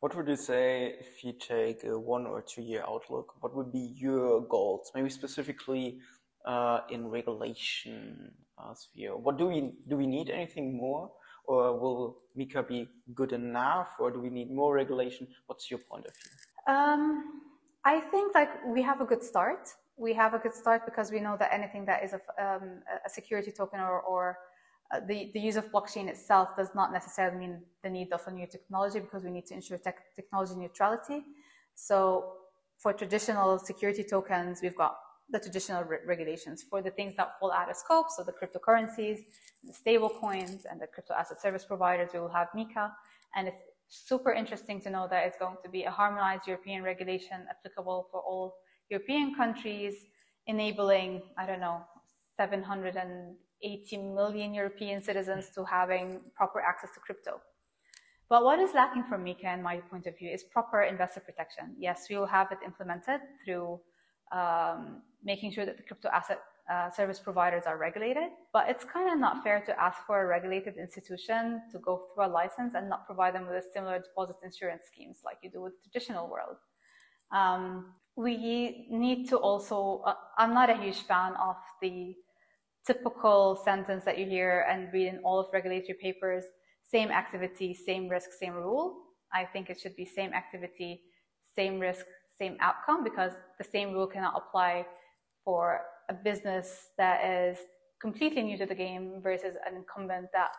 What 0.00 0.16
would 0.16 0.28
you 0.28 0.36
say 0.36 0.94
if 0.98 1.22
you 1.22 1.34
take 1.34 1.84
a 1.84 1.98
one 1.98 2.26
or 2.26 2.40
two 2.40 2.62
year 2.62 2.82
outlook? 2.88 3.34
What 3.40 3.54
would 3.54 3.70
be 3.70 3.92
your 3.96 4.40
goals? 4.42 4.90
Maybe 4.94 5.10
specifically 5.10 5.98
uh, 6.46 6.80
in 6.88 7.08
regulation 7.08 8.32
uh, 8.58 8.74
sphere. 8.74 9.16
What 9.16 9.36
do 9.36 9.48
we 9.48 9.72
do? 9.88 9.96
We 9.96 10.06
need 10.06 10.30
anything 10.30 10.74
more, 10.74 11.10
or 11.44 11.78
will 11.78 12.16
MiCA 12.34 12.66
be 12.66 12.88
good 13.14 13.32
enough, 13.32 13.90
or 13.98 14.10
do 14.10 14.20
we 14.20 14.30
need 14.30 14.50
more 14.50 14.74
regulation? 14.74 15.28
What's 15.46 15.70
your 15.70 15.80
point 15.80 16.06
of 16.06 16.12
view? 16.14 16.74
Um, 16.74 17.42
I 17.84 18.00
think 18.00 18.34
like 18.34 18.50
we 18.66 18.80
have 18.82 19.02
a 19.02 19.04
good 19.04 19.22
start 19.22 19.68
we 20.00 20.14
have 20.14 20.32
a 20.32 20.38
good 20.38 20.54
start 20.54 20.86
because 20.86 21.12
we 21.12 21.20
know 21.20 21.36
that 21.38 21.52
anything 21.52 21.84
that 21.84 22.02
is 22.02 22.14
a, 22.14 22.20
um, 22.42 22.80
a 23.06 23.10
security 23.10 23.52
token 23.52 23.80
or, 23.80 24.00
or 24.00 24.38
uh, 24.92 25.00
the, 25.06 25.30
the 25.34 25.40
use 25.40 25.56
of 25.56 25.70
blockchain 25.70 26.08
itself 26.08 26.48
does 26.56 26.70
not 26.74 26.90
necessarily 26.90 27.38
mean 27.38 27.62
the 27.84 27.90
need 27.90 28.10
of 28.12 28.26
a 28.26 28.30
new 28.30 28.46
technology 28.46 28.98
because 28.98 29.22
we 29.24 29.30
need 29.30 29.44
to 29.46 29.54
ensure 29.54 29.76
tech, 29.76 29.98
technology 30.16 30.54
neutrality. 30.56 31.22
So 31.74 32.32
for 32.78 32.94
traditional 32.94 33.58
security 33.58 34.02
tokens, 34.02 34.60
we've 34.62 34.74
got 34.74 34.96
the 35.28 35.38
traditional 35.38 35.84
re 35.84 35.98
regulations. 36.06 36.64
For 36.68 36.80
the 36.80 36.90
things 36.90 37.14
that 37.18 37.38
fall 37.38 37.52
out 37.52 37.70
of 37.70 37.76
scope, 37.76 38.06
so 38.10 38.24
the 38.24 38.32
cryptocurrencies, 38.32 39.18
the 39.62 39.74
stable 39.74 40.08
coins, 40.08 40.64
and 40.68 40.80
the 40.80 40.86
crypto 40.86 41.12
asset 41.12 41.40
service 41.42 41.64
providers, 41.64 42.10
we 42.14 42.20
will 42.20 42.32
have 42.40 42.48
MiCA. 42.56 42.90
And 43.36 43.46
it's 43.48 43.60
super 43.88 44.32
interesting 44.32 44.80
to 44.80 44.90
know 44.90 45.06
that 45.10 45.26
it's 45.26 45.36
going 45.36 45.56
to 45.62 45.68
be 45.68 45.84
a 45.84 45.90
harmonized 45.90 46.46
European 46.46 46.82
regulation 46.82 47.44
applicable 47.50 48.08
for 48.10 48.20
all 48.20 48.56
European 48.90 49.34
countries, 49.34 49.94
enabling, 50.46 51.22
I 51.38 51.46
don't 51.46 51.60
know, 51.60 51.82
780 52.36 53.96
million 53.96 54.54
European 54.54 55.02
citizens 55.02 55.50
to 55.54 55.64
having 55.64 56.20
proper 56.34 56.60
access 56.60 56.90
to 56.94 57.00
crypto. 57.00 57.40
But 58.28 58.44
what 58.44 58.58
is 58.60 58.74
lacking 58.74 59.04
from 59.08 59.24
MiCA 59.24 59.54
in 59.54 59.62
my 59.62 59.78
point 59.90 60.06
of 60.06 60.16
view, 60.16 60.30
is 60.30 60.44
proper 60.44 60.82
investor 60.82 61.20
protection. 61.20 61.74
Yes, 61.78 62.06
we 62.08 62.16
will 62.16 62.26
have 62.26 62.52
it 62.52 62.58
implemented 62.64 63.20
through 63.44 63.80
um, 64.32 65.02
making 65.24 65.52
sure 65.52 65.66
that 65.66 65.76
the 65.76 65.82
crypto 65.82 66.08
asset 66.08 66.40
uh, 66.70 66.88
service 66.90 67.18
providers 67.18 67.64
are 67.66 67.76
regulated, 67.76 68.30
but 68.52 68.68
it's 68.68 68.84
kind 68.84 69.12
of 69.12 69.18
not 69.18 69.42
fair 69.42 69.60
to 69.66 69.80
ask 69.80 69.98
for 70.06 70.22
a 70.22 70.26
regulated 70.26 70.76
institution 70.76 71.62
to 71.72 71.80
go 71.80 72.06
through 72.14 72.26
a 72.26 72.28
license 72.28 72.74
and 72.74 72.88
not 72.88 73.04
provide 73.06 73.34
them 73.34 73.44
with 73.46 73.56
a 73.56 73.64
similar 73.74 73.98
deposit 73.98 74.36
insurance 74.44 74.84
schemes 74.86 75.18
like 75.24 75.38
you 75.42 75.50
do 75.50 75.60
with 75.60 75.72
the 75.72 75.90
traditional 75.90 76.30
world. 76.30 76.56
Um, 77.32 77.94
we 78.16 78.86
need 78.90 79.28
to 79.28 79.36
also, 79.36 80.02
uh, 80.04 80.14
I'm 80.36 80.52
not 80.52 80.68
a 80.68 80.76
huge 80.76 81.02
fan 81.02 81.34
of 81.34 81.56
the 81.80 82.14
typical 82.86 83.60
sentence 83.64 84.04
that 84.04 84.18
you 84.18 84.26
hear 84.26 84.66
and 84.68 84.92
read 84.92 85.06
in 85.08 85.18
all 85.24 85.38
of 85.38 85.46
regulatory 85.52 85.96
papers, 86.00 86.44
same 86.82 87.10
activity, 87.10 87.74
same 87.74 88.08
risk, 88.08 88.30
same 88.38 88.54
rule. 88.54 88.96
I 89.32 89.44
think 89.44 89.70
it 89.70 89.80
should 89.80 89.96
be 89.96 90.04
same 90.04 90.32
activity, 90.32 91.02
same 91.54 91.78
risk, 91.78 92.04
same 92.38 92.56
outcome 92.60 93.04
because 93.04 93.32
the 93.58 93.64
same 93.64 93.92
rule 93.92 94.06
cannot 94.06 94.34
apply 94.36 94.86
for 95.44 95.80
a 96.08 96.14
business 96.14 96.88
that 96.98 97.24
is 97.24 97.58
completely 98.00 98.42
new 98.42 98.56
to 98.56 98.66
the 98.66 98.74
game 98.74 99.20
versus 99.22 99.54
an 99.66 99.76
incumbent 99.76 100.26
that 100.32 100.50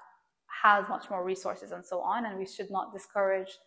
has 0.64 0.88
much 0.88 1.10
more 1.10 1.24
resources 1.24 1.72
and 1.72 1.86
so 1.86 2.00
on. 2.02 2.26
And 2.26 2.38
we 2.38 2.46
should 2.46 2.70
not 2.70 2.94
discourage 2.94 3.58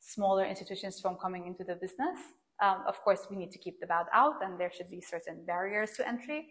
smaller 0.00 0.44
institutions 0.46 1.00
from 1.00 1.16
coming 1.16 1.46
into 1.46 1.64
the 1.64 1.74
business. 1.74 2.18
Um, 2.62 2.82
of 2.86 3.00
course, 3.02 3.26
we 3.30 3.36
need 3.36 3.52
to 3.52 3.58
keep 3.58 3.80
the 3.80 3.86
bad 3.86 4.06
out 4.12 4.42
and 4.42 4.58
there 4.58 4.72
should 4.72 4.90
be 4.90 5.00
certain 5.00 5.44
barriers 5.46 5.92
to 5.96 6.08
entry. 6.08 6.46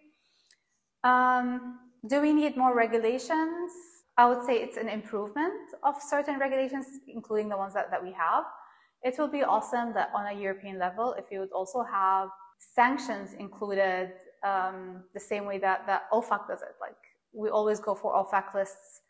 Um, 1.04 1.80
do 2.08 2.22
we 2.22 2.34
need 2.34 2.56
more 2.58 2.76
regulations? 2.76 3.72
I 4.18 4.30
would 4.30 4.46
say 4.46 4.62
it's 4.62 4.78
an 4.78 4.88
improvement 4.88 5.74
of 5.84 5.96
certain 6.02 6.40
regulations, 6.40 6.86
including 7.08 7.50
the 7.50 7.58
ones 7.58 7.74
that, 7.74 7.92
that 7.92 8.02
we 8.02 8.12
have. 8.14 8.46
It 9.04 9.16
will 9.18 9.28
be 9.28 9.44
awesome 9.44 9.94
that 9.94 10.10
on 10.16 10.28
a 10.28 10.40
European 10.40 10.80
level, 10.80 11.16
if 11.18 11.26
you 11.32 11.40
would 11.40 11.52
also 11.52 11.84
have 11.84 12.30
sanctions 12.60 13.34
included 13.34 14.14
um, 14.44 15.04
the 15.14 15.20
same 15.20 15.46
way 15.46 15.58
that, 15.60 15.86
that 15.88 16.04
OFAC 16.12 16.48
does 16.48 16.62
it. 16.62 16.76
Like 16.80 16.96
we 17.34 17.50
always 17.50 17.80
go 17.80 17.94
for 17.94 18.14
OFAC 18.14 18.54
lists 18.54 19.02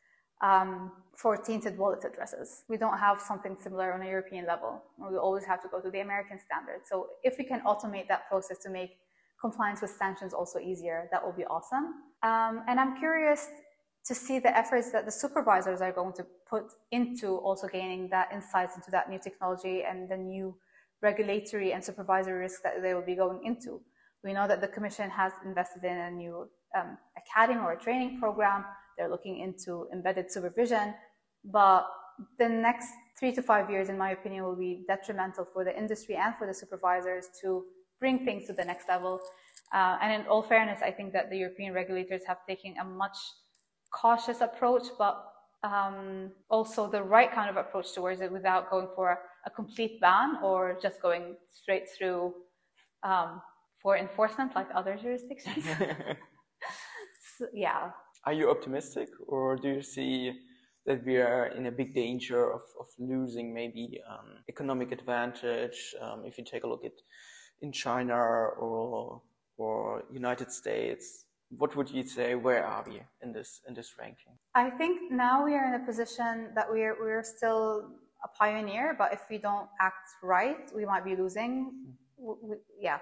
um, 0.41 0.91
for 1.15 1.38
tainted 1.38 1.77
wallet 1.77 2.03
addresses. 2.03 2.63
We 2.67 2.77
don't 2.77 2.97
have 2.97 3.21
something 3.21 3.55
similar 3.61 3.93
on 3.93 4.01
a 4.01 4.05
European 4.05 4.45
level. 4.45 4.83
We 4.97 5.17
always 5.17 5.45
have 5.45 5.61
to 5.61 5.69
go 5.69 5.79
to 5.79 5.89
the 5.89 6.01
American 6.01 6.39
standard. 6.39 6.81
So 6.89 7.07
if 7.23 7.38
we 7.38 7.45
can 7.45 7.61
automate 7.61 8.07
that 8.09 8.27
process 8.27 8.57
to 8.63 8.69
make 8.69 8.97
compliance 9.39 9.81
with 9.81 9.91
sanctions 9.91 10.33
also 10.33 10.59
easier, 10.59 11.07
that 11.11 11.23
will 11.23 11.33
be 11.33 11.45
awesome. 11.45 11.86
Um, 12.23 12.63
and 12.67 12.79
I'm 12.79 12.97
curious 12.97 13.47
to 14.05 14.13
see 14.13 14.39
the 14.39 14.55
efforts 14.55 14.91
that 14.91 15.05
the 15.05 15.11
supervisors 15.11 15.81
are 15.81 15.91
going 15.91 16.13
to 16.13 16.25
put 16.47 16.65
into 16.91 17.38
also 17.38 17.67
gaining 17.67 18.09
that 18.09 18.29
insights 18.31 18.75
into 18.75 18.91
that 18.91 19.09
new 19.09 19.19
technology 19.19 19.83
and 19.83 20.09
the 20.09 20.17
new 20.17 20.55
regulatory 21.01 21.73
and 21.73 21.83
supervisory 21.83 22.39
risks 22.39 22.61
that 22.63 22.81
they 22.81 22.93
will 22.93 23.05
be 23.05 23.15
going 23.15 23.43
into. 23.43 23.81
We 24.23 24.33
know 24.33 24.47
that 24.47 24.61
the 24.61 24.67
Commission 24.67 25.09
has 25.09 25.33
invested 25.43 25.83
in 25.83 25.97
a 25.97 26.11
new 26.11 26.49
um, 26.77 26.97
academy 27.17 27.59
or 27.59 27.73
a 27.73 27.79
training 27.79 28.19
program 28.19 28.65
they're 28.97 29.09
looking 29.09 29.39
into 29.39 29.87
embedded 29.93 30.31
supervision. 30.31 30.93
But 31.43 31.85
the 32.39 32.49
next 32.49 32.89
three 33.19 33.33
to 33.33 33.41
five 33.41 33.69
years, 33.69 33.89
in 33.89 33.97
my 33.97 34.11
opinion, 34.11 34.43
will 34.43 34.55
be 34.55 34.83
detrimental 34.87 35.45
for 35.53 35.63
the 35.63 35.77
industry 35.77 36.15
and 36.15 36.35
for 36.35 36.47
the 36.47 36.53
supervisors 36.53 37.27
to 37.41 37.63
bring 37.99 38.25
things 38.25 38.45
to 38.47 38.53
the 38.53 38.63
next 38.63 38.87
level. 38.87 39.19
Uh, 39.73 39.97
and 40.01 40.21
in 40.21 40.27
all 40.27 40.41
fairness, 40.41 40.79
I 40.83 40.91
think 40.91 41.13
that 41.13 41.29
the 41.29 41.37
European 41.37 41.73
regulators 41.73 42.21
have 42.27 42.37
taken 42.47 42.75
a 42.81 42.85
much 42.85 43.17
cautious 43.91 44.41
approach, 44.41 44.83
but 44.97 45.25
um, 45.63 46.31
also 46.49 46.89
the 46.89 47.01
right 47.01 47.31
kind 47.31 47.49
of 47.49 47.57
approach 47.57 47.93
towards 47.93 48.21
it 48.21 48.31
without 48.31 48.69
going 48.69 48.87
for 48.95 49.17
a, 49.45 49.49
complete 49.49 50.01
ban 50.01 50.37
or 50.43 50.77
just 50.81 51.01
going 51.01 51.35
straight 51.45 51.87
through 51.97 52.33
um, 53.03 53.41
for 53.81 53.97
enforcement 53.97 54.53
like 54.55 54.67
other 54.73 54.97
jurisdictions. 55.01 55.65
so, 57.37 57.45
yeah. 57.53 57.91
Are 58.26 58.34
you 58.34 58.49
optimistic, 58.49 59.09
or 59.28 59.55
do 59.55 59.69
you 59.69 59.82
see 59.82 60.34
that 60.86 61.05
we 61.05 61.17
are 61.17 61.47
in 61.47 61.67
a 61.67 61.71
big 61.71 61.93
danger 61.93 62.51
of, 62.51 62.61
of 62.80 62.88
losing 62.97 63.53
maybe 63.53 64.01
um, 64.09 64.38
economic 64.49 64.91
advantage? 64.91 65.93
Um, 66.01 66.23
if 66.26 66.38
you 66.38 66.43
take 66.43 66.63
a 66.63 66.67
look 66.67 66.84
at 66.84 66.93
in 67.61 67.71
China 67.71 68.15
or 68.15 69.21
or 69.57 70.03
United 70.11 70.51
States, 70.51 71.26
what 71.49 71.76
would 71.76 71.89
you 71.89 72.03
say? 72.03 72.36
Where 72.36 72.65
are 72.65 72.84
we 72.88 73.01
in 73.21 73.32
this 73.32 73.61
in 73.67 73.73
this 73.76 73.93
ranking? 73.99 74.34
I 74.55 74.69
think 74.71 75.11
now 75.11 75.45
we 75.45 75.53
are 75.53 75.65
in 75.67 75.82
a 75.82 75.86
position 75.86 76.49
that 76.55 76.67
we're 76.69 76.95
we're 76.99 77.23
still 77.23 77.91
a 78.23 78.28
pioneer, 78.39 78.95
but 78.97 79.13
if 79.13 79.21
we 79.30 79.38
don't 79.38 79.69
act 79.80 80.07
right, 80.23 80.71
we 80.76 80.84
might 80.86 81.05
be 81.05 81.15
losing. 81.15 81.51
Mm-hmm 81.51 81.91
we, 82.17 82.55
yeah, 82.80 82.99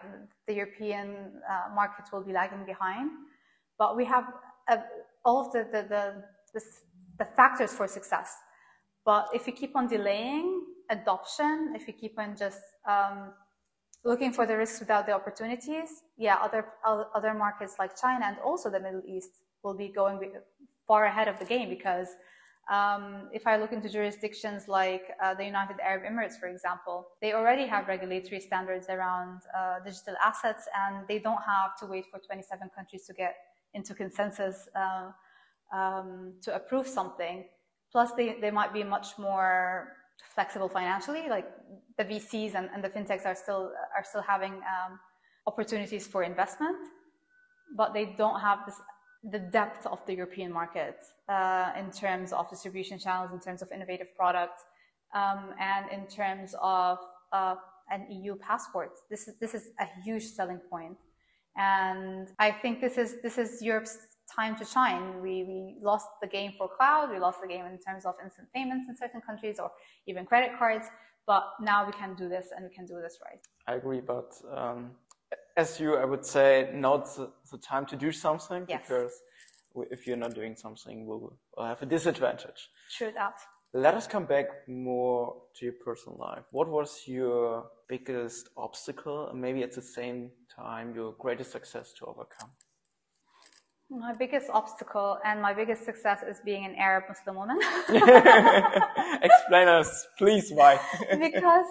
the 0.47 0.53
European 0.53 1.31
uh, 1.49 1.73
market 1.73 2.05
will 2.11 2.23
be 2.23 2.33
lagging 2.33 2.65
behind. 2.65 3.11
But 3.77 3.95
we 3.95 4.05
have 4.05 4.25
uh, 4.69 4.77
all 5.25 5.45
of 5.45 5.51
the, 5.51 5.67
the, 5.71 5.81
the, 5.89 6.23
the, 6.53 6.61
the 7.19 7.25
factors 7.35 7.73
for 7.73 7.87
success. 7.87 8.35
But 9.05 9.27
if 9.33 9.45
we 9.45 9.51
keep 9.51 9.75
on 9.75 9.87
delaying 9.87 10.65
adoption, 10.89 11.73
if 11.75 11.87
we 11.87 11.93
keep 11.93 12.17
on 12.17 12.35
just 12.37 12.61
um, 12.87 13.33
looking 14.05 14.31
for 14.31 14.45
the 14.45 14.57
risks 14.57 14.79
without 14.79 15.05
the 15.05 15.13
opportunities, 15.13 15.89
yeah, 16.17 16.37
other 16.41 16.67
other 17.15 17.33
markets 17.33 17.75
like 17.79 17.99
China 17.99 18.25
and 18.25 18.37
also 18.39 18.69
the 18.69 18.79
Middle 18.79 19.03
East 19.07 19.31
will 19.63 19.73
be 19.73 19.89
going 19.89 20.19
far 20.87 21.05
ahead 21.05 21.27
of 21.27 21.39
the 21.39 21.45
game 21.45 21.69
because 21.69 22.07
um, 22.71 23.29
if 23.33 23.45
I 23.45 23.57
look 23.57 23.73
into 23.73 23.89
jurisdictions 23.89 24.67
like 24.67 25.03
uh, 25.21 25.33
the 25.33 25.43
United 25.43 25.77
Arab 25.81 26.03
Emirates, 26.03 26.39
for 26.39 26.47
example, 26.47 27.07
they 27.21 27.33
already 27.33 27.65
have 27.67 27.87
regulatory 27.87 28.39
standards 28.39 28.87
around 28.89 29.41
uh, 29.57 29.79
digital 29.83 30.15
assets, 30.23 30.65
and 30.85 31.05
they 31.09 31.19
don't 31.19 31.41
have 31.45 31.77
to 31.79 31.85
wait 31.85 32.05
for 32.09 32.19
27 32.19 32.69
countries 32.73 33.05
to 33.07 33.13
get 33.13 33.35
into 33.73 33.93
consensus 33.93 34.69
uh, 34.75 35.11
um, 35.75 36.33
to 36.41 36.55
approve 36.55 36.87
something. 36.87 37.45
Plus, 37.91 38.11
they, 38.13 38.37
they 38.39 38.51
might 38.51 38.73
be 38.73 38.83
much 38.83 39.17
more 39.17 39.93
flexible 40.33 40.69
financially. 40.69 41.29
Like 41.29 41.47
the 41.97 42.05
VCs 42.05 42.55
and, 42.55 42.69
and 42.73 42.83
the 42.83 42.89
fintechs 42.89 43.25
are 43.25 43.35
still 43.35 43.71
are 43.95 44.03
still 44.03 44.21
having 44.21 44.53
um, 44.53 44.99
opportunities 45.47 46.07
for 46.07 46.23
investment, 46.23 46.77
but 47.75 47.93
they 47.93 48.15
don't 48.17 48.39
have 48.39 48.59
this 48.65 48.75
the 49.31 49.39
depth 49.39 49.85
of 49.87 50.05
the 50.05 50.13
European 50.13 50.51
market 50.51 50.97
uh, 51.29 51.71
in 51.79 51.89
terms 51.91 52.33
of 52.33 52.49
distribution 52.49 52.99
channels, 52.99 53.31
in 53.31 53.39
terms 53.39 53.61
of 53.61 53.71
innovative 53.71 54.07
products, 54.17 54.63
um, 55.15 55.53
and 55.59 55.89
in 55.91 56.05
terms 56.07 56.55
of 56.61 56.97
uh, 57.31 57.55
an 57.89 58.05
EU 58.11 58.35
passport. 58.35 58.91
This 59.09 59.27
is 59.27 59.35
this 59.39 59.53
is 59.53 59.69
a 59.79 59.87
huge 60.03 60.23
selling 60.23 60.59
point, 60.69 60.97
and 61.55 62.29
I 62.39 62.51
think 62.51 62.81
this 62.81 62.97
is 62.97 63.21
this 63.21 63.37
is 63.37 63.61
Europe's 63.61 63.97
time 64.33 64.55
to 64.57 64.65
shine. 64.65 65.21
We 65.21 65.43
we 65.43 65.75
lost 65.81 66.07
the 66.21 66.27
game 66.27 66.53
for 66.57 66.67
cloud. 66.67 67.11
We 67.11 67.19
lost 67.19 67.41
the 67.41 67.47
game 67.47 67.65
in 67.65 67.77
terms 67.77 68.05
of 68.05 68.15
instant 68.23 68.47
payments 68.53 68.87
in 68.89 68.95
certain 68.95 69.21
countries, 69.21 69.59
or 69.59 69.71
even 70.07 70.25
credit 70.25 70.51
cards. 70.57 70.87
But 71.25 71.43
now 71.61 71.85
we 71.85 71.93
can 71.93 72.15
do 72.15 72.27
this, 72.27 72.47
and 72.53 72.65
we 72.67 72.73
can 72.73 72.85
do 72.85 72.99
this 73.01 73.19
right. 73.23 73.39
I 73.67 73.75
agree, 73.75 74.01
but 74.01 74.33
um, 74.53 74.91
as 75.55 75.79
you, 75.79 75.95
I 75.95 76.05
would 76.05 76.25
say, 76.25 76.69
not 76.73 77.15
the, 77.15 77.31
the 77.51 77.57
time 77.57 77.85
to 77.87 77.95
do 77.95 78.11
something 78.11 78.65
yes. 78.67 78.81
because 78.81 79.13
if 79.89 80.05
you're 80.05 80.17
not 80.17 80.35
doing 80.35 80.55
something, 80.55 81.05
we'll, 81.05 81.37
we'll 81.55 81.65
have 81.65 81.81
a 81.81 81.85
disadvantage. 81.85 82.69
True 82.91 83.11
that. 83.15 83.35
Let 83.75 83.95
us 83.95 84.05
come 84.05 84.25
back 84.25 84.67
more 84.67 85.35
to 85.55 85.65
your 85.65 85.73
personal 85.83 86.19
life. 86.19 86.43
What 86.51 86.69
was 86.69 87.07
your 87.07 87.71
biggest 87.89 88.49
obstacle 88.55 89.29
and 89.29 89.41
maybe 89.41 89.63
at 89.63 89.71
the 89.71 89.81
same 89.81 90.29
time 90.55 90.93
your 90.93 91.13
greatest 91.13 91.51
success 91.51 91.91
to 91.93 92.05
overcome? 92.05 92.51
My 93.89 94.13
biggest 94.13 94.51
obstacle 94.53 95.17
and 95.25 95.41
my 95.41 95.55
biggest 95.55 95.85
success 95.85 96.21
is 96.21 96.39
being 96.45 96.65
an 96.65 96.75
Arab 96.75 97.05
Muslim 97.09 97.35
woman. 97.35 97.59
Explain 99.23 99.67
us, 99.67 100.07
please, 100.19 100.51
why? 100.51 100.79
because 101.19 101.65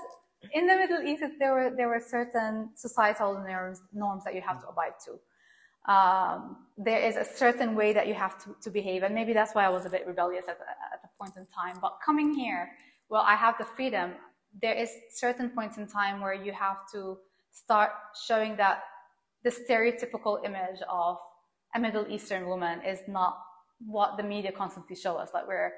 in 0.53 0.66
the 0.66 0.74
Middle 0.74 1.03
East, 1.03 1.22
there 1.38 1.55
were 1.55 1.70
there 1.76 1.88
were 1.88 2.00
certain 2.00 2.70
societal 2.74 3.34
norms, 3.46 3.80
norms 3.92 4.24
that 4.24 4.34
you 4.34 4.40
have 4.40 4.61
to 4.62 4.66
abide 4.66 4.98
to. 5.05 5.12
Um, 5.86 6.56
there 6.78 7.00
is 7.00 7.16
a 7.16 7.24
certain 7.24 7.74
way 7.74 7.92
that 7.92 8.06
you 8.06 8.14
have 8.14 8.42
to, 8.44 8.56
to 8.62 8.70
behave, 8.70 9.02
and 9.02 9.14
maybe 9.14 9.32
that's 9.32 9.54
why 9.54 9.64
I 9.64 9.68
was 9.68 9.84
a 9.84 9.90
bit 9.90 10.06
rebellious 10.06 10.46
at, 10.48 10.58
at 10.94 11.02
the 11.02 11.08
point 11.18 11.36
in 11.36 11.46
time. 11.46 11.78
But 11.80 11.98
coming 12.04 12.32
here, 12.34 12.70
well, 13.08 13.22
I 13.22 13.34
have 13.34 13.58
the 13.58 13.64
freedom. 13.64 14.12
There 14.60 14.74
is 14.74 14.90
certain 15.10 15.50
points 15.50 15.76
in 15.78 15.86
time 15.86 16.20
where 16.20 16.34
you 16.34 16.52
have 16.52 16.78
to 16.92 17.18
start 17.50 17.90
showing 18.26 18.56
that 18.56 18.84
the 19.44 19.50
stereotypical 19.50 20.44
image 20.44 20.80
of 20.88 21.18
a 21.74 21.80
Middle 21.80 22.06
Eastern 22.08 22.46
woman 22.46 22.80
is 22.82 23.00
not 23.08 23.38
what 23.84 24.16
the 24.16 24.22
media 24.22 24.52
constantly 24.52 24.94
show 24.94 25.16
us. 25.16 25.30
Like 25.34 25.48
we're 25.48 25.72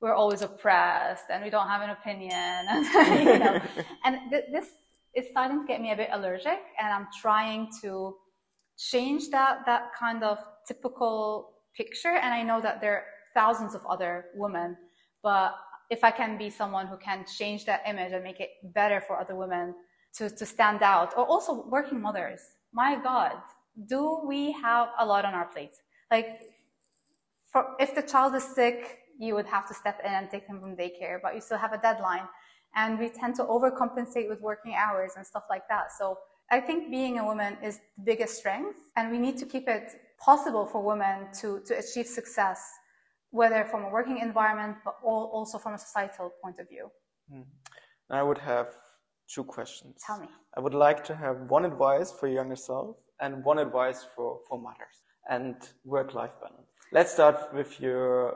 we're 0.00 0.14
always 0.14 0.42
oppressed 0.42 1.24
and 1.30 1.42
we 1.42 1.48
don't 1.48 1.68
have 1.68 1.80
an 1.80 1.90
opinion 1.90 2.32
and 2.34 2.84
you 3.28 3.38
know 3.38 3.60
and 4.04 4.18
th- 4.30 4.44
this 4.52 4.68
is 5.14 5.24
starting 5.30 5.60
to 5.60 5.66
get 5.66 5.80
me 5.80 5.92
a 5.92 5.96
bit 5.96 6.10
allergic 6.12 6.60
and 6.78 6.92
i'm 6.92 7.06
trying 7.22 7.68
to 7.80 8.14
change 8.76 9.30
that 9.30 9.64
that 9.66 9.92
kind 9.98 10.22
of 10.22 10.38
typical 10.66 11.52
picture 11.76 12.16
and 12.22 12.34
i 12.34 12.42
know 12.42 12.60
that 12.60 12.80
there 12.80 12.94
are 12.94 13.04
thousands 13.34 13.74
of 13.74 13.84
other 13.86 14.26
women 14.34 14.76
but 15.22 15.54
if 15.90 16.02
i 16.04 16.10
can 16.10 16.36
be 16.38 16.50
someone 16.50 16.86
who 16.86 16.96
can 16.96 17.24
change 17.38 17.64
that 17.64 17.82
image 17.86 18.12
and 18.12 18.22
make 18.24 18.40
it 18.40 18.50
better 18.74 19.00
for 19.00 19.18
other 19.18 19.34
women 19.34 19.74
to, 20.12 20.30
to 20.30 20.46
stand 20.46 20.82
out 20.82 21.12
or 21.16 21.24
also 21.26 21.66
working 21.68 22.00
mothers 22.00 22.40
my 22.72 22.96
god 23.02 23.36
do 23.86 24.20
we 24.24 24.52
have 24.52 24.88
a 24.98 25.06
lot 25.06 25.24
on 25.24 25.34
our 25.34 25.46
plate 25.46 25.74
like 26.10 26.40
for, 27.52 27.74
if 27.78 27.94
the 27.94 28.02
child 28.02 28.34
is 28.34 28.44
sick 28.44 28.98
you 29.18 29.34
would 29.34 29.46
have 29.46 29.66
to 29.68 29.74
step 29.74 30.00
in 30.04 30.12
and 30.12 30.30
take 30.30 30.46
them 30.46 30.60
from 30.60 30.76
daycare, 30.76 31.18
but 31.22 31.34
you 31.34 31.40
still 31.40 31.58
have 31.58 31.72
a 31.72 31.78
deadline. 31.78 32.26
And 32.76 32.98
we 32.98 33.08
tend 33.08 33.36
to 33.36 33.44
overcompensate 33.44 34.28
with 34.28 34.40
working 34.40 34.74
hours 34.74 35.12
and 35.16 35.24
stuff 35.24 35.44
like 35.48 35.68
that. 35.68 35.92
So 35.96 36.18
I 36.54 36.60
think 36.60 36.88
being 36.88 37.18
a 37.18 37.24
woman 37.24 37.56
is 37.68 37.74
the 37.98 38.04
biggest 38.10 38.34
strength, 38.40 38.78
and 38.96 39.10
we 39.10 39.18
need 39.18 39.36
to 39.38 39.46
keep 39.54 39.66
it 39.68 39.86
possible 40.20 40.64
for 40.72 40.80
women 40.92 41.16
to, 41.40 41.48
to 41.66 41.72
achieve 41.82 42.06
success, 42.06 42.60
whether 43.30 43.64
from 43.64 43.82
a 43.82 43.90
working 43.90 44.18
environment, 44.18 44.76
but 44.84 44.94
also 45.02 45.58
from 45.58 45.74
a 45.74 45.78
societal 45.78 46.30
point 46.40 46.60
of 46.60 46.68
view. 46.68 46.86
Mm. 47.32 47.46
I 48.20 48.22
would 48.22 48.38
have 48.38 48.68
two 49.34 49.42
questions. 49.42 50.00
Tell 50.06 50.20
me. 50.20 50.28
I 50.56 50.60
would 50.60 50.74
like 50.74 51.02
to 51.10 51.16
have 51.16 51.36
one 51.56 51.64
advice 51.64 52.12
for 52.12 52.28
your 52.28 52.36
younger 52.36 52.60
self 52.70 52.98
and 53.20 53.44
one 53.44 53.58
advice 53.58 54.06
for, 54.14 54.38
for 54.48 54.56
mothers 54.56 54.96
and 55.28 55.56
work-life 55.84 56.34
balance. 56.40 56.68
Let's 56.92 57.12
start 57.12 57.52
with 57.52 57.80
your 57.80 58.34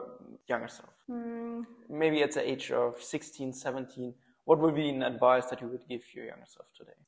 younger 0.49 0.67
self. 0.67 0.93
Mm. 1.09 1.63
Maybe 1.89 2.21
at 2.23 2.33
the 2.33 2.43
age 2.51 2.69
of 2.71 3.01
16, 3.01 3.53
17, 3.53 4.13
what 4.43 4.59
would 4.59 4.75
be 4.75 4.89
an 4.89 5.03
advice 5.03 5.45
that 5.45 5.61
you 5.61 5.69
would 5.69 5.87
give 5.87 6.01
your 6.13 6.25
younger 6.25 6.49
self 6.57 6.67
today? 6.77 6.99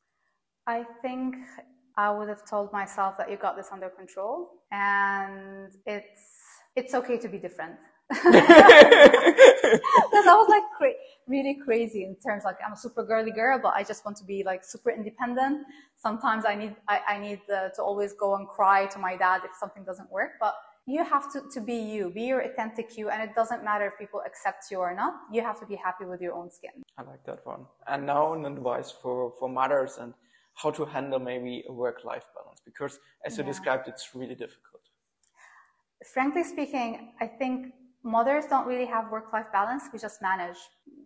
I 0.67 0.83
think 1.01 1.35
I 1.97 2.11
would 2.11 2.29
have 2.29 2.47
told 2.49 2.71
myself 2.71 3.17
that 3.17 3.29
you 3.29 3.37
got 3.37 3.55
this 3.55 3.69
under 3.71 3.89
control 3.89 4.49
and 4.71 5.71
it's 5.85 6.21
it's 6.75 6.93
okay 6.93 7.17
to 7.17 7.27
be 7.27 7.37
different. 7.37 7.75
Because 9.71 10.27
I 10.27 10.35
was 10.35 10.49
like 10.49 10.63
cra- 10.77 11.01
really 11.27 11.57
crazy 11.63 12.03
in 12.03 12.15
terms 12.17 12.43
like 12.43 12.57
I'm 12.65 12.73
a 12.73 12.77
super 12.77 13.03
girly 13.03 13.31
girl, 13.31 13.57
but 13.57 13.73
I 13.73 13.83
just 13.83 14.03
want 14.03 14.17
to 14.17 14.25
be 14.25 14.43
like 14.43 14.65
super 14.65 14.91
independent. 14.91 15.65
Sometimes 15.95 16.43
I 16.45 16.55
need 16.55 16.75
I, 16.89 16.99
I 17.07 17.19
need 17.19 17.39
the, 17.47 17.71
to 17.75 17.81
always 17.81 18.11
go 18.13 18.35
and 18.35 18.47
cry 18.47 18.85
to 18.87 18.99
my 18.99 19.15
dad 19.15 19.41
if 19.45 19.51
something 19.57 19.85
doesn't 19.85 20.11
work, 20.11 20.31
but 20.41 20.55
you 20.87 21.03
have 21.03 21.31
to, 21.33 21.41
to 21.53 21.61
be 21.61 21.75
you, 21.75 22.09
be 22.09 22.23
your 22.23 22.41
authentic 22.41 22.97
you, 22.97 23.09
and 23.09 23.21
it 23.21 23.33
doesn't 23.35 23.63
matter 23.63 23.85
if 23.85 23.97
people 23.97 24.21
accept 24.25 24.65
you 24.71 24.79
or 24.79 24.93
not. 24.93 25.13
You 25.31 25.41
have 25.41 25.59
to 25.59 25.65
be 25.65 25.75
happy 25.75 26.05
with 26.05 26.21
your 26.21 26.33
own 26.33 26.51
skin. 26.51 26.71
I 26.97 27.03
like 27.03 27.23
that 27.25 27.45
one. 27.45 27.65
And 27.87 28.05
now 28.05 28.33
an 28.33 28.45
advice 28.45 28.91
for, 28.91 29.31
for 29.39 29.47
mothers 29.47 29.97
and 29.99 30.13
how 30.55 30.71
to 30.71 30.85
handle 30.85 31.19
maybe 31.19 31.63
a 31.67 31.73
work-life 31.73 32.25
balance, 32.35 32.61
because 32.65 32.99
as 33.25 33.37
you 33.37 33.43
described, 33.43 33.87
it's 33.87 34.13
really 34.13 34.35
difficult. 34.35 34.81
Frankly 36.13 36.43
speaking, 36.43 37.13
I 37.21 37.27
think 37.27 37.73
mothers 38.03 38.45
don't 38.45 38.67
really 38.67 38.85
have 38.85 39.11
work-life 39.11 39.45
balance. 39.53 39.83
We 39.93 39.99
just 39.99 40.21
manage. 40.21 40.57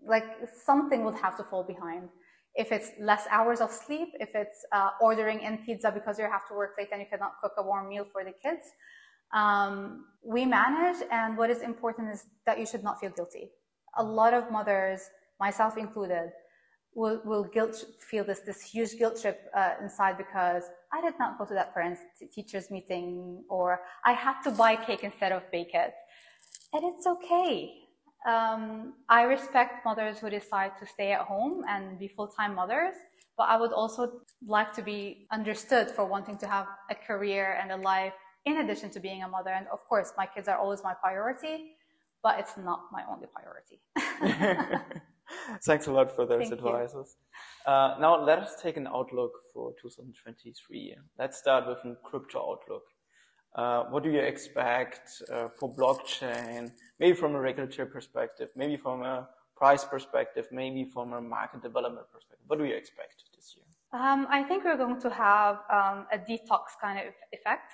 Like 0.05 0.25
something 0.65 1.03
would 1.03 1.15
have 1.15 1.35
to 1.37 1.43
fall 1.43 1.63
behind. 1.63 2.09
If 2.55 2.71
it's 2.71 2.91
less 2.99 3.27
hours 3.29 3.59
of 3.59 3.71
sleep, 3.71 4.09
if 4.19 4.29
it's 4.33 4.65
uh, 4.71 4.91
ordering 5.01 5.41
in 5.41 5.57
pizza 5.65 5.91
because 5.91 6.17
you 6.17 6.25
have 6.25 6.47
to 6.47 6.53
work 6.55 6.75
late 6.77 6.87
and 6.91 7.01
you 7.01 7.07
cannot 7.09 7.33
cook 7.41 7.53
a 7.57 7.63
warm 7.63 7.89
meal 7.89 8.05
for 8.11 8.23
the 8.23 8.31
kids, 8.31 8.63
um, 9.33 10.05
we 10.23 10.45
manage, 10.45 11.03
and 11.11 11.37
what 11.37 11.49
is 11.49 11.61
important 11.61 12.13
is 12.13 12.25
that 12.45 12.57
you 12.57 12.65
should 12.65 12.83
not 12.83 12.99
feel 13.01 13.09
guilty. 13.09 13.51
a 13.95 14.03
lot 14.03 14.33
of 14.33 14.51
mothers, 14.51 15.09
myself 15.39 15.77
included, 15.77 16.31
will, 16.95 17.21
will 17.25 17.43
guilt 17.43 17.75
feel 17.99 18.23
this 18.23 18.39
this 18.39 18.61
huge 18.61 18.97
guilt 18.97 19.21
trip 19.21 19.49
uh, 19.55 19.73
inside 19.81 20.17
because 20.17 20.63
I 20.91 21.01
did 21.01 21.13
not 21.19 21.37
go 21.37 21.45
to 21.45 21.53
that 21.53 21.73
parents 21.73 22.01
teachers 22.33 22.71
meeting 22.71 23.43
or 23.49 23.81
I 24.05 24.13
had 24.13 24.41
to 24.43 24.51
buy 24.51 24.77
cake 24.77 25.03
instead 25.03 25.31
of 25.31 25.43
bake 25.51 25.73
it, 25.73 25.93
and 26.73 26.83
it's 26.83 27.05
okay. 27.05 27.73
Um, 28.25 28.93
I 29.07 29.23
respect 29.23 29.85
mothers 29.85 30.17
who 30.17 30.29
decide 30.31 30.71
to 30.79 30.85
stay 30.87 31.11
at 31.11 31.21
home 31.21 31.63
and 31.69 31.99
be 31.99 32.07
full 32.07 32.27
time 32.27 32.55
mothers, 32.55 32.95
but 33.37 33.43
I 33.43 33.57
would 33.57 33.71
also 33.71 34.21
like 34.47 34.73
to 34.73 34.81
be 34.81 35.27
understood 35.31 35.91
for 35.91 36.05
wanting 36.05 36.37
to 36.39 36.47
have 36.47 36.65
a 36.89 36.95
career 36.95 37.59
and 37.61 37.71
a 37.71 37.77
life 37.77 38.13
in 38.45 38.57
addition 38.57 38.89
to 38.91 38.99
being 38.99 39.21
a 39.23 39.27
mother. 39.27 39.51
And 39.51 39.67
of 39.67 39.79
course, 39.87 40.13
my 40.17 40.25
kids 40.25 40.47
are 40.47 40.57
always 40.57 40.81
my 40.83 40.93
priority, 40.93 41.75
but 42.23 42.39
it's 42.39 42.57
not 42.57 42.85
my 42.91 43.03
only 43.07 43.27
priority. 43.27 43.79
Thanks 45.65 45.87
a 45.87 45.91
lot 45.91 46.15
for 46.15 46.25
those 46.25 46.49
Thank 46.49 46.53
advices. 46.53 47.17
Uh, 47.65 47.95
now 47.99 48.23
let 48.23 48.39
us 48.39 48.55
take 48.61 48.77
an 48.77 48.87
outlook 48.87 49.31
for 49.53 49.73
2023. 49.81 50.95
Let's 51.17 51.37
start 51.37 51.67
with 51.67 51.79
a 51.85 51.95
crypto 52.03 52.39
outlook. 52.39 52.83
Uh, 53.55 53.85
what 53.85 54.03
do 54.03 54.11
you 54.11 54.19
expect 54.19 55.23
uh, 55.31 55.47
for 55.47 55.73
blockchain? 55.73 56.71
Maybe 56.99 57.15
from 57.15 57.35
a 57.35 57.39
regulatory 57.39 57.87
perspective, 57.87 58.49
maybe 58.55 58.75
from 58.75 59.03
a 59.03 59.29
price 59.55 59.85
perspective, 59.85 60.47
maybe 60.51 60.83
from 60.83 61.13
a 61.13 61.21
market 61.21 61.61
development 61.63 62.07
perspective. 62.11 62.45
What 62.47 62.59
do 62.59 62.65
you 62.65 62.75
expect 62.75 63.23
this 63.33 63.55
year? 63.55 63.65
Um, 63.99 64.27
I 64.29 64.43
think 64.43 64.65
we're 64.65 64.77
going 64.77 64.99
to 64.99 65.09
have 65.09 65.59
um, 65.71 66.05
a 66.11 66.17
detox 66.17 66.75
kind 66.81 66.99
of 66.99 67.13
effect. 67.31 67.71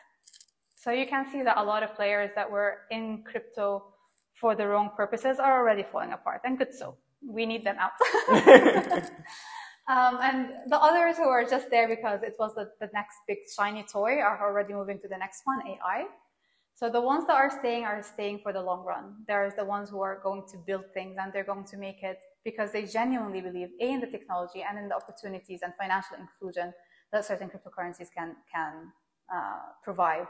So 0.75 0.91
you 0.91 1.07
can 1.07 1.25
see 1.31 1.41
that 1.41 1.57
a 1.57 1.63
lot 1.63 1.83
of 1.83 1.95
players 1.95 2.31
that 2.35 2.49
were 2.49 2.79
in 2.91 3.23
crypto 3.23 3.83
for 4.33 4.55
the 4.55 4.67
wrong 4.67 4.91
purposes 4.95 5.39
are 5.39 5.59
already 5.59 5.83
falling 5.91 6.13
apart, 6.13 6.41
and 6.43 6.57
good 6.57 6.73
so 6.73 6.97
we 7.25 7.45
need 7.45 7.63
them 7.65 7.77
out. 7.79 7.91
um, 9.87 10.19
and 10.21 10.49
the 10.67 10.79
others 10.79 11.17
who 11.17 11.27
are 11.27 11.43
just 11.43 11.69
there 11.69 11.87
because 11.87 12.23
it 12.23 12.35
was 12.39 12.53
the, 12.55 12.69
the 12.79 12.89
next 12.93 13.17
big 13.27 13.39
shiny 13.55 13.85
toy 13.91 14.17
are 14.19 14.39
already 14.41 14.73
moving 14.73 14.99
to 14.99 15.07
the 15.07 15.17
next 15.17 15.41
one, 15.45 15.59
AI. 15.67 16.05
So 16.75 16.89
the 16.89 17.01
ones 17.01 17.27
that 17.27 17.35
are 17.35 17.51
staying 17.51 17.83
are 17.83 18.01
staying 18.01 18.39
for 18.39 18.51
the 18.51 18.61
long 18.61 18.83
run. 18.83 19.17
There's 19.27 19.53
the 19.53 19.65
ones 19.65 19.89
who 19.89 20.01
are 20.01 20.19
going 20.23 20.43
to 20.51 20.57
build 20.57 20.85
things 20.93 21.17
and 21.21 21.31
they're 21.31 21.43
going 21.43 21.65
to 21.65 21.77
make 21.77 22.01
it 22.01 22.17
because 22.43 22.71
they 22.71 22.85
genuinely 22.85 23.39
believe 23.39 23.69
A 23.79 23.91
in 23.91 23.99
the 23.99 24.07
technology 24.07 24.65
and 24.67 24.79
in 24.79 24.89
the 24.89 24.95
opportunities 24.95 25.59
and 25.61 25.73
financial 25.79 26.17
inclusion 26.17 26.73
that 27.11 27.25
certain 27.25 27.49
cryptocurrencies 27.49 28.07
can 28.11 28.35
can 28.51 28.91
uh, 29.33 29.59
provide. 29.83 30.27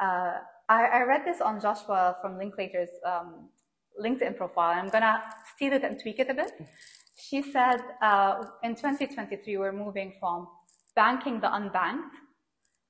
Uh, 0.00 0.38
I, 0.68 0.86
I, 0.86 1.02
read 1.02 1.22
this 1.24 1.40
on 1.40 1.60
Joshua 1.60 2.16
from 2.20 2.38
Linklater's 2.38 2.90
um, 3.06 3.48
LinkedIn 4.02 4.36
profile. 4.36 4.78
I'm 4.78 4.88
going 4.88 5.02
to 5.02 5.20
steal 5.54 5.72
it 5.72 5.84
and 5.84 6.00
tweak 6.00 6.18
it 6.18 6.30
a 6.30 6.34
bit. 6.34 6.52
She 7.16 7.42
said 7.42 7.80
uh, 8.02 8.44
in 8.62 8.74
2023, 8.74 9.56
we're 9.56 9.72
moving 9.72 10.12
from 10.18 10.48
banking 10.94 11.40
the 11.40 11.48
unbanked 11.48 12.14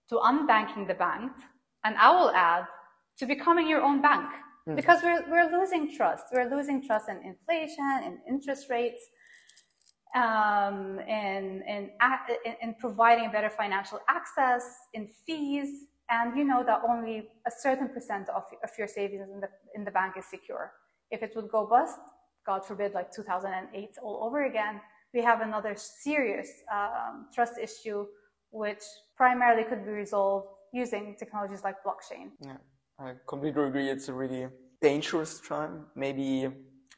to 0.08 0.16
unbanking 0.16 0.86
the 0.86 0.94
banked. 0.94 1.40
And 1.84 1.96
I 1.96 2.10
will 2.10 2.30
add 2.30 2.64
to 3.18 3.26
becoming 3.26 3.68
your 3.68 3.82
own 3.82 4.00
bank 4.02 4.28
mm. 4.68 4.76
because 4.76 5.02
we're, 5.02 5.24
we're 5.30 5.58
losing 5.58 5.94
trust. 5.94 6.24
We're 6.32 6.50
losing 6.50 6.86
trust 6.86 7.08
in 7.08 7.18
inflation, 7.22 8.02
in 8.04 8.18
interest 8.28 8.70
rates, 8.70 9.02
um, 10.14 11.00
in, 11.00 11.62
in, 11.68 11.90
in 12.62 12.74
providing 12.78 13.30
better 13.30 13.50
financial 13.50 14.00
access, 14.08 14.64
in 14.94 15.08
fees. 15.26 15.86
And 16.10 16.36
you 16.36 16.44
know 16.44 16.62
that 16.64 16.82
only 16.88 17.28
a 17.46 17.50
certain 17.50 17.88
percent 17.88 18.28
of, 18.28 18.44
of 18.62 18.70
your 18.78 18.88
savings 18.88 19.28
in 19.32 19.40
the, 19.40 19.48
in 19.74 19.84
the 19.84 19.90
bank 19.90 20.14
is 20.18 20.26
secure. 20.26 20.72
If 21.10 21.22
it 21.22 21.32
would 21.36 21.48
go 21.48 21.66
bust, 21.66 21.98
God 22.46 22.64
forbid, 22.64 22.92
like 22.92 23.10
2008 23.12 23.90
all 24.02 24.24
over 24.24 24.44
again, 24.44 24.80
we 25.12 25.22
have 25.22 25.40
another 25.40 25.74
serious 25.76 26.48
um, 26.72 27.26
trust 27.32 27.54
issue, 27.58 28.06
which 28.50 28.82
primarily 29.16 29.64
could 29.64 29.84
be 29.84 29.92
resolved 29.92 30.48
using 30.72 31.14
technologies 31.18 31.62
like 31.62 31.76
blockchain. 31.86 32.30
Yeah, 32.40 32.56
I 32.98 33.12
completely 33.28 33.64
agree. 33.64 33.88
It's 33.88 34.08
a 34.08 34.12
really 34.12 34.48
dangerous 34.82 35.40
time, 35.40 35.86
maybe, 35.94 36.48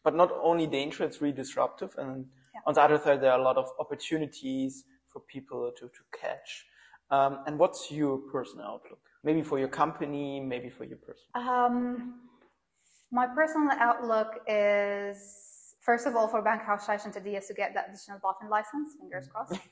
but 0.02 0.14
not 0.14 0.32
only 0.42 0.66
dangerous, 0.66 1.14
it's 1.14 1.22
really 1.22 1.36
disruptive. 1.36 1.94
And 1.98 2.24
yeah. 2.54 2.60
on 2.66 2.74
the 2.74 2.82
other 2.82 2.98
side, 2.98 3.20
there 3.20 3.32
are 3.32 3.38
a 3.38 3.42
lot 3.42 3.58
of 3.58 3.68
opportunities 3.78 4.84
for 5.06 5.20
people 5.20 5.70
to, 5.78 5.86
to 5.86 6.02
catch. 6.18 6.64
Um, 7.10 7.40
and 7.46 7.58
what's 7.58 7.90
your 7.90 8.18
personal 8.18 8.66
outlook? 8.66 8.98
Maybe 9.22 9.42
for 9.42 9.58
your 9.58 9.68
company, 9.68 10.40
maybe 10.40 10.70
for 10.70 10.84
your 10.84 10.98
person. 10.98 11.26
Um, 11.34 12.14
my 13.10 13.26
personal 13.26 13.70
outlook 13.78 14.40
is, 14.48 15.74
first 15.80 16.06
of 16.06 16.16
all, 16.16 16.28
for 16.28 16.42
Bankhaus 16.42 17.12
today 17.12 17.36
is 17.36 17.46
to 17.46 17.54
get 17.54 17.74
that 17.74 17.88
additional 17.88 18.18
BaFin 18.18 18.50
license, 18.50 18.94
fingers 18.98 19.28
crossed. 19.28 19.60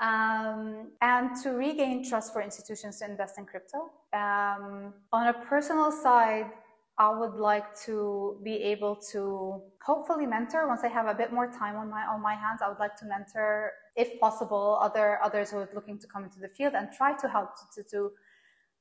Um, 0.00 0.90
and 1.00 1.30
to 1.42 1.50
regain 1.50 2.02
trust 2.08 2.32
for 2.32 2.42
institutions 2.42 2.98
to 2.98 3.04
invest 3.04 3.38
in 3.38 3.44
crypto. 3.44 3.92
Um, 4.12 4.94
on 5.12 5.28
a 5.28 5.34
personal 5.48 5.92
side, 5.92 6.50
I 6.98 7.16
would 7.16 7.34
like 7.34 7.78
to 7.84 8.40
be 8.42 8.54
able 8.56 8.96
to 9.12 9.62
hopefully 9.84 10.26
mentor 10.26 10.66
once 10.66 10.80
I 10.82 10.88
have 10.88 11.06
a 11.06 11.14
bit 11.14 11.32
more 11.32 11.46
time 11.46 11.76
on 11.76 11.88
my 11.88 12.04
on 12.04 12.20
my 12.20 12.34
hands. 12.34 12.60
I 12.64 12.68
would 12.68 12.80
like 12.80 12.96
to 12.96 13.06
mentor, 13.06 13.72
if 13.94 14.18
possible, 14.18 14.78
other 14.80 15.20
others 15.22 15.50
who 15.50 15.58
are 15.58 15.68
looking 15.74 15.98
to 15.98 16.06
come 16.08 16.24
into 16.24 16.40
the 16.40 16.48
field 16.48 16.74
and 16.74 16.88
try 16.90 17.12
to 17.16 17.28
help 17.28 17.50
to, 17.56 17.82
to, 17.82 17.88
to 17.90 18.10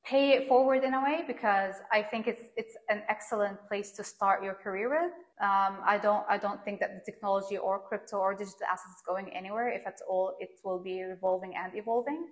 pay 0.05 0.31
it 0.31 0.47
forward 0.47 0.83
in 0.83 0.93
a 0.93 1.03
way 1.03 1.23
because 1.27 1.75
I 1.91 2.01
think 2.01 2.27
it's 2.27 2.43
it's 2.57 2.75
an 2.89 3.03
excellent 3.07 3.57
place 3.67 3.91
to 3.93 4.03
start 4.03 4.43
your 4.43 4.55
career 4.55 4.89
with. 4.89 5.13
Um, 5.41 5.79
I 5.85 5.99
don't 6.01 6.25
I 6.29 6.37
don't 6.37 6.63
think 6.65 6.79
that 6.79 6.91
the 6.95 7.11
technology 7.11 7.57
or 7.57 7.79
crypto 7.79 8.17
or 8.17 8.33
digital 8.33 8.67
assets 8.71 8.95
is 8.97 9.03
going 9.07 9.29
anywhere. 9.29 9.69
If 9.69 9.85
at 9.85 9.99
all, 10.09 10.35
it 10.39 10.49
will 10.63 10.81
be 10.81 11.03
revolving 11.03 11.53
and 11.55 11.75
evolving. 11.75 12.27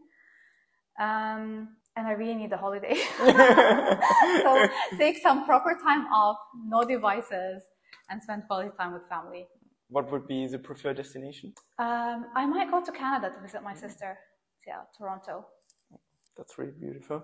Um, 0.99 1.75
and 1.95 2.07
I 2.07 2.11
really 2.11 2.35
need 2.35 2.51
a 2.51 2.57
holiday. 2.57 2.95
so 4.43 4.67
take 4.97 5.17
some 5.17 5.45
proper 5.45 5.77
time 5.81 6.05
off, 6.07 6.37
no 6.65 6.83
devices, 6.83 7.63
and 8.09 8.21
spend 8.21 8.43
quality 8.47 8.71
time 8.77 8.93
with 8.93 9.03
family. 9.09 9.47
What 9.89 10.11
would 10.11 10.27
be 10.27 10.47
the 10.47 10.59
preferred 10.59 10.97
destination? 10.97 11.53
Um, 11.79 12.25
I 12.35 12.45
might 12.45 12.69
go 12.69 12.83
to 12.83 12.91
Canada 12.91 13.31
to 13.33 13.41
visit 13.41 13.63
my 13.63 13.73
sister. 13.73 14.17
Yeah, 14.67 14.81
Toronto. 14.97 15.45
That's 16.39 16.57
really 16.57 16.73
beautiful. 16.79 17.21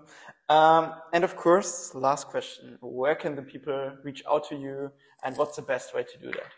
Um, 0.50 0.92
and 1.14 1.24
of 1.24 1.36
course, 1.36 1.94
last 1.94 2.26
question: 2.26 2.76
Where 2.82 3.14
can 3.14 3.34
the 3.34 3.40
people 3.40 3.92
reach 4.04 4.22
out 4.30 4.46
to 4.50 4.54
you, 4.54 4.92
and 5.24 5.34
what's 5.38 5.56
the 5.56 5.62
best 5.62 5.94
way 5.94 6.04
to 6.04 6.18
do 6.18 6.30
that? 6.38 6.52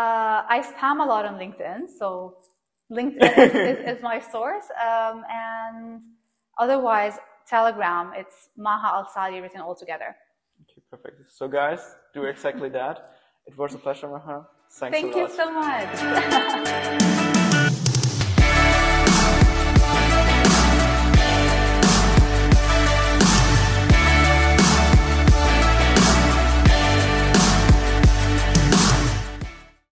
Uh, 0.00 0.42
I 0.48 0.58
spam 0.70 1.00
a 1.00 1.06
lot 1.06 1.24
on 1.24 1.38
LinkedIn, 1.38 1.88
so 1.96 2.38
LinkedIn 2.90 3.38
is, 3.38 3.54
is, 3.72 3.78
is, 3.96 4.02
my 4.02 4.18
source. 4.18 4.64
Um, 4.84 5.22
and 5.30 6.02
otherwise, 6.58 7.18
Telegram, 7.46 8.10
it's 8.16 8.48
Maha 8.56 8.96
Al 8.96 9.08
Saadi 9.14 9.40
written 9.40 9.60
all 9.60 9.76
together. 9.76 10.16
Okay, 10.62 10.82
perfect. 10.90 11.30
So, 11.30 11.46
guys, 11.46 11.94
do 12.12 12.24
exactly 12.24 12.68
that. 12.70 13.12
It 13.46 13.56
was 13.56 13.74
a 13.74 13.78
pleasure, 13.78 14.08
Maha. 14.08 14.48
Thanks 14.72 14.98
Thank 14.98 15.14
you 15.14 15.28
so 15.28 15.52
much. 15.52 17.54